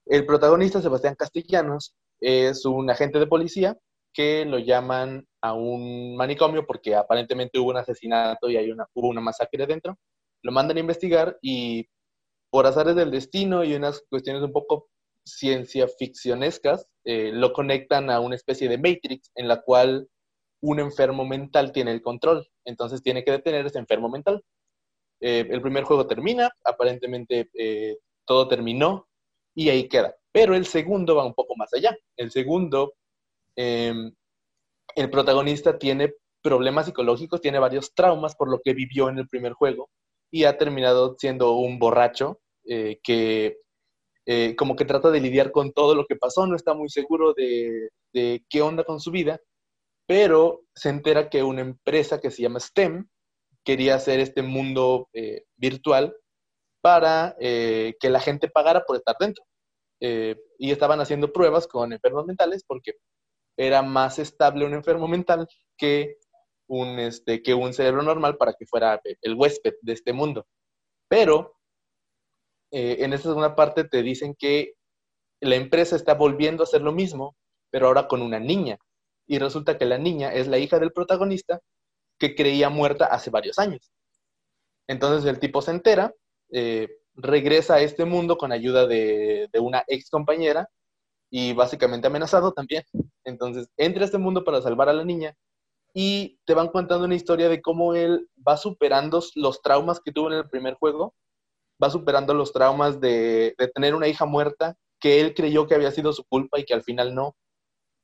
el 0.06 0.24
protagonista, 0.24 0.80
Sebastián 0.80 1.14
Castellanos, 1.14 1.94
es 2.20 2.64
un 2.64 2.88
agente 2.90 3.18
de 3.18 3.26
policía 3.26 3.76
que 4.12 4.44
lo 4.44 4.58
llaman 4.58 5.26
a 5.42 5.52
un 5.52 6.16
manicomio 6.16 6.66
porque 6.66 6.96
aparentemente 6.96 7.58
hubo 7.58 7.70
un 7.70 7.76
asesinato 7.76 8.48
y 8.48 8.56
hay 8.56 8.70
una, 8.70 8.86
hubo 8.94 9.08
una 9.08 9.20
masacre 9.20 9.66
dentro. 9.66 9.98
Lo 10.42 10.52
mandan 10.52 10.78
a 10.78 10.80
investigar 10.80 11.38
y 11.42 11.86
por 12.50 12.66
azares 12.66 12.96
del 12.96 13.10
destino 13.10 13.62
y 13.64 13.74
unas 13.74 14.02
cuestiones 14.08 14.42
un 14.42 14.52
poco 14.52 14.88
ciencia 15.36 15.86
ficcionescas, 15.88 16.86
eh, 17.04 17.30
lo 17.32 17.52
conectan 17.52 18.10
a 18.10 18.20
una 18.20 18.36
especie 18.36 18.68
de 18.68 18.76
Matrix 18.76 19.30
en 19.34 19.48
la 19.48 19.62
cual 19.62 20.08
un 20.60 20.80
enfermo 20.80 21.24
mental 21.24 21.72
tiene 21.72 21.92
el 21.92 22.02
control. 22.02 22.46
Entonces 22.64 23.02
tiene 23.02 23.24
que 23.24 23.30
detener 23.30 23.64
ese 23.66 23.78
enfermo 23.78 24.08
mental. 24.08 24.42
Eh, 25.20 25.46
el 25.50 25.62
primer 25.62 25.84
juego 25.84 26.06
termina, 26.06 26.50
aparentemente 26.64 27.48
eh, 27.54 27.96
todo 28.26 28.48
terminó 28.48 29.08
y 29.54 29.70
ahí 29.70 29.88
queda. 29.88 30.14
Pero 30.32 30.54
el 30.54 30.66
segundo 30.66 31.14
va 31.14 31.24
un 31.24 31.34
poco 31.34 31.56
más 31.56 31.72
allá. 31.72 31.96
El 32.16 32.30
segundo, 32.30 32.94
em, 33.56 34.12
el 34.94 35.10
protagonista 35.10 35.78
tiene 35.78 36.12
problemas 36.42 36.86
psicológicos, 36.86 37.40
tiene 37.40 37.58
varios 37.58 37.94
traumas 37.94 38.36
por 38.36 38.50
lo 38.50 38.60
que 38.62 38.74
vivió 38.74 39.08
en 39.08 39.18
el 39.18 39.28
primer 39.28 39.52
juego 39.54 39.88
y 40.30 40.44
ha 40.44 40.58
terminado 40.58 41.16
siendo 41.18 41.52
un 41.52 41.78
borracho 41.78 42.40
que 43.02 43.56
eh, 44.30 44.54
como 44.56 44.76
que 44.76 44.84
trata 44.84 45.10
de 45.10 45.20
lidiar 45.20 45.52
con 45.52 45.72
todo 45.72 45.94
lo 45.94 46.04
que 46.04 46.14
pasó, 46.14 46.46
no 46.46 46.54
está 46.54 46.74
muy 46.74 46.90
seguro 46.90 47.32
de, 47.32 47.88
qué 48.12 48.60
onda 48.60 48.84
con 48.84 49.00
su 49.00 49.10
vida, 49.10 49.40
pero 50.06 50.64
se 50.74 50.90
entera 50.90 51.30
que 51.30 51.42
una 51.42 51.62
empresa 51.62 52.20
que 52.20 52.30
se 52.30 52.42
llama 52.42 52.60
STEM 52.60 53.08
quería 53.64 53.94
hacer 53.94 54.20
este 54.20 54.42
mundo 54.42 55.08
eh, 55.14 55.44
virtual 55.56 56.14
para 56.82 57.36
que 57.38 57.96
la 58.02 58.20
gente 58.20 58.50
pagara 58.50 58.84
por 58.84 58.96
estar 58.96 59.16
dentro. 59.18 59.44
y 60.00 60.70
estaban 60.70 61.00
haciendo 61.00 61.32
pruebas 61.32 61.66
con 61.66 61.92
enfermos 61.92 62.26
mentales 62.26 62.64
porque 62.66 62.92
era 63.56 63.82
más 63.82 64.18
estable 64.18 64.66
un 64.66 64.74
enfermo 64.74 65.08
mental 65.08 65.48
que 65.76 66.18
un, 66.68 66.98
este, 66.98 67.42
que 67.42 67.54
un 67.54 67.72
cerebro 67.72 68.02
normal 68.02 68.36
para 68.36 68.52
que 68.52 68.66
fuera 68.66 69.00
el 69.22 69.34
huésped 69.34 69.74
de 69.80 69.94
este 69.94 70.12
mundo. 70.12 70.46
Pero 71.08 71.57
eh, 72.70 72.98
en 73.00 73.12
esta 73.12 73.28
segunda 73.30 73.54
parte 73.54 73.84
te 73.84 74.02
dicen 74.02 74.34
que 74.38 74.74
la 75.40 75.56
empresa 75.56 75.96
está 75.96 76.14
volviendo 76.14 76.62
a 76.62 76.64
hacer 76.64 76.82
lo 76.82 76.92
mismo, 76.92 77.36
pero 77.70 77.86
ahora 77.86 78.08
con 78.08 78.22
una 78.22 78.40
niña. 78.40 78.78
Y 79.26 79.38
resulta 79.38 79.78
que 79.78 79.84
la 79.84 79.98
niña 79.98 80.32
es 80.32 80.48
la 80.48 80.58
hija 80.58 80.78
del 80.78 80.92
protagonista 80.92 81.60
que 82.18 82.34
creía 82.34 82.70
muerta 82.70 83.06
hace 83.06 83.30
varios 83.30 83.58
años. 83.58 83.92
Entonces 84.88 85.28
el 85.28 85.38
tipo 85.38 85.62
se 85.62 85.70
entera, 85.72 86.12
eh, 86.50 86.88
regresa 87.14 87.74
a 87.76 87.80
este 87.80 88.04
mundo 88.04 88.36
con 88.38 88.52
ayuda 88.52 88.86
de, 88.86 89.48
de 89.52 89.60
una 89.60 89.84
ex 89.86 90.10
compañera 90.10 90.68
y 91.30 91.52
básicamente 91.52 92.06
amenazado 92.06 92.52
también. 92.52 92.84
Entonces 93.24 93.68
entra 93.76 94.02
a 94.02 94.06
este 94.06 94.18
mundo 94.18 94.44
para 94.44 94.62
salvar 94.62 94.88
a 94.88 94.94
la 94.94 95.04
niña 95.04 95.36
y 95.94 96.38
te 96.44 96.54
van 96.54 96.68
contando 96.68 97.04
una 97.04 97.14
historia 97.14 97.48
de 97.48 97.62
cómo 97.62 97.94
él 97.94 98.28
va 98.46 98.56
superando 98.56 99.22
los 99.34 99.62
traumas 99.62 100.00
que 100.00 100.12
tuvo 100.12 100.28
en 100.28 100.38
el 100.38 100.48
primer 100.48 100.74
juego, 100.74 101.14
va 101.82 101.90
superando 101.90 102.34
los 102.34 102.52
traumas 102.52 103.00
de, 103.00 103.54
tener 103.74 103.94
una 103.94 104.08
hija 104.08 104.24
muerta 104.24 104.76
que 105.00 105.20
él 105.20 105.34
creyó 105.34 105.66
que 105.66 105.74
había 105.74 105.90
sido 105.90 106.12
su 106.12 106.24
culpa 106.24 106.58
y 106.58 106.64
que 106.64 106.74
al 106.74 106.82
final 106.82 107.14
no, 107.14 107.36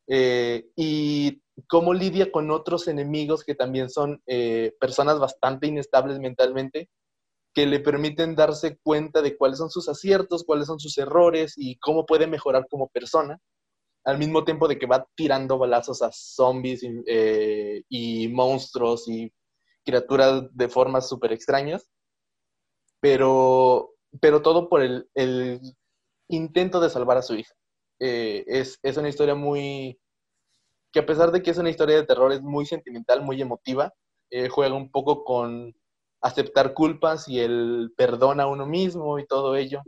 eh, 0.08 0.66
y 0.76 1.42
cómo 1.68 1.94
lidia 1.94 2.30
con 2.30 2.50
otros 2.50 2.88
enemigos 2.88 3.44
que 3.44 3.54
también 3.54 3.90
son 3.90 4.22
eh, 4.26 4.72
personas 4.80 5.18
bastante 5.18 5.66
inestables 5.66 6.18
mentalmente, 6.18 6.88
que 7.54 7.66
le 7.66 7.80
permiten 7.80 8.34
darse 8.34 8.78
cuenta 8.82 9.22
de 9.22 9.36
cuáles 9.36 9.58
son 9.58 9.70
sus 9.70 9.88
aciertos, 9.88 10.44
cuáles 10.44 10.66
son 10.66 10.80
sus 10.80 10.98
errores 10.98 11.54
y 11.56 11.78
cómo 11.78 12.04
puede 12.06 12.26
mejorar 12.26 12.66
como 12.68 12.88
persona 12.88 13.40
al 14.04 14.18
mismo 14.18 14.44
tiempo 14.44 14.68
de 14.68 14.78
que 14.78 14.86
va 14.86 15.06
tirando 15.14 15.58
balazos 15.58 16.02
a 16.02 16.10
zombies 16.12 16.82
y, 16.82 17.02
eh, 17.06 18.28
monstruos 18.30 19.08
y 19.08 19.32
criaturas 19.84 20.44
de 20.52 20.68
formas 20.68 21.08
súper 21.08 21.32
extrañas, 21.32 21.90
pero, 23.04 23.90
pero 24.18 24.40
todo 24.40 24.70
por 24.70 24.80
el, 24.80 25.60
intento 26.26 26.80
de 26.80 26.88
salvar 26.88 27.18
a 27.18 27.22
su 27.22 27.34
hija. 27.34 27.52
Eh, 28.00 28.44
es, 28.46 28.96
una 28.96 29.10
historia 29.10 29.34
muy, 29.34 30.00
que 30.90 31.00
a 31.00 31.06
pesar 31.06 31.30
de 31.30 31.42
que 31.42 31.50
es 31.50 31.58
una 31.58 31.68
historia 31.68 31.96
de 31.96 32.06
terror, 32.06 32.32
es 32.32 32.40
muy 32.40 32.64
sentimental, 32.64 33.20
muy 33.20 33.42
emotiva, 33.42 33.92
eh, 34.30 34.48
juega 34.48 34.74
un 34.74 34.90
poco 34.90 35.22
con 35.22 35.74
aceptar 36.22 36.72
culpas 36.72 37.28
y 37.28 37.40
el 37.40 37.92
perdón 37.94 38.40
a 38.40 38.46
uno 38.46 38.64
mismo 38.64 39.18
y 39.18 39.26
todo 39.26 39.54
ello. 39.54 39.82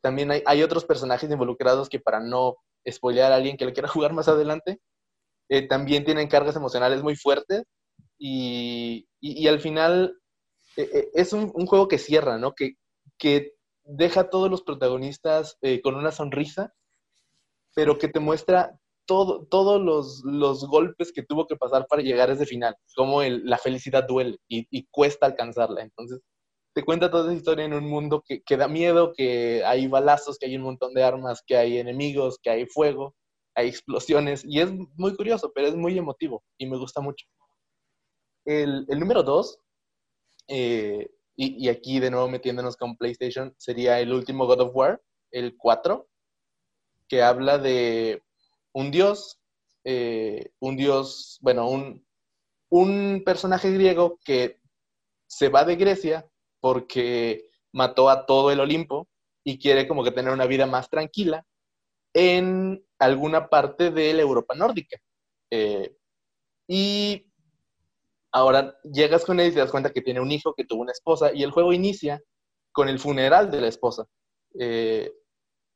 también 0.00 0.30
hay, 0.30 0.44
hay, 0.46 0.62
otros 0.62 0.84
personajes 0.84 1.28
involucrados 1.28 1.88
que 1.88 1.98
para 1.98 2.20
no 2.20 2.54
spoilear 2.88 3.32
a 3.32 3.36
alguien 3.36 3.56
que 3.56 3.66
le 3.66 3.72
quiera 3.72 3.88
jugar 3.96 4.12
más 4.12 4.28
adelante. 4.28 4.78
Eh, 5.48 5.66
también 5.66 6.04
tienen 6.04 6.28
cargas 6.28 6.54
emocionales 6.54 7.02
muy 7.02 7.16
fuertes 7.16 7.64
y, 8.16 9.08
al 9.48 9.58
final 9.58 10.16
eh, 10.76 10.90
eh, 10.92 11.10
es 11.14 11.32
un, 11.32 11.50
juego 11.66 11.88
que 11.88 11.98
cierra, 11.98 12.38
¿no? 12.38 12.54
Que, 12.54 12.74
que 13.18 13.54
deja 13.84 14.22
a 14.22 14.30
todos 14.30 14.50
los 14.50 14.62
protagonistas 14.62 15.58
con 15.82 15.94
una 15.94 16.10
sonrisa, 16.10 16.74
pero 17.74 17.98
que 17.98 18.08
te 18.08 18.20
muestra 18.20 18.78
todo, 19.06 19.46
todos 19.46 19.80
los, 20.24 20.66
golpes 20.66 21.12
que 21.12 21.22
tuvo 21.22 21.46
que 21.46 21.56
pasar 21.56 21.86
para 21.86 22.02
llegar 22.02 22.30
a 22.30 22.34
ese 22.34 22.46
final, 22.46 22.76
cómo 22.96 23.22
la 23.22 23.58
felicidad 23.58 24.06
duele 24.06 24.38
y, 24.48 24.66
y 24.70 24.86
cuesta 24.90 25.26
alcanzarla. 25.26 25.82
Entonces, 25.82 26.20
te 26.74 26.84
cuenta 26.84 27.10
toda 27.10 27.24
esa 27.24 27.38
historia 27.38 27.64
en 27.64 27.72
un 27.72 27.88
mundo 27.88 28.22
que, 28.26 28.42
que, 28.42 28.56
da 28.58 28.68
miedo, 28.68 29.12
que 29.16 29.64
hay 29.64 29.86
balazos, 29.86 30.38
que 30.38 30.46
hay 30.46 30.56
un 30.56 30.64
montón 30.64 30.92
de 30.92 31.04
armas, 31.04 31.42
que 31.46 31.56
hay 31.56 31.78
enemigos, 31.78 32.38
que 32.42 32.50
hay 32.50 32.66
fuego, 32.66 33.14
hay 33.54 33.68
explosiones, 33.68 34.44
y 34.44 34.60
es 34.60 34.70
muy 34.96 35.16
curioso, 35.16 35.52
pero 35.54 35.68
es 35.68 35.74
muy 35.74 35.96
emotivo 35.96 36.44
y 36.58 36.66
me 36.66 36.76
gusta 36.76 37.00
mucho. 37.00 37.24
El, 38.44 38.84
el 38.88 39.00
número 39.00 39.22
dos, 39.22 39.58
eh, 40.48 41.10
y, 41.36 41.68
aquí 41.68 42.00
de 42.00 42.10
nuevo 42.10 42.28
metiéndonos 42.28 42.76
con 42.76 42.96
PlayStation, 42.96 43.54
sería 43.58 44.00
el 44.00 44.12
último 44.12 44.46
God 44.46 44.60
of 44.60 44.76
War, 44.76 45.02
el 45.30 45.56
4, 45.56 46.08
que 47.08 47.22
habla 47.22 47.58
de 47.58 48.22
un 48.72 48.90
dios, 48.90 49.38
eh, 49.84 50.50
un 50.60 50.76
dios, 50.76 51.38
bueno, 51.42 51.68
un, 51.68 52.06
un 52.70 53.22
personaje 53.24 53.70
griego 53.70 54.18
que 54.24 54.60
se 55.26 55.48
va 55.48 55.64
de 55.64 55.76
Grecia 55.76 56.26
porque 56.60 57.50
mató 57.72 58.08
a 58.08 58.24
todo 58.24 58.50
el 58.50 58.60
Olimpo 58.60 59.08
y 59.44 59.58
quiere 59.58 59.86
como 59.86 60.02
que 60.02 60.10
tener 60.10 60.32
una 60.32 60.46
vida 60.46 60.66
más 60.66 60.88
tranquila 60.88 61.46
en 62.14 62.82
alguna 62.98 63.48
parte 63.48 63.90
de 63.90 64.14
la 64.14 64.22
Europa 64.22 64.54
nórdica. 64.54 64.98
Eh, 65.50 65.94
y 66.66 67.30
ahora 68.32 68.76
llegas 68.84 69.24
con 69.24 69.40
él 69.40 69.48
y 69.48 69.54
te 69.54 69.60
das 69.60 69.70
cuenta 69.70 69.92
que 69.92 70.02
tiene 70.02 70.20
un 70.20 70.30
hijo, 70.32 70.54
que 70.54 70.64
tuvo 70.64 70.82
una 70.82 70.92
esposa, 70.92 71.32
y 71.32 71.42
el 71.42 71.50
juego 71.50 71.72
inicia 71.72 72.22
con 72.72 72.88
el 72.88 72.98
funeral 72.98 73.50
de 73.50 73.60
la 73.60 73.68
esposa. 73.68 74.06
Eh, 74.58 75.12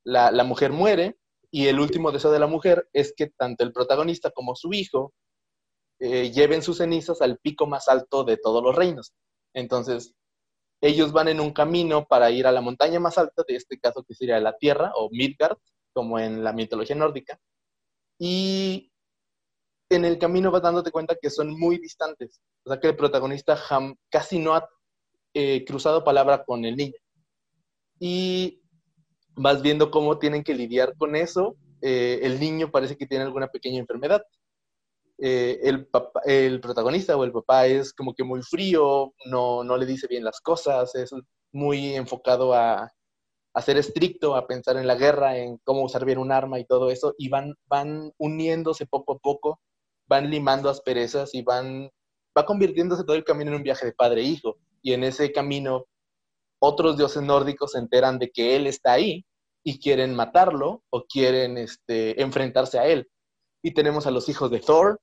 la, 0.04 0.44
mujer 0.44 0.72
muere 0.72 1.18
y 1.50 1.66
el 1.66 1.80
último 1.80 2.12
deseo 2.12 2.30
de 2.30 2.38
la 2.38 2.46
mujer 2.46 2.88
es 2.92 3.14
que 3.16 3.28
tanto 3.28 3.64
el 3.64 3.72
protagonista 3.72 4.30
como 4.30 4.54
su 4.54 4.72
hijo 4.72 5.12
eh, 5.98 6.30
lleven 6.30 6.62
sus 6.62 6.78
cenizas 6.78 7.20
al 7.20 7.38
pico 7.38 7.66
más 7.66 7.88
alto 7.88 8.24
de 8.24 8.36
todos 8.36 8.62
los 8.62 8.74
reinos. 8.74 9.12
Entonces, 9.54 10.14
ellos 10.82 11.12
van 11.12 11.28
en 11.28 11.40
un 11.40 11.52
camino 11.52 12.06
para 12.06 12.30
ir 12.30 12.46
a 12.46 12.52
la 12.52 12.60
montaña 12.62 13.00
más 13.00 13.18
alta, 13.18 13.44
de 13.46 13.56
este 13.56 13.78
caso 13.78 14.02
que 14.02 14.14
sería 14.14 14.40
la 14.40 14.56
Tierra 14.56 14.92
o 14.96 15.10
Midgard, 15.10 15.58
como 15.92 16.18
en 16.18 16.42
la 16.42 16.52
mitología 16.52 16.96
nórdica, 16.96 17.38
y 18.18 18.89
en 19.90 20.04
el 20.04 20.18
camino 20.18 20.50
vas 20.50 20.62
dándote 20.62 20.92
cuenta 20.92 21.16
que 21.20 21.30
son 21.30 21.50
muy 21.58 21.78
distantes, 21.78 22.40
o 22.64 22.70
sea 22.70 22.80
que 22.80 22.88
el 22.88 22.96
protagonista 22.96 23.58
casi 24.08 24.38
no 24.38 24.54
ha 24.54 24.68
eh, 25.34 25.64
cruzado 25.64 26.04
palabra 26.04 26.44
con 26.44 26.64
el 26.64 26.76
niño. 26.76 26.96
Y 27.98 28.62
vas 29.36 29.60
viendo 29.62 29.90
cómo 29.90 30.18
tienen 30.18 30.42
que 30.42 30.54
lidiar 30.54 30.96
con 30.96 31.16
eso. 31.16 31.56
Eh, 31.82 32.20
el 32.22 32.40
niño 32.40 32.70
parece 32.70 32.96
que 32.96 33.06
tiene 33.06 33.24
alguna 33.24 33.48
pequeña 33.48 33.78
enfermedad. 33.78 34.22
Eh, 35.18 35.60
el, 35.64 35.88
el 36.24 36.60
protagonista 36.60 37.16
o 37.16 37.24
el 37.24 37.32
papá 37.32 37.66
es 37.66 37.92
como 37.92 38.14
que 38.14 38.24
muy 38.24 38.42
frío, 38.42 39.12
no, 39.26 39.62
no 39.64 39.76
le 39.76 39.84
dice 39.84 40.06
bien 40.08 40.24
las 40.24 40.40
cosas, 40.40 40.94
es 40.94 41.10
muy 41.52 41.94
enfocado 41.94 42.54
a, 42.54 42.90
a, 43.54 43.62
ser 43.62 43.76
estricto, 43.76 44.34
a 44.34 44.46
pensar 44.46 44.78
en 44.78 44.86
la 44.86 44.94
guerra, 44.94 45.36
en 45.36 45.58
cómo 45.58 45.82
usar 45.82 46.06
bien 46.06 46.18
un 46.18 46.32
arma 46.32 46.58
y 46.58 46.64
todo 46.64 46.90
eso, 46.90 47.14
y 47.18 47.28
van, 47.28 47.54
van 47.66 48.12
uniéndose 48.16 48.86
poco 48.86 49.12
a 49.12 49.18
poco, 49.18 49.60
van 50.10 50.28
limando 50.28 50.68
asperezas 50.68 51.32
y 51.34 51.42
van, 51.42 51.88
va 52.36 52.44
convirtiéndose 52.44 53.04
todo 53.04 53.14
el 53.14 53.24
camino 53.24 53.52
en 53.52 53.58
un 53.58 53.62
viaje 53.62 53.86
de 53.86 53.92
padre 53.92 54.22
e 54.22 54.24
hijo. 54.24 54.58
Y 54.82 54.92
en 54.92 55.04
ese 55.04 55.30
camino, 55.30 55.86
otros 56.60 56.98
dioses 56.98 57.22
nórdicos 57.22 57.72
se 57.72 57.78
enteran 57.78 58.18
de 58.18 58.30
que 58.30 58.56
él 58.56 58.66
está 58.66 58.92
ahí 58.92 59.24
y 59.64 59.78
quieren 59.78 60.14
matarlo 60.14 60.82
o 60.90 61.04
quieren 61.04 61.56
este, 61.58 62.20
enfrentarse 62.20 62.78
a 62.78 62.86
él. 62.88 63.08
Y 63.62 63.72
tenemos 63.72 64.06
a 64.06 64.10
los 64.10 64.28
hijos 64.28 64.50
de 64.50 64.58
Thor, 64.58 65.00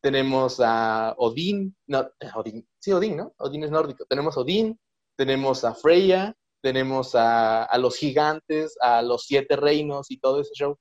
tenemos 0.00 0.60
a 0.62 1.14
Odín, 1.18 1.76
no, 1.88 2.08
Odín, 2.36 2.68
sí, 2.78 2.92
Odín, 2.92 3.16
¿no? 3.16 3.34
Odín 3.38 3.64
es 3.64 3.70
nórdico. 3.70 4.04
Tenemos 4.06 4.36
a 4.36 4.40
Odín, 4.40 4.78
tenemos 5.16 5.64
a 5.64 5.74
Freya, 5.74 6.36
tenemos 6.62 7.14
a, 7.14 7.68
los 7.78 7.96
gigantes, 7.96 8.76
a 8.80 9.02
los 9.02 9.24
siete 9.24 9.56
reinos 9.56 10.10
y 10.10 10.18
todo 10.18 10.40
ese 10.40 10.52
show. 10.54 10.76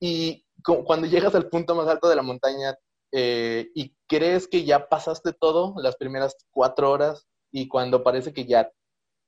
Y 0.00 0.46
cuando 0.62 1.06
llegas 1.06 1.34
al 1.34 1.48
punto 1.48 1.74
más 1.74 1.88
alto 1.88 2.08
de 2.08 2.16
la 2.16 2.22
montaña 2.22 2.76
eh, 3.12 3.70
y 3.74 3.94
crees 4.06 4.48
que 4.48 4.64
ya 4.64 4.88
pasaste 4.88 5.32
todo, 5.32 5.74
las 5.78 5.96
primeras 5.96 6.36
cuatro 6.50 6.90
horas, 6.90 7.26
y 7.50 7.68
cuando 7.68 8.02
parece 8.02 8.32
que 8.32 8.44
ya 8.44 8.70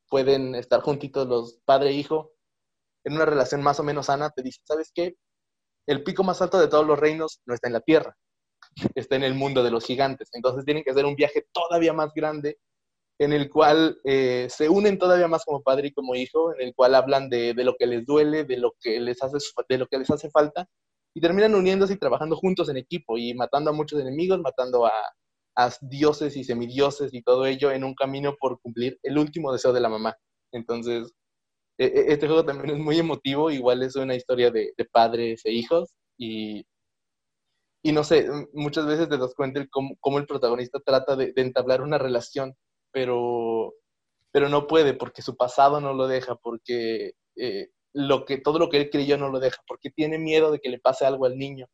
pueden 0.09 0.55
estar 0.55 0.81
juntitos 0.81 1.27
los 1.27 1.61
padre 1.65 1.91
e 1.91 1.95
hijo 1.95 2.33
en 3.05 3.15
una 3.15 3.25
relación 3.25 3.63
más 3.63 3.81
o 3.81 3.83
menos 3.83 4.07
sana, 4.07 4.31
te 4.31 4.43
dicen, 4.43 4.63
¿sabes 4.67 4.91
qué? 4.95 5.17
El 5.87 6.03
pico 6.03 6.23
más 6.23 6.43
alto 6.43 6.61
de 6.61 6.69
todos 6.69 6.87
los 6.87 6.99
reinos 6.99 7.41
no 7.47 7.55
está 7.55 7.69
en 7.69 7.73
la 7.75 7.81
tierra, 7.81 8.17
está 8.95 9.17
en 9.17 9.25
el 9.25 9.35
mundo 9.35 9.63
de 9.63 9.71
los 9.71 9.87
gigantes. 9.87 10.29
Entonces 10.33 10.65
tienen 10.65 10.85
que 10.85 10.91
hacer 10.91 11.07
un 11.07 11.17
viaje 11.17 11.47
todavía 11.53 11.93
más 11.93 12.13
grande 12.15 12.59
en 13.19 13.33
el 13.33 13.51
cual 13.51 14.01
eh, 14.05 14.49
se 14.51 14.69
unen 14.69 14.99
todavía 14.99 15.29
más 15.29 15.45
como 15.45 15.63
padre 15.63 15.89
y 15.89 15.93
como 15.93 16.15
hijo, 16.15 16.55
en 16.55 16.69
el 16.69 16.75
cual 16.75 16.95
hablan 16.95 17.29
de, 17.29 17.55
de, 17.55 17.65
lo 17.65 17.77
que 17.77 17.87
les 17.87 18.07
duele, 18.07 18.45
de 18.45 18.57
lo 18.57 18.75
que 18.81 18.99
les 18.99 19.23
hace, 19.23 19.37
de 19.69 19.79
lo 19.79 19.87
que 19.87 19.99
les 19.99 20.11
hace 20.11 20.31
falta, 20.31 20.67
y 21.15 21.21
terminan 21.21 21.55
uniéndose 21.55 21.95
y 21.95 21.99
trabajando 21.99 22.37
juntos 22.37 22.69
en 22.69 22.77
equipo 22.77 23.19
y 23.19 23.35
matando 23.35 23.71
a 23.71 23.75
muchos 23.75 24.01
enemigos, 24.01 24.41
matando 24.41 24.87
a, 24.87 24.93
dioses 25.83 26.39
y 26.39 26.45
semidioses 26.45 27.13
y 27.13 27.21
todo 27.23 27.45
ello 27.45 27.71
en 27.71 27.85
un 27.85 27.95
camino 27.95 28.35
por 28.41 28.59
cumplir 28.63 28.99
el 29.03 29.19
último 29.19 29.53
deseo 29.53 29.75
de 29.75 29.81
la 29.81 29.91
mamá. 29.91 30.17
Entonces, 30.53 31.13
e, 31.79 31.85
e, 31.85 32.13
este 32.15 32.27
juego 32.27 32.47
también 32.47 32.77
es 32.77 32.83
muy 32.83 32.99
emotivo, 32.99 33.51
igual 33.51 33.83
es 33.83 33.95
una 33.97 34.15
historia 34.15 34.51
de, 34.51 34.73
padres 34.91 35.43
e 35.45 35.53
hijos 35.53 35.93
y, 36.17 36.65
y, 37.83 37.93
no 37.93 38.05
sé, 38.05 38.27
muchas 38.55 38.87
veces 38.87 39.11
te 39.11 39.19
das 39.19 39.35
cuenta 39.35 39.67
cómo, 39.71 40.19
el 40.19 40.27
protagonista 40.27 40.81
trata 40.81 41.15
de, 41.15 41.33
de, 41.33 41.43
entablar 41.43 41.83
una 41.83 41.99
relación, 41.99 42.55
pero, 42.91 43.75
pero 44.33 44.49
no 44.49 44.67
puede 44.67 44.95
porque 44.95 45.21
su 45.21 45.37
pasado 45.37 45.81
no 45.83 45.93
lo 45.93 46.09
deja, 46.09 46.37
porque 46.37 47.13
eh, 47.37 47.69
lo 47.93 48.25
que, 48.25 48.39
todo 48.39 48.59
lo 48.59 48.69
que 48.69 48.79
él 48.79 48.91
creyó 48.91 49.19
no 49.19 49.29
lo 49.31 49.41
deja, 49.41 49.63
porque 49.67 49.91
tiene 49.91 50.19
miedo 50.19 50.53
de 50.53 50.61
que 50.61 50.71
le 50.71 50.79
pase 50.79 51.05
algo 51.07 51.27
al 51.27 51.39
niño. 51.39 51.67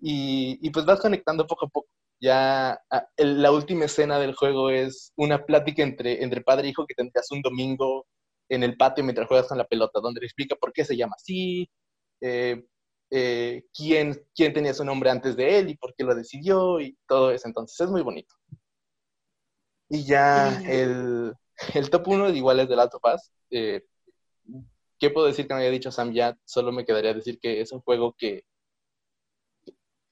Y, 0.00 0.58
y 0.62 0.70
pues 0.70 0.86
vas 0.86 1.00
conectando 1.00 1.46
poco 1.46 1.66
a 1.66 1.68
poco. 1.68 1.88
Ya 2.20 2.78
la 3.16 3.52
última 3.52 3.86
escena 3.86 4.18
del 4.18 4.34
juego 4.34 4.70
es 4.70 5.12
una 5.16 5.44
plática 5.46 5.82
entre, 5.82 6.22
entre 6.22 6.42
padre 6.42 6.66
e 6.68 6.70
hijo 6.70 6.86
que 6.86 6.94
tendrías 6.94 7.30
un 7.30 7.40
domingo 7.42 8.06
en 8.50 8.62
el 8.62 8.76
patio 8.76 9.04
mientras 9.04 9.28
juegas 9.28 9.48
con 9.48 9.58
la 9.58 9.66
pelota, 9.66 10.00
donde 10.00 10.20
le 10.20 10.26
explica 10.26 10.56
por 10.56 10.72
qué 10.72 10.84
se 10.84 10.96
llama 10.96 11.14
así, 11.16 11.70
eh, 12.20 12.62
eh, 13.10 13.64
quién, 13.74 14.22
quién 14.34 14.52
tenía 14.52 14.74
su 14.74 14.84
nombre 14.84 15.10
antes 15.10 15.36
de 15.36 15.58
él 15.58 15.70
y 15.70 15.76
por 15.76 15.94
qué 15.94 16.04
lo 16.04 16.14
decidió 16.14 16.80
y 16.80 16.96
todo 17.06 17.30
eso. 17.32 17.48
Entonces 17.48 17.80
es 17.80 17.90
muy 17.90 18.02
bonito. 18.02 18.34
Y 19.88 20.04
ya 20.04 20.60
el, 20.62 21.34
el 21.74 21.90
top 21.90 22.08
1 22.08 22.30
igual 22.30 22.60
es 22.60 22.68
de 22.68 22.76
Last 22.76 22.94
of 22.94 23.02
Us. 23.04 23.30
Eh, 23.50 23.82
¿Qué 25.00 25.10
puedo 25.10 25.26
decir 25.26 25.48
que 25.48 25.54
no 25.54 25.60
haya 25.60 25.70
dicho 25.70 25.90
Sam 25.90 26.12
ya? 26.12 26.36
Solo 26.44 26.72
me 26.72 26.84
quedaría 26.84 27.14
decir 27.14 27.40
que 27.40 27.62
es 27.62 27.72
un 27.72 27.80
juego 27.80 28.14
que, 28.18 28.44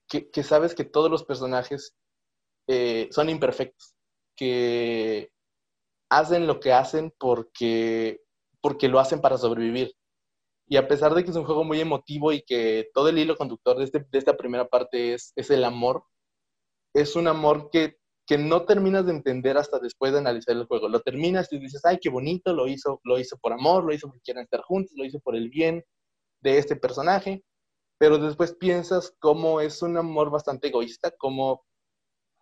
que, 0.08 0.42
sabes 0.42 0.74
que 0.74 0.84
todos 0.84 1.10
los 1.10 1.24
personajes 1.24 1.94
eh, 2.66 3.08
son 3.12 3.28
imperfectos, 3.28 3.94
que 4.34 5.30
hacen 6.10 6.46
lo 6.46 6.58
que 6.58 6.72
hacen 6.72 7.12
porque, 7.18 8.22
porque 8.62 8.88
lo 8.88 8.98
hacen 8.98 9.20
para 9.20 9.36
sobrevivir. 9.36 9.94
Y 10.66 10.78
a 10.78 10.88
pesar 10.88 11.14
de 11.14 11.22
que 11.22 11.30
es 11.30 11.36
un 11.36 11.44
juego 11.44 11.64
muy 11.64 11.80
emotivo 11.80 12.32
y 12.32 12.42
que 12.42 12.88
todo 12.94 13.10
el 13.10 13.18
hilo 13.18 13.36
conductor 13.36 13.76
de, 13.76 13.84
este, 13.84 14.06
de 14.10 14.18
esta 14.18 14.38
primera 14.38 14.68
parte 14.68 15.12
es, 15.12 15.34
es 15.36 15.50
el 15.50 15.64
amor, 15.64 16.04
es 16.94 17.14
un 17.14 17.28
amor 17.28 17.68
que 17.70 17.98
que 18.28 18.36
no 18.38 18.66
terminas 18.66 19.06
de 19.06 19.12
entender 19.12 19.56
hasta 19.56 19.78
después 19.78 20.12
de 20.12 20.18
analizar 20.18 20.54
el 20.54 20.66
juego. 20.66 20.88
Lo 20.88 21.00
terminas 21.00 21.50
y 21.50 21.58
dices, 21.58 21.84
ay, 21.86 21.98
qué 21.98 22.10
bonito, 22.10 22.52
lo 22.52 22.68
hizo, 22.68 23.00
lo 23.04 23.18
hizo 23.18 23.38
por 23.38 23.54
amor, 23.54 23.84
lo 23.84 23.94
hizo 23.94 24.06
porque 24.06 24.20
quieren 24.20 24.44
estar 24.44 24.60
juntos, 24.60 24.92
lo 24.96 25.04
hizo 25.06 25.18
por 25.20 25.34
el 25.34 25.48
bien 25.48 25.82
de 26.42 26.58
este 26.58 26.76
personaje, 26.76 27.42
pero 27.98 28.18
después 28.18 28.54
piensas 28.54 29.14
cómo 29.18 29.62
es 29.62 29.80
un 29.82 29.96
amor 29.96 30.30
bastante 30.30 30.68
egoísta, 30.68 31.10
cómo 31.18 31.64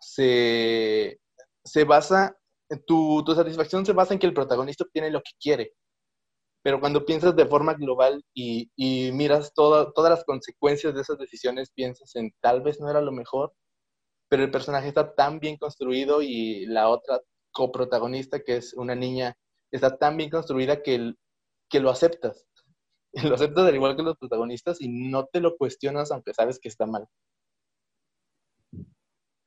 se, 0.01 1.20
se 1.64 1.84
basa, 1.84 2.37
tu, 2.87 3.22
tu 3.24 3.34
satisfacción 3.37 3.87
se 3.87 3.93
basa 3.93 4.12
en 4.12 4.18
que 4.18 4.26
el 4.26 4.34
protagonista 4.34 4.84
obtiene 4.84 5.11
lo 5.11 5.22
que 5.22 5.32
quiere, 5.41 5.72
pero 6.66 6.80
cuando 6.80 7.07
piensas 7.07 7.37
de 7.37 7.47
forma 7.47 7.74
global 7.74 8.24
y, 8.34 8.68
miras 9.12 9.55
todas 9.55 10.11
las 10.11 10.24
consecuencias 10.24 10.93
de 10.97 11.03
esas 11.03 11.16
decisiones, 11.16 11.70
piensas 11.70 12.16
en 12.16 12.32
tal 12.41 12.61
vez 12.61 12.80
no 12.80 12.91
era 12.91 13.01
lo 13.01 13.12
mejor, 13.12 13.53
pero 14.29 14.45
el 14.45 14.51
personaje 14.51 14.89
está 14.89 15.14
tan 15.14 15.39
bien 15.41 15.57
construido 15.57 16.22
y 16.22 16.66
la 16.66 16.89
otra 16.89 17.20
coprotagonista, 17.53 18.41
que 18.41 18.57
es 18.57 18.74
una 18.74 18.95
niña, 18.95 19.37
está 19.70 19.97
tan 19.97 20.16
bien 20.16 20.31
construida 20.31 20.83
que, 20.83 21.14
que 21.68 21.81
lo 21.81 21.91
aceptas. 21.91 22.47
Lo 23.24 23.35
aceptas 23.35 23.64
al 23.64 23.74
igual 23.74 23.97
que 23.97 24.03
los 24.03 24.18
protagonistas 24.18 24.79
y 24.79 24.89
no 24.89 25.24
te 25.24 25.41
lo 25.41 25.57
cuestionas 25.57 26.12
aunque 26.12 26.35
sabes 26.35 26.59
que 26.59 26.68
está 26.68 26.85
mal. 26.85 27.07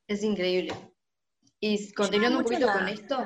Es 0.07 0.23
increíble. 0.23 0.73
Y 1.59 1.93
continuando 1.93 2.39
un 2.39 2.45
poquito 2.45 2.65
con 2.65 2.88
esto. 2.88 3.23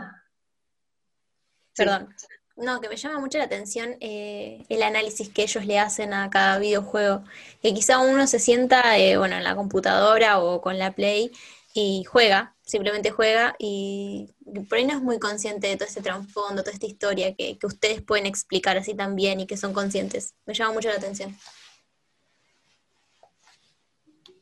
Perdón. 1.77 2.13
No, 2.55 2.79
que 2.81 2.87
me 2.87 2.95
llama 2.97 3.19
mucho 3.19 3.39
la 3.39 3.45
atención 3.45 3.97
eh, 3.99 4.63
el 4.69 4.83
análisis 4.83 5.27
que 5.29 5.43
ellos 5.43 5.65
le 5.65 5.79
hacen 5.79 6.13
a 6.13 6.29
cada 6.29 6.59
videojuego. 6.59 7.23
Que 7.61 7.73
quizá 7.73 7.99
uno 7.99 8.27
se 8.27 8.39
sienta, 8.39 8.97
eh, 8.97 9.17
bueno, 9.17 9.35
en 9.37 9.43
la 9.43 9.55
computadora 9.55 10.39
o 10.39 10.61
con 10.61 10.77
la 10.77 10.91
Play 10.91 11.31
y 11.73 12.03
juega, 12.03 12.55
simplemente 12.61 13.09
juega 13.09 13.55
y 13.57 14.29
por 14.69 14.77
ahí 14.77 14.85
no 14.85 14.93
es 14.93 15.01
muy 15.01 15.17
consciente 15.17 15.67
de 15.67 15.75
todo 15.75 15.87
este 15.87 16.01
trasfondo, 16.01 16.61
toda 16.61 16.73
esta 16.73 16.85
historia 16.85 17.33
que, 17.33 17.57
que 17.57 17.65
ustedes 17.65 18.03
pueden 18.03 18.27
explicar 18.27 18.77
así 18.77 18.93
también 18.93 19.39
y 19.39 19.47
que 19.47 19.57
son 19.57 19.73
conscientes. 19.73 20.35
Me 20.45 20.53
llama 20.53 20.73
mucho 20.73 20.89
la 20.89 20.95
atención. 20.95 21.35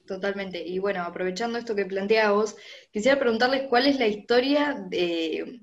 Totalmente. 0.05 0.61
Y 0.67 0.79
bueno, 0.79 1.03
aprovechando 1.03 1.57
esto 1.57 1.73
que 1.73 1.85
planteabas, 1.85 2.57
quisiera 2.91 3.17
preguntarles 3.17 3.69
cuál 3.69 3.87
es 3.87 3.97
la 3.97 4.07
historia 4.07 4.75
de 4.89 5.61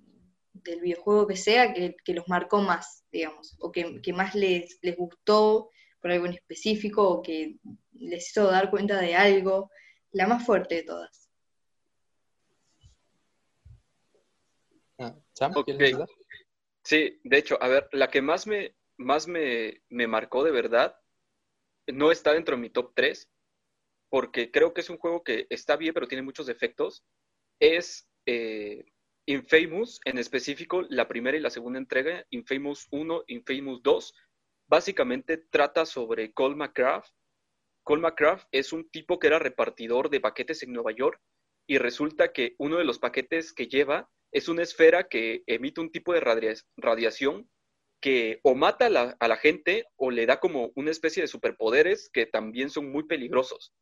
del 0.71 0.81
videojuego 0.81 1.27
que 1.27 1.37
sea 1.37 1.73
que, 1.73 2.14
los 2.14 2.29
marcó 2.29 2.61
más, 2.61 3.05
digamos, 3.11 3.57
o 3.61 3.73
que, 3.73 4.12
más 4.12 4.35
les, 4.35 4.79
les 4.83 4.97
gustó 4.97 5.71
por 6.01 6.11
algo 6.11 6.27
en 6.27 6.35
específico, 6.35 7.09
o 7.09 7.23
que 7.23 7.57
les 7.93 8.31
hizo 8.31 8.51
dar 8.51 8.71
cuenta 8.71 9.01
de 9.01 9.14
algo, 9.14 9.71
la 10.12 10.27
más 10.27 10.45
fuerte 10.45 10.77
de 10.77 10.83
todas. 10.85 11.31
Ah, 14.99 15.14
sí, 16.83 17.21
de 17.23 17.39
hecho, 17.39 17.57
a 17.62 17.69
ver, 17.69 17.89
la 17.93 18.11
que 18.11 18.21
más 18.21 18.47
me, 18.47 18.75
más 18.97 19.29
me, 19.29 19.83
me 19.89 20.07
marcó 20.07 20.43
de 20.43 20.51
verdad 20.51 20.97
no 21.93 22.12
está 22.12 22.33
dentro 22.33 22.57
de 22.57 22.62
mi 22.62 22.71
top 22.71 22.93
3, 22.95 23.31
porque 24.11 24.51
creo 24.51 24.73
que 24.73 24.81
es 24.81 24.91
un 24.91 24.99
juego 24.99 25.23
que 25.23 25.47
está 25.51 25.77
bien, 25.77 25.95
pero 25.95 26.09
tiene 26.09 26.23
muchos 26.23 26.47
defectos. 26.47 27.05
Es 27.61 28.09
eh, 28.27 28.85
Infamous, 29.29 30.01
en 30.07 30.16
específico, 30.16 30.87
la 30.89 31.07
primera 31.07 31.37
y 31.37 31.41
la 31.41 31.51
segunda 31.51 31.79
entrega, 31.79 32.24
Infamous 32.31 32.89
1, 32.91 33.24
Infamous 33.26 33.83
2, 33.83 34.14
básicamente 34.66 35.37
trata 35.37 35.85
sobre 35.85 36.33
Cole 36.33 36.57
McCraft. 36.57 37.12
Cole 37.83 38.01
McCraft 38.01 38.49
es 38.53 38.72
un 38.72 38.89
tipo 38.89 39.18
que 39.18 39.26
era 39.26 39.39
repartidor 39.39 40.09
de 40.09 40.22
paquetes 40.22 40.62
en 40.62 40.72
Nueva 40.72 40.93
York 40.93 41.20
y 41.66 41.76
resulta 41.76 42.33
que 42.33 42.55
uno 42.57 42.79
de 42.79 42.87
los 42.87 42.99
paquetes 42.99 43.53
que 43.53 43.66
lleva 43.66 44.11
es 44.33 44.49
una 44.49 44.62
esfera 44.62 45.09
que 45.09 45.43
emite 45.47 45.83
un 45.83 45.93
tipo 45.93 46.14
de 46.14 46.20
radiación 46.79 47.51
que 48.01 48.41
o 48.45 48.55
mata 48.55 48.87
a 48.87 48.91
la, 48.91 49.16
a 49.20 49.29
la, 49.29 49.37
gente 49.37 49.85
o 49.97 50.11
le 50.11 50.24
da 50.24 50.41
como 50.41 50.72
una 50.74 50.91
especie 50.91 51.20
de 51.20 51.29
superpoderes 51.29 52.09
que 52.09 52.24
también 52.24 52.70
son 52.70 52.91
muy 52.91 53.03
peligrosos. 53.03 53.74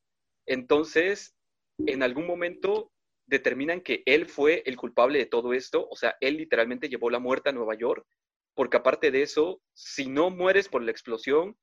Entonces, 0.45 1.37
en 1.79 2.03
algún 2.03 2.27
momento 2.27 2.91
determinan 3.27 3.81
que 3.81 4.03
él 4.07 4.27
fue 4.27 4.63
el 4.67 4.77
culpable 4.77 5.19
de 5.19 5.27
todo 5.27 5.53
esto, 5.53 5.87
o 5.91 5.97
sea, 5.97 6.17
él 6.21 6.37
literalmente 6.37 6.89
llevó 6.89 7.11
la 7.11 7.19
muerte 7.19 7.51
a 7.51 7.53
Nueva 7.53 7.75
York, 7.75 8.07
porque 8.55 8.79
aparte 8.79 9.11
de 9.11 9.23
eso, 9.23 9.61
si 9.75 10.09
no 10.09 10.31
mueres 10.31 10.69
por 10.69 10.83
la 10.83 10.91
explosión, 10.91 11.57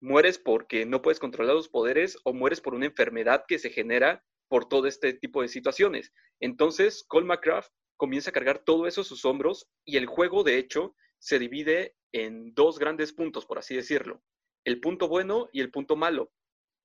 mueres 0.00 0.38
porque 0.38 0.86
no 0.86 1.02
puedes 1.02 1.18
controlar 1.18 1.54
los 1.54 1.68
poderes 1.68 2.16
o 2.24 2.32
mueres 2.32 2.60
por 2.60 2.74
una 2.74 2.86
enfermedad 2.86 3.44
que 3.46 3.58
se 3.58 3.70
genera 3.70 4.22
por 4.48 4.68
todo 4.68 4.86
este 4.86 5.14
tipo 5.14 5.42
de 5.42 5.48
situaciones. 5.48 6.12
Entonces, 6.40 7.04
Cole 7.08 7.26
McCraft 7.26 7.70
comienza 7.96 8.30
a 8.30 8.32
cargar 8.32 8.60
todo 8.64 8.86
eso 8.86 9.00
a 9.00 9.04
sus 9.04 9.24
hombros 9.24 9.66
y 9.84 9.96
el 9.96 10.06
juego, 10.06 10.44
de 10.44 10.58
hecho, 10.58 10.94
se 11.18 11.38
divide 11.38 11.94
en 12.12 12.54
dos 12.54 12.78
grandes 12.78 13.12
puntos, 13.12 13.46
por 13.46 13.58
así 13.58 13.74
decirlo. 13.74 14.22
El 14.64 14.80
punto 14.80 15.08
bueno 15.08 15.48
y 15.52 15.60
el 15.60 15.70
punto 15.70 15.96
malo. 15.96 16.30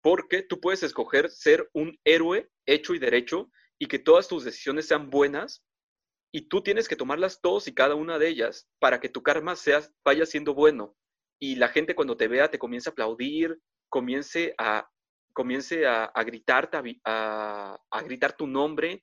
Porque 0.01 0.41
tú 0.41 0.60
puedes 0.60 0.82
escoger 0.82 1.30
ser 1.30 1.70
un 1.74 1.99
héroe 2.05 2.49
hecho 2.66 2.93
y 2.93 2.99
derecho 2.99 3.51
y 3.80 3.88
que 3.88 4.00
todas 4.00 4.28
tus 4.28 4.44
decisiones 4.44 4.88
sean 4.88 5.10
buenas 5.10 5.64
y 6.32 6.50
tú 6.50 6.62
tienes 6.62 6.88
que 6.88 6.96
tomarlas 6.96 7.42
todos 7.42 7.68
y 7.68 7.74
cada 7.74 7.96
una 7.96 8.20
de 8.20 8.28
ellas 8.28 8.70
para 8.80 9.00
que 9.00 9.10
tu 9.10 9.24
karma 9.24 9.56
sea, 9.56 9.82
vaya 10.04 10.26
siendo 10.26 10.54
bueno 10.54 10.96
y 11.40 11.56
la 11.56 11.70
gente 11.70 11.96
cuando 11.96 12.18
te 12.18 12.28
vea 12.28 12.52
te 12.52 12.60
comience 12.60 12.90
a 12.90 12.92
aplaudir, 12.92 13.58
comience 13.88 14.54
a, 14.58 14.90
comience 15.34 15.88
a, 15.88 16.06
a 16.06 16.24
gritarte, 16.24 16.78
a, 17.06 17.80
a 17.90 18.02
gritar 18.04 18.36
tu 18.36 18.46
nombre. 18.46 19.02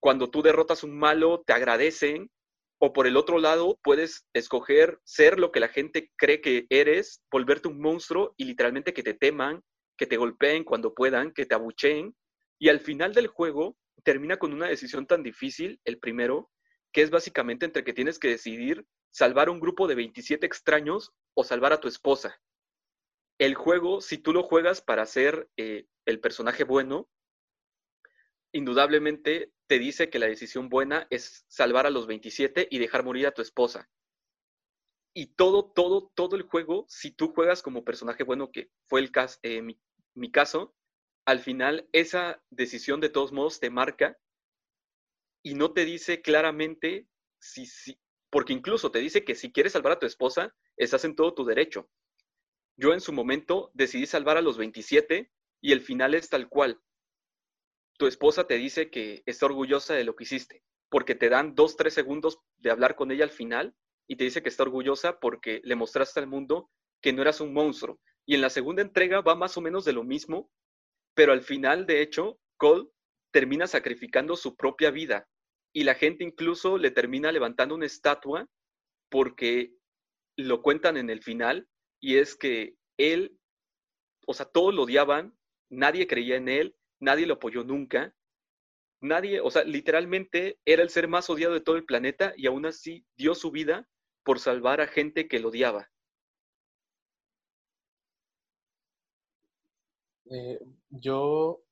Cuando 0.00 0.30
tú 0.30 0.42
derrotas 0.42 0.82
un 0.82 0.98
malo, 0.98 1.42
te 1.46 1.52
agradecen. 1.52 2.30
O 2.84 2.92
por 2.92 3.06
el 3.06 3.16
otro 3.16 3.38
lado, 3.38 3.78
puedes 3.84 4.26
escoger 4.34 4.98
ser 5.04 5.38
lo 5.38 5.52
que 5.52 5.60
la 5.60 5.68
gente 5.68 6.10
cree 6.16 6.40
que 6.40 6.66
eres, 6.68 7.22
volverte 7.30 7.68
un 7.68 7.80
monstruo 7.80 8.34
y 8.36 8.44
literalmente 8.44 8.92
que 8.92 9.04
te 9.04 9.14
teman, 9.14 9.62
que 9.96 10.06
te 10.06 10.16
golpeen 10.16 10.64
cuando 10.64 10.92
puedan, 10.92 11.32
que 11.32 11.46
te 11.46 11.54
abucheen. 11.54 12.16
Y 12.58 12.70
al 12.70 12.80
final 12.80 13.14
del 13.14 13.28
juego, 13.28 13.76
termina 14.02 14.38
con 14.38 14.52
una 14.52 14.68
decisión 14.68 15.06
tan 15.06 15.22
difícil, 15.22 15.80
el 15.84 15.98
primero, 15.98 16.50
que 16.92 17.02
es 17.02 17.10
básicamente 17.10 17.64
entre 17.64 17.84
que 17.84 17.92
tienes 17.92 18.18
que 18.18 18.28
decidir 18.28 18.86
salvar 19.10 19.50
un 19.50 19.60
grupo 19.60 19.86
de 19.86 19.94
27 19.94 20.44
extraños 20.46 21.12
o 21.34 21.44
salvar 21.44 21.72
a 21.72 21.80
tu 21.80 21.88
esposa. 21.88 22.40
El 23.38 23.54
juego, 23.54 24.00
si 24.00 24.18
tú 24.18 24.32
lo 24.32 24.42
juegas 24.42 24.82
para 24.82 25.06
ser 25.06 25.48
eh, 25.56 25.86
el 26.06 26.20
personaje 26.20 26.64
bueno, 26.64 27.08
indudablemente 28.52 29.52
te 29.66 29.78
dice 29.78 30.10
que 30.10 30.18
la 30.18 30.26
decisión 30.26 30.68
buena 30.68 31.06
es 31.10 31.44
salvar 31.48 31.86
a 31.86 31.90
los 31.90 32.06
27 32.06 32.68
y 32.70 32.78
dejar 32.78 33.04
morir 33.04 33.26
a 33.26 33.32
tu 33.32 33.42
esposa. 33.42 33.88
Y 35.14 35.34
todo, 35.34 35.72
todo, 35.72 36.10
todo 36.14 36.36
el 36.36 36.42
juego, 36.42 36.86
si 36.88 37.10
tú 37.10 37.32
juegas 37.32 37.62
como 37.62 37.84
personaje 37.84 38.24
bueno, 38.24 38.50
que 38.50 38.70
fue 38.86 39.00
el 39.00 39.10
eh, 39.42 39.62
mi, 39.62 39.78
mi 40.14 40.30
caso, 40.30 40.74
al 41.24 41.40
final 41.40 41.88
esa 41.92 42.42
decisión 42.50 43.00
de 43.00 43.08
todos 43.08 43.32
modos 43.32 43.60
te 43.60 43.70
marca 43.70 44.18
y 45.42 45.54
no 45.54 45.72
te 45.72 45.84
dice 45.84 46.22
claramente 46.22 47.08
si, 47.38 47.66
si, 47.66 47.98
porque 48.30 48.52
incluso 48.52 48.90
te 48.90 49.00
dice 49.00 49.24
que 49.24 49.34
si 49.34 49.52
quieres 49.52 49.72
salvar 49.72 49.92
a 49.92 49.98
tu 49.98 50.06
esposa, 50.06 50.54
estás 50.76 51.04
en 51.04 51.14
todo 51.14 51.34
tu 51.34 51.44
derecho. 51.44 51.88
Yo 52.76 52.92
en 52.92 53.00
su 53.00 53.12
momento 53.12 53.70
decidí 53.74 54.06
salvar 54.06 54.36
a 54.36 54.42
los 54.42 54.56
27 54.56 55.30
y 55.60 55.72
el 55.72 55.80
final 55.80 56.14
es 56.14 56.28
tal 56.28 56.48
cual. 56.48 56.80
Tu 57.98 58.06
esposa 58.06 58.46
te 58.46 58.54
dice 58.56 58.90
que 58.90 59.22
está 59.26 59.46
orgullosa 59.46 59.94
de 59.94 60.04
lo 60.04 60.16
que 60.16 60.24
hiciste, 60.24 60.64
porque 60.88 61.14
te 61.14 61.28
dan 61.28 61.54
dos, 61.54 61.76
tres 61.76 61.94
segundos 61.94 62.38
de 62.56 62.70
hablar 62.70 62.96
con 62.96 63.10
ella 63.10 63.24
al 63.24 63.30
final 63.30 63.76
y 64.08 64.16
te 64.16 64.24
dice 64.24 64.42
que 64.42 64.48
está 64.48 64.62
orgullosa 64.62 65.20
porque 65.20 65.60
le 65.64 65.76
mostraste 65.76 66.20
al 66.20 66.26
mundo 66.26 66.70
que 67.00 67.12
no 67.12 67.22
eras 67.22 67.40
un 67.40 67.52
monstruo. 67.52 68.00
Y 68.24 68.34
en 68.34 68.40
la 68.40 68.50
segunda 68.50 68.82
entrega 68.82 69.20
va 69.20 69.34
más 69.34 69.56
o 69.56 69.60
menos 69.60 69.84
de 69.84 69.92
lo 69.92 70.04
mismo, 70.04 70.50
pero 71.14 71.32
al 71.32 71.42
final, 71.42 71.86
de 71.86 72.02
hecho, 72.02 72.38
Cole 72.56 72.88
termina 73.32 73.66
sacrificando 73.66 74.36
su 74.36 74.56
propia 74.56 74.90
vida 74.90 75.28
y 75.74 75.84
la 75.84 75.94
gente 75.94 76.24
incluso 76.24 76.78
le 76.78 76.90
termina 76.90 77.32
levantando 77.32 77.74
una 77.74 77.86
estatua 77.86 78.48
porque 79.10 79.72
lo 80.36 80.62
cuentan 80.62 80.96
en 80.96 81.10
el 81.10 81.22
final 81.22 81.68
y 82.00 82.16
es 82.16 82.36
que 82.36 82.76
él, 82.98 83.38
o 84.26 84.34
sea, 84.34 84.46
todos 84.46 84.74
lo 84.74 84.82
odiaban, 84.82 85.36
nadie 85.70 86.06
creía 86.06 86.36
en 86.36 86.48
él, 86.48 86.76
nadie 87.00 87.26
lo 87.26 87.34
apoyó 87.34 87.64
nunca, 87.64 88.14
nadie, 89.00 89.40
o 89.40 89.50
sea, 89.50 89.64
literalmente 89.64 90.58
era 90.64 90.82
el 90.82 90.90
ser 90.90 91.08
más 91.08 91.28
odiado 91.30 91.54
de 91.54 91.60
todo 91.60 91.76
el 91.76 91.84
planeta 91.84 92.32
y 92.36 92.46
aún 92.46 92.66
así 92.66 93.04
dio 93.16 93.34
su 93.34 93.50
vida 93.50 93.88
por 94.24 94.38
salvar 94.38 94.80
a 94.80 94.86
gente 94.86 95.28
que 95.28 95.40
lo 95.40 95.48
odiaba. 95.48 95.91
Eh, 100.30 100.60
yo 100.90 101.62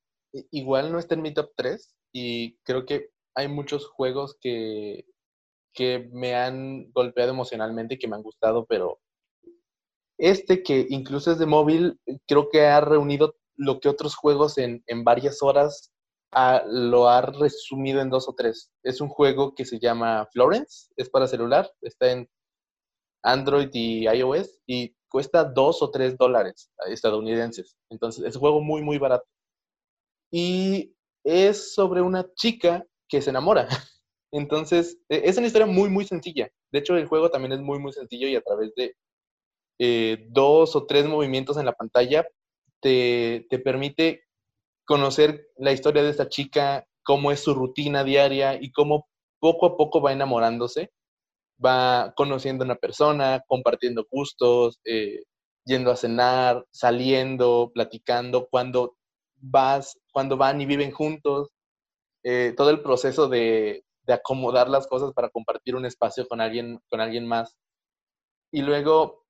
igual 0.51 0.93
no 0.93 0.99
está 0.99 1.15
en 1.15 1.23
mi 1.23 1.35
top 1.35 1.53
3 1.57 1.97
y 2.13 2.57
creo 2.59 2.85
que 2.87 3.11
hay 3.35 3.49
muchos 3.49 3.87
juegos 3.87 4.37
que, 4.41 5.07
que 5.75 6.09
me 6.13 6.35
han 6.35 6.91
golpeado 6.93 7.31
emocionalmente 7.31 7.95
y 7.95 7.99
que 7.99 8.09
me 8.09 8.17
han 8.17 8.23
gustado, 8.23 8.67
pero 8.67 9.01
este 10.19 10.63
que 10.63 10.87
incluso 10.91 11.33
es 11.33 11.39
de 11.39 11.47
móvil, 11.47 11.99
creo 12.27 12.49
que 12.51 12.67
ha 12.67 12.81
reunido 12.81 13.37
lo 13.57 13.81
que 13.81 13.89
otros 13.89 14.15
juegos 14.15 14.59
en, 14.59 14.83
en 14.87 15.05
varias 15.05 15.43
horas 15.43 15.93
lo 16.67 17.09
ha 17.09 17.23
resumido 17.23 18.01
en 18.01 18.11
dos 18.11 18.29
o 18.29 18.35
tres. 18.35 18.71
Es 18.83 19.01
un 19.01 19.09
juego 19.09 19.55
que 19.55 19.65
se 19.65 19.79
llama 19.81 20.29
Florence, 20.33 20.89
es 20.97 21.11
para 21.11 21.27
celular, 21.27 21.71
está 21.83 22.13
en 22.13 22.29
Android 23.23 23.71
y 23.73 24.07
iOS 24.09 24.61
y 24.67 24.95
cuesta 25.11 25.45
dos 25.45 25.83
o 25.83 25.91
tres 25.91 26.17
dólares 26.17 26.71
estadounidenses. 26.87 27.77
Entonces 27.91 28.25
es 28.25 28.37
un 28.37 28.41
juego 28.41 28.63
muy, 28.63 28.83
muy 28.83 28.99
barato. 28.99 29.27
Y 30.33 30.95
es 31.25 31.75
sobre 31.75 32.01
una 32.01 32.27
chica 32.35 32.87
que 33.09 33.21
se 33.21 33.31
enamora. 33.31 33.69
Entonces, 34.33 34.99
e, 35.09 35.23
es 35.25 35.37
una 35.37 35.49
historia 35.49 35.67
muy, 35.67 35.91
muy 35.91 36.07
sencilla. 36.07 36.49
De 36.73 36.79
hecho, 36.79 36.97
el 36.97 37.07
juego 37.07 37.31
también 37.31 37.53
es 37.53 37.61
muy, 37.61 37.79
muy 37.79 37.93
sencillo 37.93 38.29
y 38.29 38.37
a 38.37 38.43
través 38.43 38.73
de 38.77 38.95
eh, 39.79 40.27
dos 40.31 40.77
o 40.77 40.87
tres 40.87 41.07
movimientos 41.07 41.57
en 41.57 41.67
la 41.67 41.73
pantalla 41.73 42.27
te, 42.81 43.47
te 43.51 43.59
permite 43.59 44.25
conocer 44.87 45.49
la 45.57 45.73
historia 45.73 46.03
de 46.03 46.11
esta 46.11 46.29
chica, 46.29 46.87
cómo 47.03 47.33
es 47.33 47.41
su 47.41 47.55
rutina 47.55 48.05
diaria 48.05 48.55
y 48.61 48.73
cómo 48.73 49.09
poco 49.41 49.67
a 49.67 49.77
poco 49.77 50.01
va 50.01 50.13
enamorándose, 50.13 50.93
va 51.65 52.13
conociendo 52.17 52.65
a 52.65 52.67
una 52.67 52.77
persona, 52.77 53.43
compartiendo 53.47 54.07
gustos, 54.11 54.81
eh, 54.85 55.25
yendo 55.65 55.91
a 55.91 55.97
cenar, 55.97 56.67
saliendo, 56.71 57.71
platicando, 57.75 58.49
cuando 58.51 58.97
vas, 59.37 59.99
cuando 60.13 60.37
van 60.37 60.61
y 60.61 60.67
viven 60.67 60.91
juntos, 60.93 61.51
eh, 62.25 62.55
todo 62.57 62.71
el 62.71 62.83
proceso 62.83 63.29
de, 63.29 63.85
acomodar 64.09 64.69
las 64.69 64.89
cosas 64.89 65.13
para 65.13 65.29
compartir 65.29 65.77
un 65.77 65.87
espacio 65.87 66.27
con 66.27 66.41
alguien, 66.41 66.81
con 66.89 67.01
alguien 67.01 67.29
más. 67.29 67.57
Y 68.51 68.63
luego, 68.63 69.25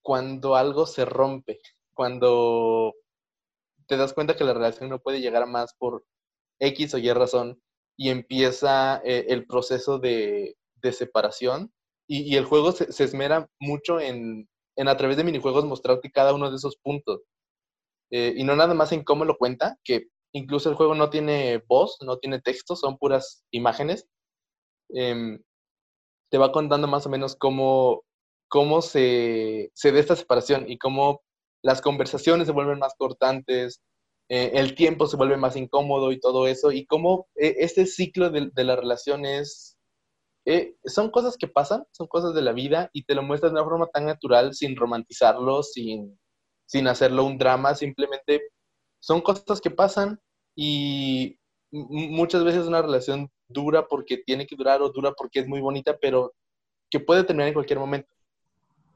cuando 0.00 0.54
algo 0.54 0.86
se 0.86 1.04
rompe, 1.04 1.58
cuando 1.92 2.94
te 3.86 3.96
das 3.96 4.12
cuenta 4.12 4.36
que 4.36 4.44
la 4.44 4.54
relación 4.54 4.90
no 4.90 5.00
puede 5.00 5.20
llegar 5.20 5.44
más 5.48 5.74
por 5.74 6.04
X 6.60 6.94
o 6.94 6.98
Y 6.98 7.12
razón 7.12 7.60
y 7.96 8.10
empieza 8.10 9.02
eh, 9.04 9.26
el 9.28 9.44
proceso 9.46 9.98
de, 9.98 10.56
separación 10.92 11.72
y, 12.08 12.36
el 12.36 12.44
juego 12.44 12.72
se, 12.72 13.04
esmera 13.04 13.48
mucho 13.60 14.00
en, 14.00 14.48
a 14.76 14.96
través 14.96 15.16
de 15.16 15.24
minijuegos 15.24 15.64
mostrarte 15.64 16.10
cada 16.10 16.34
uno 16.34 16.50
de 16.50 16.56
esos 16.56 16.76
puntos. 16.76 17.20
Eh, 18.10 18.34
y 18.36 18.42
no 18.42 18.56
nada 18.56 18.74
más 18.74 18.90
en 18.90 19.04
cómo 19.04 19.24
lo 19.24 19.36
cuenta, 19.36 19.76
que 19.84 20.08
Incluso 20.32 20.68
el 20.68 20.76
juego 20.76 20.94
no 20.94 21.10
tiene 21.10 21.62
voz, 21.68 21.98
no 22.02 22.18
tiene 22.18 22.40
texto, 22.40 22.76
son 22.76 22.98
puras 22.98 23.44
imágenes. 23.50 24.06
Em, 24.90 25.42
te 26.30 26.38
va 26.38 26.52
contando 26.52 26.88
más 26.88 27.06
o 27.06 27.10
menos 27.10 27.36
cómo, 27.36 28.04
cómo 28.48 28.82
se, 28.82 29.70
se 29.74 29.92
da 29.92 30.00
esta 30.00 30.16
separación 30.16 30.70
y 30.70 30.78
cómo 30.78 31.22
las 31.62 31.82
conversaciones 31.82 32.46
se 32.46 32.52
vuelven 32.52 32.78
más 32.78 32.94
cortantes, 32.96 33.82
eh, 34.28 34.52
el 34.54 34.74
tiempo 34.76 35.06
se 35.06 35.16
vuelve 35.16 35.36
más 35.36 35.56
incómodo 35.56 36.12
y 36.12 36.20
todo 36.20 36.46
eso, 36.46 36.72
y 36.72 36.86
cómo 36.86 37.28
eh, 37.36 37.56
este 37.58 37.86
ciclo 37.86 38.30
de, 38.30 38.50
de 38.52 38.64
la 38.64 38.76
relación 38.76 39.24
es... 39.26 39.76
Eh, 40.46 40.76
son 40.84 41.10
cosas 41.10 41.36
que 41.36 41.48
pasan, 41.48 41.84
son 41.90 42.06
cosas 42.06 42.34
de 42.34 42.42
la 42.42 42.52
vida 42.52 42.90
y 42.92 43.04
te 43.04 43.14
lo 43.14 43.22
muestras 43.22 43.52
de 43.52 43.60
una 43.60 43.68
forma 43.68 43.86
tan 43.88 44.06
natural, 44.06 44.54
sin 44.54 44.74
romantizarlo, 44.76 45.62
sin, 45.62 46.18
sin 46.66 46.86
hacerlo 46.88 47.24
un 47.24 47.36
drama, 47.38 47.74
simplemente 47.74 48.42
son 49.00 49.20
cosas 49.20 49.60
que 49.60 49.70
pasan 49.70 50.20
y 50.54 51.38
muchas 51.70 52.44
veces 52.44 52.66
una 52.66 52.82
relación 52.82 53.30
dura 53.48 53.86
porque 53.86 54.18
tiene 54.18 54.46
que 54.46 54.56
durar 54.56 54.82
o 54.82 54.90
dura 54.90 55.12
porque 55.12 55.40
es 55.40 55.48
muy 55.48 55.60
bonita, 55.60 55.96
pero 56.00 56.32
que 56.90 57.00
puede 57.00 57.24
terminar 57.24 57.48
en 57.48 57.54
cualquier 57.54 57.78
momento. 57.78 58.08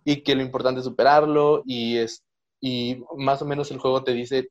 Y 0.04 0.22
que 0.22 0.34
lo 0.34 0.42
importante 0.42 0.80
es 0.80 0.84
superarlo 0.84 1.62
y, 1.64 1.96
es, 1.96 2.22
y 2.60 3.02
más 3.16 3.40
o 3.42 3.46
menos 3.46 3.70
el 3.70 3.78
juego 3.78 4.04
te 4.04 4.12
dice, 4.12 4.50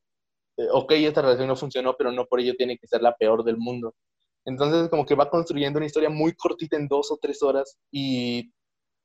eh, 0.56 0.66
ok, 0.72 0.92
esta 0.92 1.22
relación 1.22 1.48
no 1.48 1.56
funcionó, 1.56 1.94
pero 1.96 2.10
no 2.12 2.26
por 2.26 2.40
ello 2.40 2.54
tiene 2.56 2.76
que 2.78 2.86
ser 2.86 3.02
la 3.02 3.14
peor 3.14 3.44
del 3.44 3.56
mundo. 3.56 3.94
Entonces 4.44 4.88
como 4.88 5.06
que 5.06 5.14
va 5.14 5.30
construyendo 5.30 5.78
una 5.78 5.86
historia 5.86 6.10
muy 6.10 6.34
cortita 6.34 6.76
en 6.76 6.88
dos 6.88 7.10
o 7.10 7.18
tres 7.20 7.42
horas 7.42 7.78
y 7.90 8.52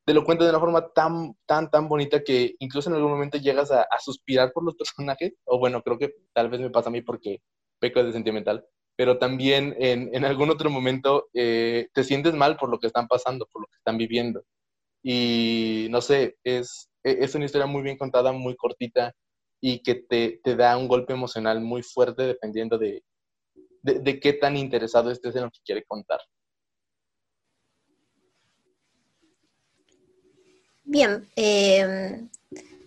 te 0.05 0.13
lo 0.13 0.23
cuento 0.23 0.43
de 0.43 0.49
una 0.49 0.59
forma 0.59 0.89
tan, 0.89 1.35
tan, 1.45 1.69
tan 1.69 1.87
bonita 1.87 2.23
que 2.23 2.55
incluso 2.59 2.89
en 2.89 2.95
algún 2.95 3.11
momento 3.11 3.37
llegas 3.37 3.71
a, 3.71 3.85
suspirar 3.99 4.51
por 4.51 4.63
los 4.63 4.75
personajes, 4.77 5.33
o 5.45 5.59
bueno, 5.59 5.81
creo 5.83 5.99
que 5.99 6.13
tal 6.33 6.49
vez 6.49 6.59
me 6.59 6.71
pasa 6.71 6.89
a 6.89 6.91
mí 6.91 7.01
porque 7.01 7.41
peco 7.79 8.03
de 8.03 8.11
sentimental, 8.11 8.65
pero 8.95 9.19
también 9.19 9.75
en, 9.79 10.09
en 10.13 10.25
algún 10.25 10.49
otro 10.49 10.69
momento 10.69 11.27
eh, 11.33 11.89
te 11.93 12.03
sientes 12.03 12.33
mal 12.33 12.57
por 12.57 12.69
lo 12.69 12.79
que 12.79 12.87
están 12.87 13.07
pasando, 13.07 13.47
por 13.51 13.61
lo 13.61 13.67
que 13.67 13.77
están 13.77 13.97
viviendo. 13.97 14.43
Y 15.03 15.87
no 15.91 16.01
sé, 16.01 16.37
es, 16.43 16.89
e, 17.03 17.19
es 17.21 17.35
una 17.35 17.45
historia 17.45 17.67
muy 17.67 17.83
bien 17.83 17.97
contada, 17.97 18.31
muy 18.31 18.55
cortita 18.55 19.13
y 19.61 19.83
que 19.83 19.95
te, 19.95 20.41
te 20.43 20.55
da 20.55 20.77
un 20.77 20.87
golpe 20.87 21.13
emocional 21.13 21.61
muy 21.61 21.83
fuerte 21.83 22.23
dependiendo 22.23 22.77
de, 22.77 23.03
de, 23.81 24.19
qué 24.19 24.33
tan 24.33 24.57
interesado 24.57 25.11
estés 25.11 25.35
en 25.35 25.43
lo 25.43 25.51
que 25.51 25.59
quiere 25.63 25.83
contar. 25.85 26.19
Bien, 30.83 31.29
eh, 31.35 32.27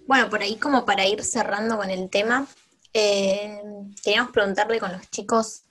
bueno, 0.07 0.29
por 0.29 0.43
ahí 0.43 0.57
como 0.57 0.85
para 0.85 1.07
ir 1.07 1.23
cerrando 1.23 1.77
con 1.77 1.89
el 1.89 2.11
tema, 2.11 2.49
eh, 2.93 3.63
queríamos 4.03 4.33
preguntarle 4.33 4.81
con 4.81 4.93
los 4.93 5.09
chicos 5.11 5.63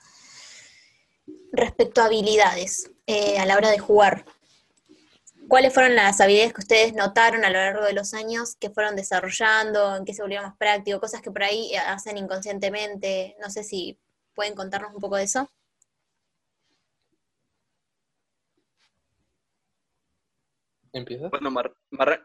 respecto 1.51 2.01
a 2.01 2.05
habilidades 2.05 2.89
eh, 3.05 3.37
a 3.37 3.45
la 3.45 3.57
hora 3.57 3.69
de 3.69 3.79
jugar. 3.79 4.25
¿Cuáles 5.49 5.73
fueron 5.73 5.95
las 5.95 6.21
habilidades 6.21 6.53
que 6.53 6.61
ustedes 6.61 6.93
notaron 6.93 7.43
a 7.43 7.49
lo 7.49 7.59
largo 7.59 7.83
de 7.83 7.91
los 7.91 8.13
años 8.13 8.55
que 8.55 8.69
fueron 8.69 8.95
desarrollando, 8.95 9.97
en 9.97 10.05
qué 10.05 10.13
se 10.13 10.21
volvieron 10.21 10.47
más 10.47 10.57
práctico, 10.57 11.01
cosas 11.01 11.21
que 11.21 11.31
por 11.31 11.43
ahí 11.43 11.75
hacen 11.75 12.17
inconscientemente? 12.17 13.35
No 13.41 13.49
sé 13.49 13.65
si 13.65 13.99
pueden 14.33 14.55
contarnos 14.55 14.93
un 14.93 15.01
poco 15.01 15.15
de 15.17 15.23
eso. 15.23 15.49
Bueno, 21.29 21.51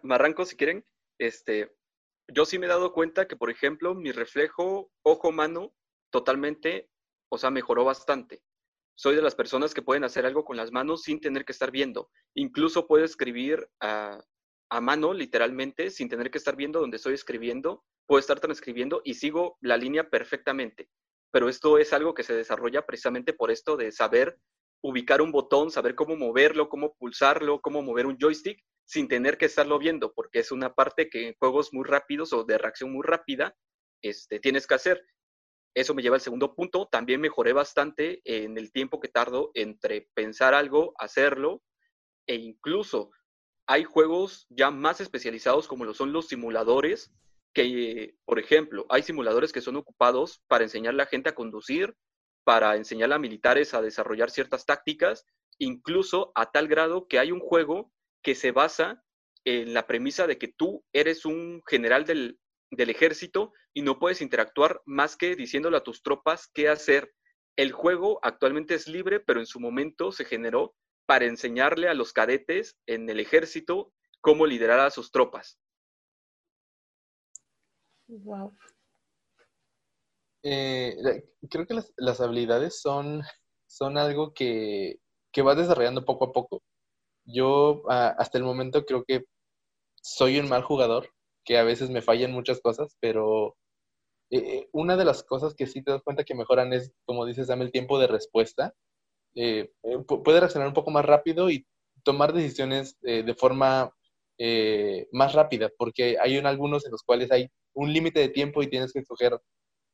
me 0.02 0.14
arranco 0.14 0.44
si 0.44 0.56
quieren. 0.56 0.84
Este, 1.18 1.72
yo 2.28 2.44
sí 2.44 2.58
me 2.58 2.66
he 2.66 2.68
dado 2.68 2.92
cuenta 2.92 3.26
que, 3.28 3.36
por 3.36 3.50
ejemplo, 3.50 3.94
mi 3.94 4.12
reflejo 4.12 4.90
ojo-mano 5.02 5.72
totalmente, 6.10 6.90
o 7.28 7.38
sea, 7.38 7.50
mejoró 7.50 7.84
bastante. 7.84 8.42
soy 8.98 9.14
de 9.14 9.22
las 9.22 9.34
personas 9.34 9.74
que 9.74 9.82
pueden 9.82 10.04
hacer 10.04 10.24
algo 10.26 10.44
con 10.44 10.56
las 10.56 10.72
manos 10.72 11.02
sin 11.02 11.20
tener 11.20 11.44
que 11.44 11.52
estar 11.52 11.70
viendo. 11.70 12.10
Incluso 12.34 12.86
puedo 12.86 13.04
escribir 13.04 13.68
a, 13.80 14.24
a 14.70 14.80
mano, 14.80 15.12
literalmente, 15.12 15.90
sin 15.90 16.08
tener 16.08 16.30
que 16.30 16.38
estar 16.38 16.56
viendo 16.56 16.80
donde 16.80 16.96
estoy 16.96 17.14
escribiendo. 17.14 17.84
Puedo 18.06 18.20
estar 18.20 18.40
transcribiendo 18.40 19.02
y 19.04 19.14
sigo 19.14 19.58
la 19.60 19.76
línea 19.76 20.08
perfectamente. 20.10 20.88
Pero 21.32 21.48
esto 21.48 21.78
es 21.78 21.92
algo 21.92 22.14
que 22.14 22.22
se 22.22 22.34
desarrolla 22.34 22.86
precisamente 22.86 23.32
por 23.32 23.50
esto 23.50 23.76
de 23.76 23.92
saber 23.92 24.38
ubicar 24.82 25.20
un 25.20 25.32
botón, 25.32 25.70
saber 25.70 25.94
cómo 25.94 26.16
moverlo, 26.16 26.68
cómo 26.68 26.94
pulsarlo, 26.94 27.60
cómo 27.60 27.82
mover 27.82 28.06
un 28.06 28.18
joystick 28.18 28.62
sin 28.84 29.08
tener 29.08 29.36
que 29.36 29.46
estarlo 29.46 29.78
viendo, 29.78 30.12
porque 30.12 30.38
es 30.38 30.52
una 30.52 30.74
parte 30.74 31.08
que 31.10 31.28
en 31.28 31.34
juegos 31.38 31.72
muy 31.72 31.84
rápidos 31.84 32.32
o 32.32 32.44
de 32.44 32.56
reacción 32.56 32.92
muy 32.92 33.04
rápida 33.04 33.56
este, 34.02 34.38
tienes 34.38 34.66
que 34.66 34.74
hacer. 34.74 35.04
Eso 35.74 35.94
me 35.94 36.02
lleva 36.02 36.16
al 36.16 36.22
segundo 36.22 36.54
punto. 36.54 36.88
También 36.90 37.20
mejoré 37.20 37.52
bastante 37.52 38.20
en 38.24 38.56
el 38.56 38.72
tiempo 38.72 39.00
que 39.00 39.08
tardo 39.08 39.50
entre 39.54 40.08
pensar 40.14 40.54
algo, 40.54 40.94
hacerlo, 40.98 41.62
e 42.26 42.36
incluso 42.36 43.10
hay 43.66 43.84
juegos 43.84 44.46
ya 44.48 44.70
más 44.70 45.00
especializados 45.00 45.66
como 45.66 45.84
lo 45.84 45.92
son 45.92 46.12
los 46.12 46.28
simuladores, 46.28 47.12
que, 47.56 48.14
por 48.26 48.38
ejemplo, 48.38 48.84
hay 48.90 49.02
simuladores 49.02 49.50
que 49.50 49.62
son 49.62 49.76
ocupados 49.76 50.42
para 50.46 50.64
enseñar 50.64 50.92
a 50.92 50.98
la 50.98 51.06
gente 51.06 51.30
a 51.30 51.34
conducir, 51.34 51.94
para 52.44 52.76
enseñar 52.76 53.10
a 53.14 53.18
militares 53.18 53.72
a 53.72 53.80
desarrollar 53.80 54.30
ciertas 54.30 54.66
tácticas, 54.66 55.24
incluso 55.58 56.32
a 56.34 56.50
tal 56.50 56.68
grado 56.68 57.08
que 57.08 57.18
hay 57.18 57.32
un 57.32 57.40
juego 57.40 57.90
que 58.22 58.34
se 58.34 58.52
basa 58.52 59.02
en 59.46 59.72
la 59.72 59.86
premisa 59.86 60.26
de 60.26 60.36
que 60.36 60.48
tú 60.48 60.84
eres 60.92 61.24
un 61.24 61.62
general 61.66 62.04
del, 62.04 62.38
del 62.70 62.90
ejército 62.90 63.54
y 63.72 63.80
no 63.80 63.98
puedes 63.98 64.20
interactuar 64.20 64.82
más 64.84 65.16
que 65.16 65.34
diciéndole 65.34 65.78
a 65.78 65.82
tus 65.82 66.02
tropas 66.02 66.50
qué 66.52 66.68
hacer. 66.68 67.14
El 67.56 67.72
juego 67.72 68.18
actualmente 68.22 68.74
es 68.74 68.86
libre, 68.86 69.18
pero 69.18 69.40
en 69.40 69.46
su 69.46 69.60
momento 69.60 70.12
se 70.12 70.26
generó 70.26 70.74
para 71.06 71.24
enseñarle 71.24 71.88
a 71.88 71.94
los 71.94 72.12
cadetes 72.12 72.76
en 72.84 73.08
el 73.08 73.18
ejército 73.18 73.94
cómo 74.20 74.44
liderar 74.44 74.80
a 74.80 74.90
sus 74.90 75.10
tropas. 75.10 75.58
Wow. 78.08 78.56
Eh, 80.42 80.96
creo 81.50 81.66
que 81.66 81.74
las, 81.96 82.20
habilidades 82.20 82.80
son, 82.80 83.22
son 83.66 83.98
algo 83.98 84.32
que, 84.32 85.00
que 85.32 85.42
vas 85.42 85.56
desarrollando 85.56 86.04
poco 86.04 86.26
a 86.26 86.32
poco. 86.32 86.62
Yo 87.24 87.82
ah, 87.90 88.14
hasta 88.18 88.38
el 88.38 88.44
momento 88.44 88.84
creo 88.86 89.04
que 89.04 89.24
soy 90.02 90.38
un 90.38 90.48
mal 90.48 90.62
jugador 90.62 91.10
que 91.44 91.58
a 91.58 91.64
veces 91.64 91.90
me 91.90 92.02
fallan 92.02 92.32
muchas 92.32 92.60
cosas, 92.60 92.96
pero 93.00 93.56
eh, 94.30 94.38
eh, 94.38 94.68
una 94.72 94.96
de 94.96 95.04
las 95.04 95.22
cosas 95.22 95.54
que 95.54 95.66
sí 95.66 95.82
te 95.82 95.92
das 95.92 96.02
cuenta 96.02 96.24
que 96.24 96.34
mejoran 96.34 96.72
es, 96.72 96.92
como 97.04 97.26
dices, 97.26 97.48
dame 97.48 97.64
el 97.64 97.72
tiempo 97.72 97.98
de 97.98 98.08
respuesta. 98.08 98.74
Eh, 99.34 99.72
puede 100.24 100.40
reaccionar 100.40 100.68
un 100.68 100.74
poco 100.74 100.90
más 100.90 101.04
rápido 101.04 101.50
y 101.50 101.66
tomar 102.02 102.32
decisiones 102.32 102.96
de 103.00 103.34
forma 103.34 103.92
más 105.12 105.32
rápida, 105.34 105.70
porque 105.76 106.18
hay 106.20 106.38
algunos 106.38 106.84
en 106.86 106.92
los 106.92 107.02
cuales 107.02 107.30
hay 107.32 107.50
un 107.76 107.92
límite 107.92 108.20
de 108.20 108.28
tiempo 108.30 108.62
y 108.62 108.68
tienes 108.68 108.92
que 108.92 109.00
escoger 109.00 109.38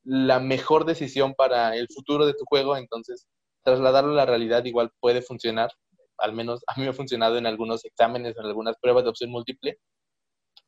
la 0.05 0.41
mejor 0.41 0.85
decisión 0.85 1.35
para 1.35 1.77
el 1.77 1.89
futuro 1.89 2.27
de 2.27 2.35
tu 2.35 2.45
juego, 2.47 2.77
entonces 2.77 3.27
trasladarlo 3.63 4.13
a 4.13 4.17
la 4.17 4.27
realidad 4.27 4.65
igual 4.65 4.91
puede 5.01 5.23
funcionar, 5.23 5.71
al 6.19 6.33
menos 6.33 6.63
a 6.67 6.75
mí 6.77 6.85
me 6.85 6.91
ha 6.91 6.95
funcionado 6.95 7.37
en 7.37 7.47
algunos 7.47 7.85
exámenes, 7.85 8.37
en 8.37 8.47
algunas 8.47 8.77
pruebas 8.79 9.05
de 9.05 9.11
opción 9.11 9.31
múltiple, 9.31 9.79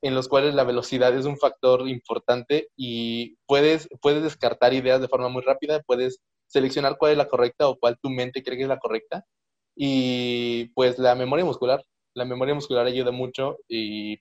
en 0.03 0.15
los 0.15 0.29
cuales 0.29 0.55
la 0.55 0.65
velocidad 0.65 1.17
es 1.17 1.25
un 1.25 1.39
factor 1.39 1.89
importante 1.89 2.69
y 2.77 3.37
puedes, 3.47 3.89
puedes 4.03 4.23
descartar 4.23 4.75
ideas 4.75 5.01
de 5.01 5.09
forma 5.09 5.29
muy 5.29 5.43
rápida, 5.43 5.83
puedes 5.87 6.21
seleccionar 6.47 6.99
cuál 6.99 7.12
es 7.12 7.19
la 7.19 7.29
correcta 7.29 7.69
o 7.69 7.79
cuál 7.79 7.99
tu 8.01 8.11
mente 8.11 8.43
cree 8.43 8.57
que 8.57 8.65
es 8.65 8.69
la 8.69 8.79
correcta. 8.79 9.25
Y 9.77 10.67
pues 10.75 10.99
la 10.99 11.15
memoria 11.15 11.45
muscular, 11.45 11.83
la 12.15 12.25
memoria 12.25 12.55
muscular 12.55 12.87
ayuda 12.87 13.12
mucho 13.12 13.57
y 13.69 14.19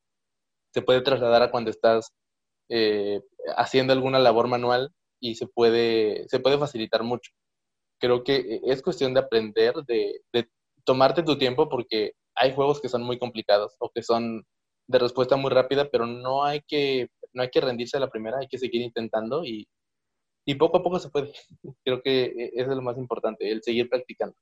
se 0.73 0.81
puede 0.81 1.01
trasladar 1.01 1.43
a 1.43 1.51
cuando 1.51 1.69
estás 1.69 2.11
eh, 2.69 3.21
haciendo 3.57 3.93
alguna 3.93 4.19
labor 4.19 4.47
manual 4.47 4.91
y 5.19 5.35
se 5.35 5.47
puede, 5.47 6.27
se 6.29 6.39
puede 6.39 6.57
facilitar 6.57 7.03
mucho. 7.03 7.31
Creo 7.99 8.23
que 8.23 8.59
es 8.65 8.81
cuestión 8.81 9.13
de 9.13 9.21
aprender, 9.21 9.73
de, 9.87 10.21
tomarte 10.83 11.23
tu 11.23 11.37
tiempo 11.37 11.69
porque 11.69 12.13
hay 12.35 12.53
juegos 12.53 12.81
que 12.81 12.89
son 12.89 13.03
muy 13.03 13.17
complicados 13.17 13.75
o 13.79 13.89
que 13.89 14.03
son 14.03 14.43
de 14.87 14.99
respuesta 14.99 15.37
muy 15.37 15.49
rápida, 15.49 15.89
pero 15.89 16.05
no 16.05 16.43
hay 16.43 16.61
que, 16.67 17.07
no 17.31 17.41
hay 17.41 17.49
que 17.49 17.61
rendirse 17.61 17.95
a 17.97 18.01
la 18.01 18.09
primera, 18.09 18.39
hay 18.39 18.47
que 18.47 18.57
seguir 18.57 18.81
intentando 18.81 19.45
y, 19.45 19.67
y 20.45 20.55
poco 20.55 20.77
a 20.77 20.83
poco 20.83 20.99
se 20.99 21.09
puede. 21.09 21.33
Creo 21.85 22.01
que 22.01 22.25
e, 22.25 22.51
eso 22.55 22.71
es 22.71 22.75
lo 22.75 22.81
más 22.81 22.97
importante, 22.97 23.49
el 23.49 23.63
seguir 23.63 23.89
practicando. 23.89 24.35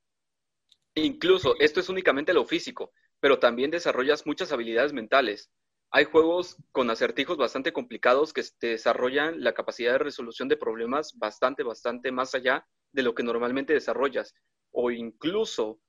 Incluso, 0.95 1.55
esto 1.59 1.79
es 1.79 1.89
únicamente 1.89 2.33
lo 2.33 2.45
físico, 2.45 2.91
pero 3.19 3.39
también 3.39 3.71
desarrollas 3.71 4.25
muchas 4.25 4.51
habilidades 4.51 4.93
mentales. 4.93 5.51
Hay 5.91 6.05
juegos 6.05 6.57
con 6.71 6.89
acertijos 6.89 7.37
bastante 7.37 7.73
complicados 7.73 8.33
que 8.33 8.43
te 8.59 8.67
desarrollan 8.67 9.43
la 9.43 9.53
capacidad 9.53 9.93
de 9.93 9.97
resolución 9.97 10.47
de 10.47 10.57
problemas 10.57 11.17
bastante, 11.17 11.63
bastante 11.63 12.11
más 12.11 12.33
allá 12.33 12.65
de 12.93 13.03
lo 13.03 13.13
que 13.13 13.23
normalmente 13.23 13.73
desarrollas. 13.73 14.33
O 14.71 14.89
incluso 14.89 15.81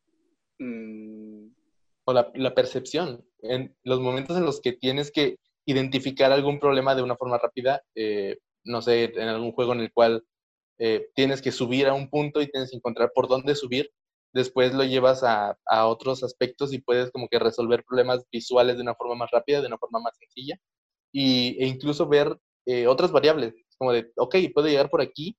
mmm, 0.58 1.46
o 2.04 2.12
la, 2.12 2.54
percepción. 2.54 3.24
En 3.40 3.76
los 3.84 4.00
momentos 4.00 4.36
en 4.36 4.44
los 4.44 4.60
que 4.60 4.72
tienes 4.72 5.10
que 5.10 5.36
identificar 5.66 6.32
algún 6.32 6.58
problema 6.58 6.94
de 6.94 7.02
una 7.02 7.16
forma 7.16 7.38
rápida, 7.38 7.82
eh, 7.94 8.38
no 8.64 8.82
sé, 8.82 9.04
en 9.04 9.28
algún 9.28 9.52
juego 9.52 9.72
en 9.72 9.80
el 9.80 9.92
cual 9.92 10.24
eh, 10.78 11.10
tienes 11.14 11.42
que 11.42 11.52
subir 11.52 11.86
a 11.86 11.94
un 11.94 12.10
punto 12.10 12.40
y 12.40 12.50
tienes 12.50 12.70
que 12.70 12.76
encontrar 12.76 13.12
por 13.14 13.28
dónde 13.28 13.54
subir, 13.54 13.90
después 14.32 14.74
lo 14.74 14.84
llevas 14.84 15.22
a, 15.22 15.56
otros 15.86 16.22
aspectos 16.22 16.72
y 16.72 16.78
puedes 16.78 17.10
como 17.10 17.28
que 17.28 17.38
resolver 17.38 17.84
problemas 17.84 18.24
visuales 18.30 18.76
de 18.76 18.82
una 18.82 18.94
forma 18.94 19.14
más 19.14 19.30
rápida, 19.30 19.60
de 19.60 19.66
una 19.66 19.78
forma 19.78 20.00
más 20.00 20.16
sencilla, 20.16 20.58
y, 21.12 21.56
e 21.62 21.66
incluso 21.66 22.08
ver 22.08 22.38
eh, 22.66 22.86
otras 22.86 23.12
variables, 23.12 23.54
como 23.76 23.92
de, 23.92 24.10
ok, 24.16 24.36
puedo 24.54 24.68
llegar 24.68 24.88
por 24.88 25.00
aquí, 25.00 25.36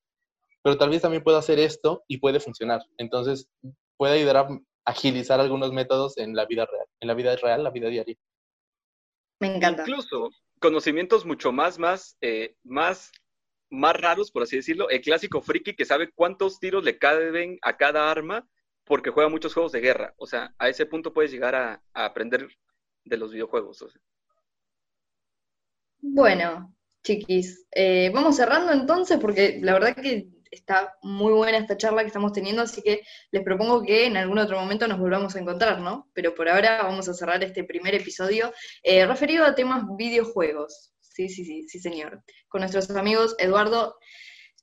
pero 0.61 0.77
tal 0.77 0.89
vez 0.89 1.01
también 1.01 1.23
puedo 1.23 1.37
hacer 1.37 1.59
esto 1.59 2.03
y 2.07 2.17
puede 2.17 2.39
funcionar. 2.39 2.81
Entonces, 2.97 3.49
puede 3.97 4.13
ayudar 4.13 4.37
a 4.37 4.47
agilizar 4.85 5.39
algunos 5.39 5.71
métodos 5.71 6.17
en 6.17 6.35
la 6.35 6.45
vida 6.45 6.65
real, 6.65 6.85
en 6.99 7.07
la 7.07 7.13
vida 7.13 7.35
real, 7.35 7.63
la 7.63 7.71
vida 7.71 7.89
diaria. 7.89 8.15
Me 9.39 9.55
encanta. 9.55 9.83
Incluso 9.83 10.29
conocimientos 10.59 11.25
mucho 11.25 11.51
más, 11.51 11.79
más, 11.79 12.17
eh, 12.21 12.55
más, 12.63 13.11
más 13.69 13.99
raros, 13.99 14.31
por 14.31 14.43
así 14.43 14.55
decirlo. 14.55 14.89
El 14.89 15.01
clásico 15.01 15.41
friki 15.41 15.75
que 15.75 15.85
sabe 15.85 16.11
cuántos 16.13 16.59
tiros 16.59 16.83
le 16.83 16.97
caben 16.97 17.57
a 17.61 17.75
cada 17.75 18.09
arma 18.09 18.47
porque 18.85 19.11
juega 19.11 19.29
muchos 19.29 19.53
juegos 19.53 19.71
de 19.71 19.81
guerra. 19.81 20.13
O 20.17 20.27
sea, 20.27 20.53
a 20.57 20.69
ese 20.69 20.85
punto 20.85 21.13
puedes 21.13 21.31
llegar 21.31 21.55
a, 21.55 21.81
aprender 21.93 22.47
de 23.03 23.17
los 23.17 23.31
videojuegos. 23.31 23.85
Bueno, 26.01 26.75
chiquis, 27.03 27.65
eh, 27.71 28.11
vamos 28.13 28.35
cerrando 28.35 28.71
entonces 28.71 29.17
porque 29.19 29.59
la 29.61 29.73
verdad 29.73 29.95
que 29.95 30.29
está 30.51 30.95
muy 31.01 31.33
buena 31.33 31.57
esta 31.57 31.77
charla 31.77 32.01
que 32.01 32.07
estamos 32.07 32.31
teniendo, 32.31 32.61
así 32.61 32.81
que 32.81 33.01
les 33.31 33.43
propongo 33.43 33.81
que 33.83 34.05
en 34.05 34.17
algún 34.17 34.37
otro 34.37 34.59
momento 34.59 34.87
nos 34.87 34.99
volvamos 34.99 35.35
a 35.35 35.39
encontrar, 35.39 35.79
¿no? 35.81 36.09
Pero 36.13 36.35
por 36.35 36.47
ahora 36.47 36.83
vamos 36.83 37.07
a 37.09 37.13
cerrar 37.13 37.43
este 37.43 37.63
primer 37.63 37.95
episodio 37.95 38.53
eh, 38.83 39.05
referido 39.05 39.45
a 39.45 39.55
temas 39.55 39.83
videojuegos. 39.97 40.93
Sí, 40.99 41.29
sí, 41.29 41.45
sí, 41.45 41.67
sí, 41.67 41.79
señor. 41.79 42.23
Con 42.47 42.61
nuestros 42.61 42.89
amigos 42.91 43.35
Eduardo 43.39 43.95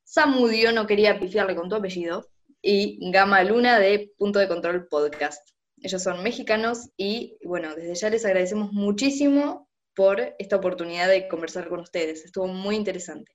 Samudio, 0.04 0.72
no 0.72 0.86
quería 0.86 1.18
pifiarle 1.20 1.54
con 1.54 1.68
tu 1.68 1.76
apellido, 1.76 2.28
y 2.62 3.10
Gama 3.10 3.42
Luna 3.44 3.78
de 3.78 4.12
Punto 4.16 4.38
de 4.38 4.48
Control 4.48 4.88
Podcast. 4.88 5.48
Ellos 5.78 6.02
son 6.02 6.22
mexicanos 6.22 6.90
y, 6.96 7.38
bueno, 7.44 7.74
desde 7.74 7.94
ya 7.94 8.10
les 8.10 8.24
agradecemos 8.24 8.72
muchísimo 8.72 9.68
por 9.94 10.20
esta 10.38 10.56
oportunidad 10.56 11.08
de 11.08 11.28
conversar 11.28 11.68
con 11.68 11.80
ustedes. 11.80 12.24
Estuvo 12.24 12.46
muy 12.46 12.76
interesante. 12.76 13.32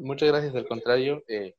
Muchas 0.00 0.28
gracias, 0.28 0.54
al 0.54 0.66
contrario. 0.66 1.22
Eh, 1.28 1.54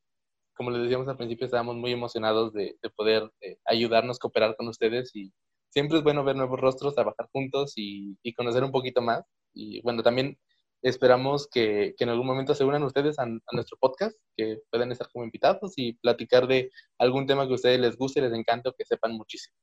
como 0.56 0.72
les 0.72 0.84
decíamos 0.84 1.08
al 1.08 1.18
principio, 1.18 1.46
estábamos 1.46 1.76
muy 1.76 1.92
emocionados 1.92 2.54
de, 2.54 2.78
poder 2.96 3.30
eh, 3.42 3.58
ayudarnos, 3.66 4.20
cooperar 4.20 4.56
con 4.56 4.68
ustedes 4.68 5.16
y 5.16 5.32
siempre 5.70 5.98
es 5.98 6.04
bueno 6.04 6.24
ver 6.24 6.36
nuevos 6.36 6.60
rostros, 6.60 6.96
trabajar 6.96 7.28
juntos 7.32 7.74
y, 7.76 8.18
conocer 8.36 8.64
un 8.64 8.72
poquito 8.72 9.02
más. 9.02 9.24
Y 9.54 9.82
bueno, 9.82 10.02
también 10.04 10.38
esperamos 10.82 11.48
que, 11.48 11.96
en 11.98 12.10
algún 12.10 12.28
momento 12.28 12.54
se 12.54 12.64
unan 12.64 12.84
ustedes 12.84 13.18
a, 13.20 13.26
nuestro 13.52 13.78
podcast, 13.80 14.18
que 14.36 14.60
puedan 14.70 14.92
estar 14.92 15.10
como 15.12 15.26
invitados 15.26 15.74
y 15.78 15.94
platicar 15.94 16.48
de 16.48 16.72
algún 16.98 17.26
tema 17.26 17.46
que 17.46 17.54
a 17.54 17.56
ustedes 17.56 17.80
les 17.80 17.98
guste, 17.98 18.22
les 18.22 18.34
encante 18.34 18.70
o 18.70 18.74
que 18.74 18.86
sepan 18.86 19.14
muchísimo. 19.14 19.56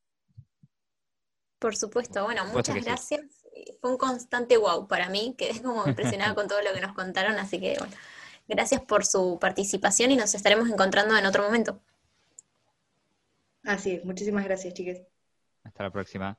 Por 1.59 1.75
supuesto, 1.75 2.25
bueno, 2.25 2.45
muchas 2.47 2.83
gracias. 2.83 3.21
Fue 3.79 3.91
un 3.91 3.97
constante 3.97 4.57
wow 4.57 4.87
para 4.87 5.09
mí, 5.09 5.35
quedé 5.37 5.61
como 5.61 5.87
impresionada 5.87 6.35
con 6.35 6.47
todo 6.47 6.61
lo 6.61 6.73
que 6.73 6.81
nos 6.81 6.93
contaron, 6.93 7.35
así 7.35 7.59
que 7.59 7.75
bueno, 7.77 7.95
Gracias 8.47 8.81
por 8.81 9.05
su 9.05 9.37
participación 9.39 10.11
y 10.11 10.15
nos 10.15 10.35
estaremos 10.35 10.69
encontrando 10.69 11.17
en 11.17 11.25
otro 11.25 11.43
momento. 11.43 11.79
Así 13.63 13.91
es, 13.91 14.05
muchísimas 14.05 14.43
gracias, 14.43 14.73
chicas. 14.73 15.01
Hasta 15.63 15.83
la 15.83 15.91
próxima. 15.91 16.37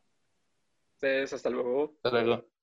hasta 1.01 1.51
luego. 1.51 1.95
Hasta 2.03 2.11
luego. 2.11 2.54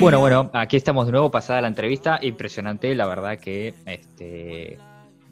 Bueno, 0.00 0.20
bueno, 0.20 0.50
aquí 0.54 0.78
estamos 0.78 1.04
de 1.04 1.12
nuevo, 1.12 1.30
pasada 1.30 1.60
la 1.60 1.68
entrevista, 1.68 2.18
impresionante, 2.22 2.94
la 2.94 3.04
verdad 3.06 3.38
que 3.38 3.74
este 3.84 4.78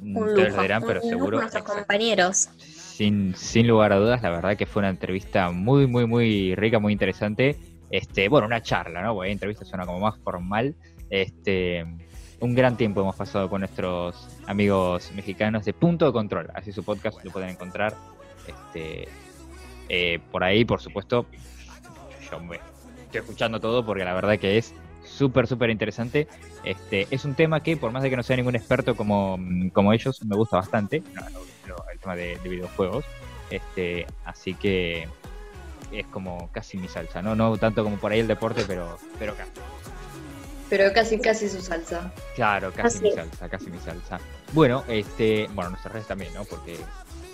un 0.02 0.34
lujo, 0.34 0.60
dirán, 0.60 0.82
pero 0.86 1.00
seguro. 1.00 1.38
Nuestros 1.38 1.64
compañeros. 1.64 2.50
Sin, 2.58 3.34
sin 3.34 3.66
lugar 3.66 3.94
a 3.94 3.96
dudas, 3.96 4.20
la 4.20 4.28
verdad 4.28 4.58
que 4.58 4.66
fue 4.66 4.80
una 4.80 4.90
entrevista 4.90 5.50
muy, 5.50 5.86
muy, 5.86 6.06
muy 6.06 6.54
rica, 6.54 6.78
muy 6.78 6.92
interesante. 6.92 7.56
Este, 7.90 8.28
bueno, 8.28 8.46
una 8.46 8.60
charla, 8.60 9.00
¿no? 9.00 9.14
Porque 9.14 9.32
entrevista 9.32 9.64
suena 9.64 9.86
como 9.86 10.00
más 10.00 10.18
formal. 10.18 10.74
Este, 11.08 11.86
un 12.40 12.54
gran 12.54 12.76
tiempo 12.76 13.00
hemos 13.00 13.16
pasado 13.16 13.48
con 13.48 13.60
nuestros 13.60 14.28
amigos 14.46 15.10
mexicanos 15.14 15.64
de 15.64 15.72
Punto 15.72 16.04
de 16.04 16.12
Control. 16.12 16.50
Así 16.52 16.72
su 16.72 16.84
podcast 16.84 17.24
lo 17.24 17.30
pueden 17.30 17.48
encontrar 17.48 17.94
este, 18.46 19.08
eh, 19.88 20.20
por 20.30 20.44
ahí, 20.44 20.64
por 20.64 20.80
supuesto. 20.80 21.26
Yo 22.30 22.38
estoy 23.04 23.20
escuchando 23.20 23.60
todo 23.60 23.84
porque 23.84 24.04
la 24.04 24.14
verdad 24.14 24.38
que 24.38 24.58
es 24.58 24.74
súper, 25.04 25.46
súper 25.46 25.70
interesante. 25.70 26.28
Este, 26.64 27.06
es 27.10 27.24
un 27.24 27.34
tema 27.34 27.62
que, 27.62 27.76
por 27.76 27.92
más 27.92 28.02
de 28.02 28.10
que 28.10 28.16
no 28.16 28.22
sea 28.22 28.36
ningún 28.36 28.56
experto 28.56 28.96
como, 28.96 29.38
como 29.72 29.92
ellos, 29.92 30.24
me 30.24 30.36
gusta 30.36 30.56
bastante. 30.56 31.02
el 31.92 32.00
tema 32.00 32.16
de, 32.16 32.38
videojuegos. 32.42 33.04
Este, 33.50 34.06
así 34.24 34.54
que 34.54 35.08
es 35.92 36.06
como 36.06 36.50
casi 36.52 36.76
mi 36.78 36.88
salsa, 36.88 37.22
¿no? 37.22 37.36
No 37.36 37.56
tanto 37.56 37.84
como 37.84 37.96
por 37.96 38.12
ahí 38.12 38.20
el 38.20 38.26
deporte, 38.26 38.64
pero, 38.66 38.98
pero 39.18 39.36
casi. 39.36 39.52
Pero 40.68 40.92
casi, 40.92 41.18
casi 41.18 41.48
su 41.48 41.60
salsa. 41.60 42.12
Claro, 42.34 42.72
casi 42.72 43.00
mi 43.00 43.12
salsa, 43.12 43.48
casi 43.48 43.70
mi 43.70 43.78
salsa. 43.78 44.18
Bueno, 44.52 44.84
este, 44.88 45.48
bueno, 45.54 45.70
nuestras 45.70 45.92
redes 45.92 46.08
también, 46.08 46.34
¿no? 46.34 46.44
Porque 46.44 46.76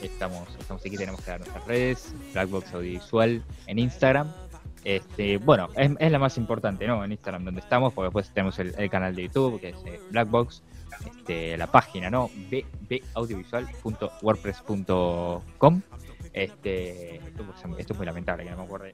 estamos, 0.03 0.49
estamos 0.59 0.85
aquí, 0.85 0.97
tenemos 0.97 1.21
que 1.23 1.31
dar 1.31 1.41
nuestras 1.41 1.67
redes, 1.67 2.15
Blackbox 2.33 2.75
Audiovisual 2.75 3.43
en 3.67 3.79
Instagram, 3.79 4.31
este, 4.85 5.39
bueno, 5.39 5.71
es, 5.77 6.11
la 6.11 6.19
más 6.19 6.37
importante, 6.37 6.89
¿no? 6.89 7.05
En 7.05 7.13
Instagram 7.13 7.45
donde 7.45 7.61
estamos, 7.61 7.93
porque 7.93 8.07
después 8.07 8.29
tenemos 8.31 8.59
el, 8.59 8.91
canal 8.91 9.15
de 9.15 9.23
YouTube, 9.25 9.61
que 9.61 9.69
es 9.71 9.77
eh, 9.87 10.01
Blackbox, 10.11 10.65
este, 11.07 11.57
la 11.57 11.69
página, 11.69 12.11
¿no? 12.11 12.29
baudiovisual.wordpress.com. 13.15 15.83
Este, 16.33 17.17
esto, 17.17 17.45
esto, 17.79 17.93
es 17.93 17.97
muy 17.97 18.07
lamentable, 18.07 18.43
que 18.45 18.51
no 18.51 18.57
me 18.57 18.65
acuerdo 18.65 18.87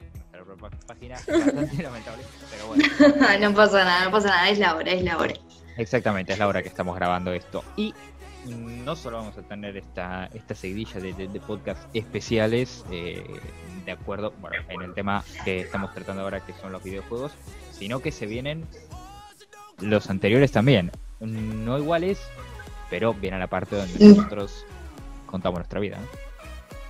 página, 0.87 1.17
bastante 1.17 1.83
lamentable, 1.83 2.23
pero 2.51 2.67
bueno. 2.69 2.85
no 3.51 3.55
pasa 3.55 3.85
nada, 3.85 4.05
no 4.05 4.11
pasa 4.11 4.29
nada, 4.29 4.51
es 4.51 4.59
la 4.59 4.75
hora, 4.75 4.93
es 4.93 5.03
la 5.03 5.19
hora. 5.19 5.35
Exactamente, 5.77 6.33
es 6.33 6.39
la 6.39 6.49
hora 6.49 6.63
que 6.63 6.69
estamos 6.69 6.97
grabando 6.97 7.33
esto. 7.33 7.65
Y 7.77 7.95
no 8.47 8.97
solo 8.97 9.19
vamos 9.19 9.37
a 9.37 9.43
tener 9.43 9.77
esta, 9.77 10.27
esta 10.33 10.55
seguidilla 10.55 11.01
de, 11.01 11.13
de, 11.13 11.41
podcast 11.41 11.81
especiales, 11.95 12.85
eh, 12.91 13.23
de 13.85 13.93
acuerdo, 13.93 14.33
bueno, 14.41 14.57
en 14.69 14.83
el 14.83 14.95
tema 14.95 15.25
que 15.45 15.61
estamos 15.61 15.93
tratando 15.93 16.23
ahora, 16.23 16.41
que 16.41 16.53
son 16.55 16.73
los 16.73 16.83
videojuegos, 16.83 17.33
sino 17.73 18.01
que 18.01 18.13
se 18.13 18.27
vienen 18.27 18.67
los 19.81 20.11
anteriores 20.11 20.53
también. 20.53 20.91
No 21.21 21.79
iguales, 21.79 22.19
pero 22.91 23.15
vienen 23.15 23.39
a 23.39 23.45
la 23.45 23.47
parte 23.49 23.77
donde 23.77 24.05
mm. 24.05 24.17
nosotros 24.17 24.67
contamos 25.27 25.59
nuestra 25.59 25.81
vida. 25.81 25.99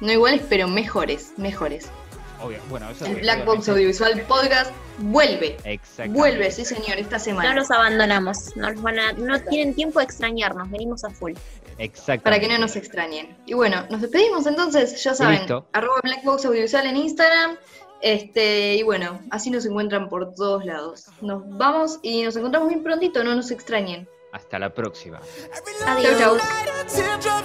¿no? 0.00 0.12
iguales, 0.12 0.42
pero 0.48 0.68
mejores, 0.68 1.32
mejores. 1.36 1.90
Obvio. 2.40 2.58
Bueno, 2.68 2.88
el 3.04 3.16
Black 3.16 3.44
Box 3.44 3.68
Audiovisual 3.68 4.20
Podcast 4.22 4.72
vuelve. 4.98 5.56
Vuelve, 6.08 6.50
sí 6.50 6.64
señor, 6.64 6.98
esta 6.98 7.18
semana. 7.18 7.50
No 7.50 7.60
los 7.60 7.70
abandonamos, 7.70 8.56
no, 8.56 8.72
van 8.80 8.98
a, 8.98 9.12
no 9.12 9.40
tienen 9.42 9.74
tiempo 9.74 9.98
de 9.98 10.04
extrañarnos, 10.04 10.70
venimos 10.70 11.04
a 11.04 11.10
full. 11.10 11.32
Para 12.22 12.40
que 12.40 12.48
no 12.48 12.58
nos 12.58 12.76
extrañen. 12.76 13.36
Y 13.46 13.54
bueno, 13.54 13.86
nos 13.90 14.00
despedimos 14.00 14.46
entonces, 14.46 15.02
ya 15.02 15.14
saben, 15.14 15.42
arroba 15.72 16.00
Blackbox 16.02 16.44
Audiovisual 16.44 16.86
en 16.86 16.96
Instagram. 16.96 17.56
Este, 18.00 18.76
y 18.76 18.82
bueno, 18.84 19.20
así 19.30 19.50
nos 19.50 19.66
encuentran 19.66 20.08
por 20.08 20.32
todos 20.34 20.64
lados. 20.64 21.06
Nos 21.20 21.42
vamos 21.56 21.98
y 22.02 22.22
nos 22.22 22.36
encontramos 22.36 22.68
bien 22.68 22.82
prontito, 22.82 23.24
no 23.24 23.34
nos 23.34 23.50
extrañen. 23.50 24.08
Hasta 24.32 24.58
la 24.58 24.72
próxima. 24.72 25.20
Adiós. 25.86 26.40
Chau, 27.20 27.20
chau. 27.20 27.42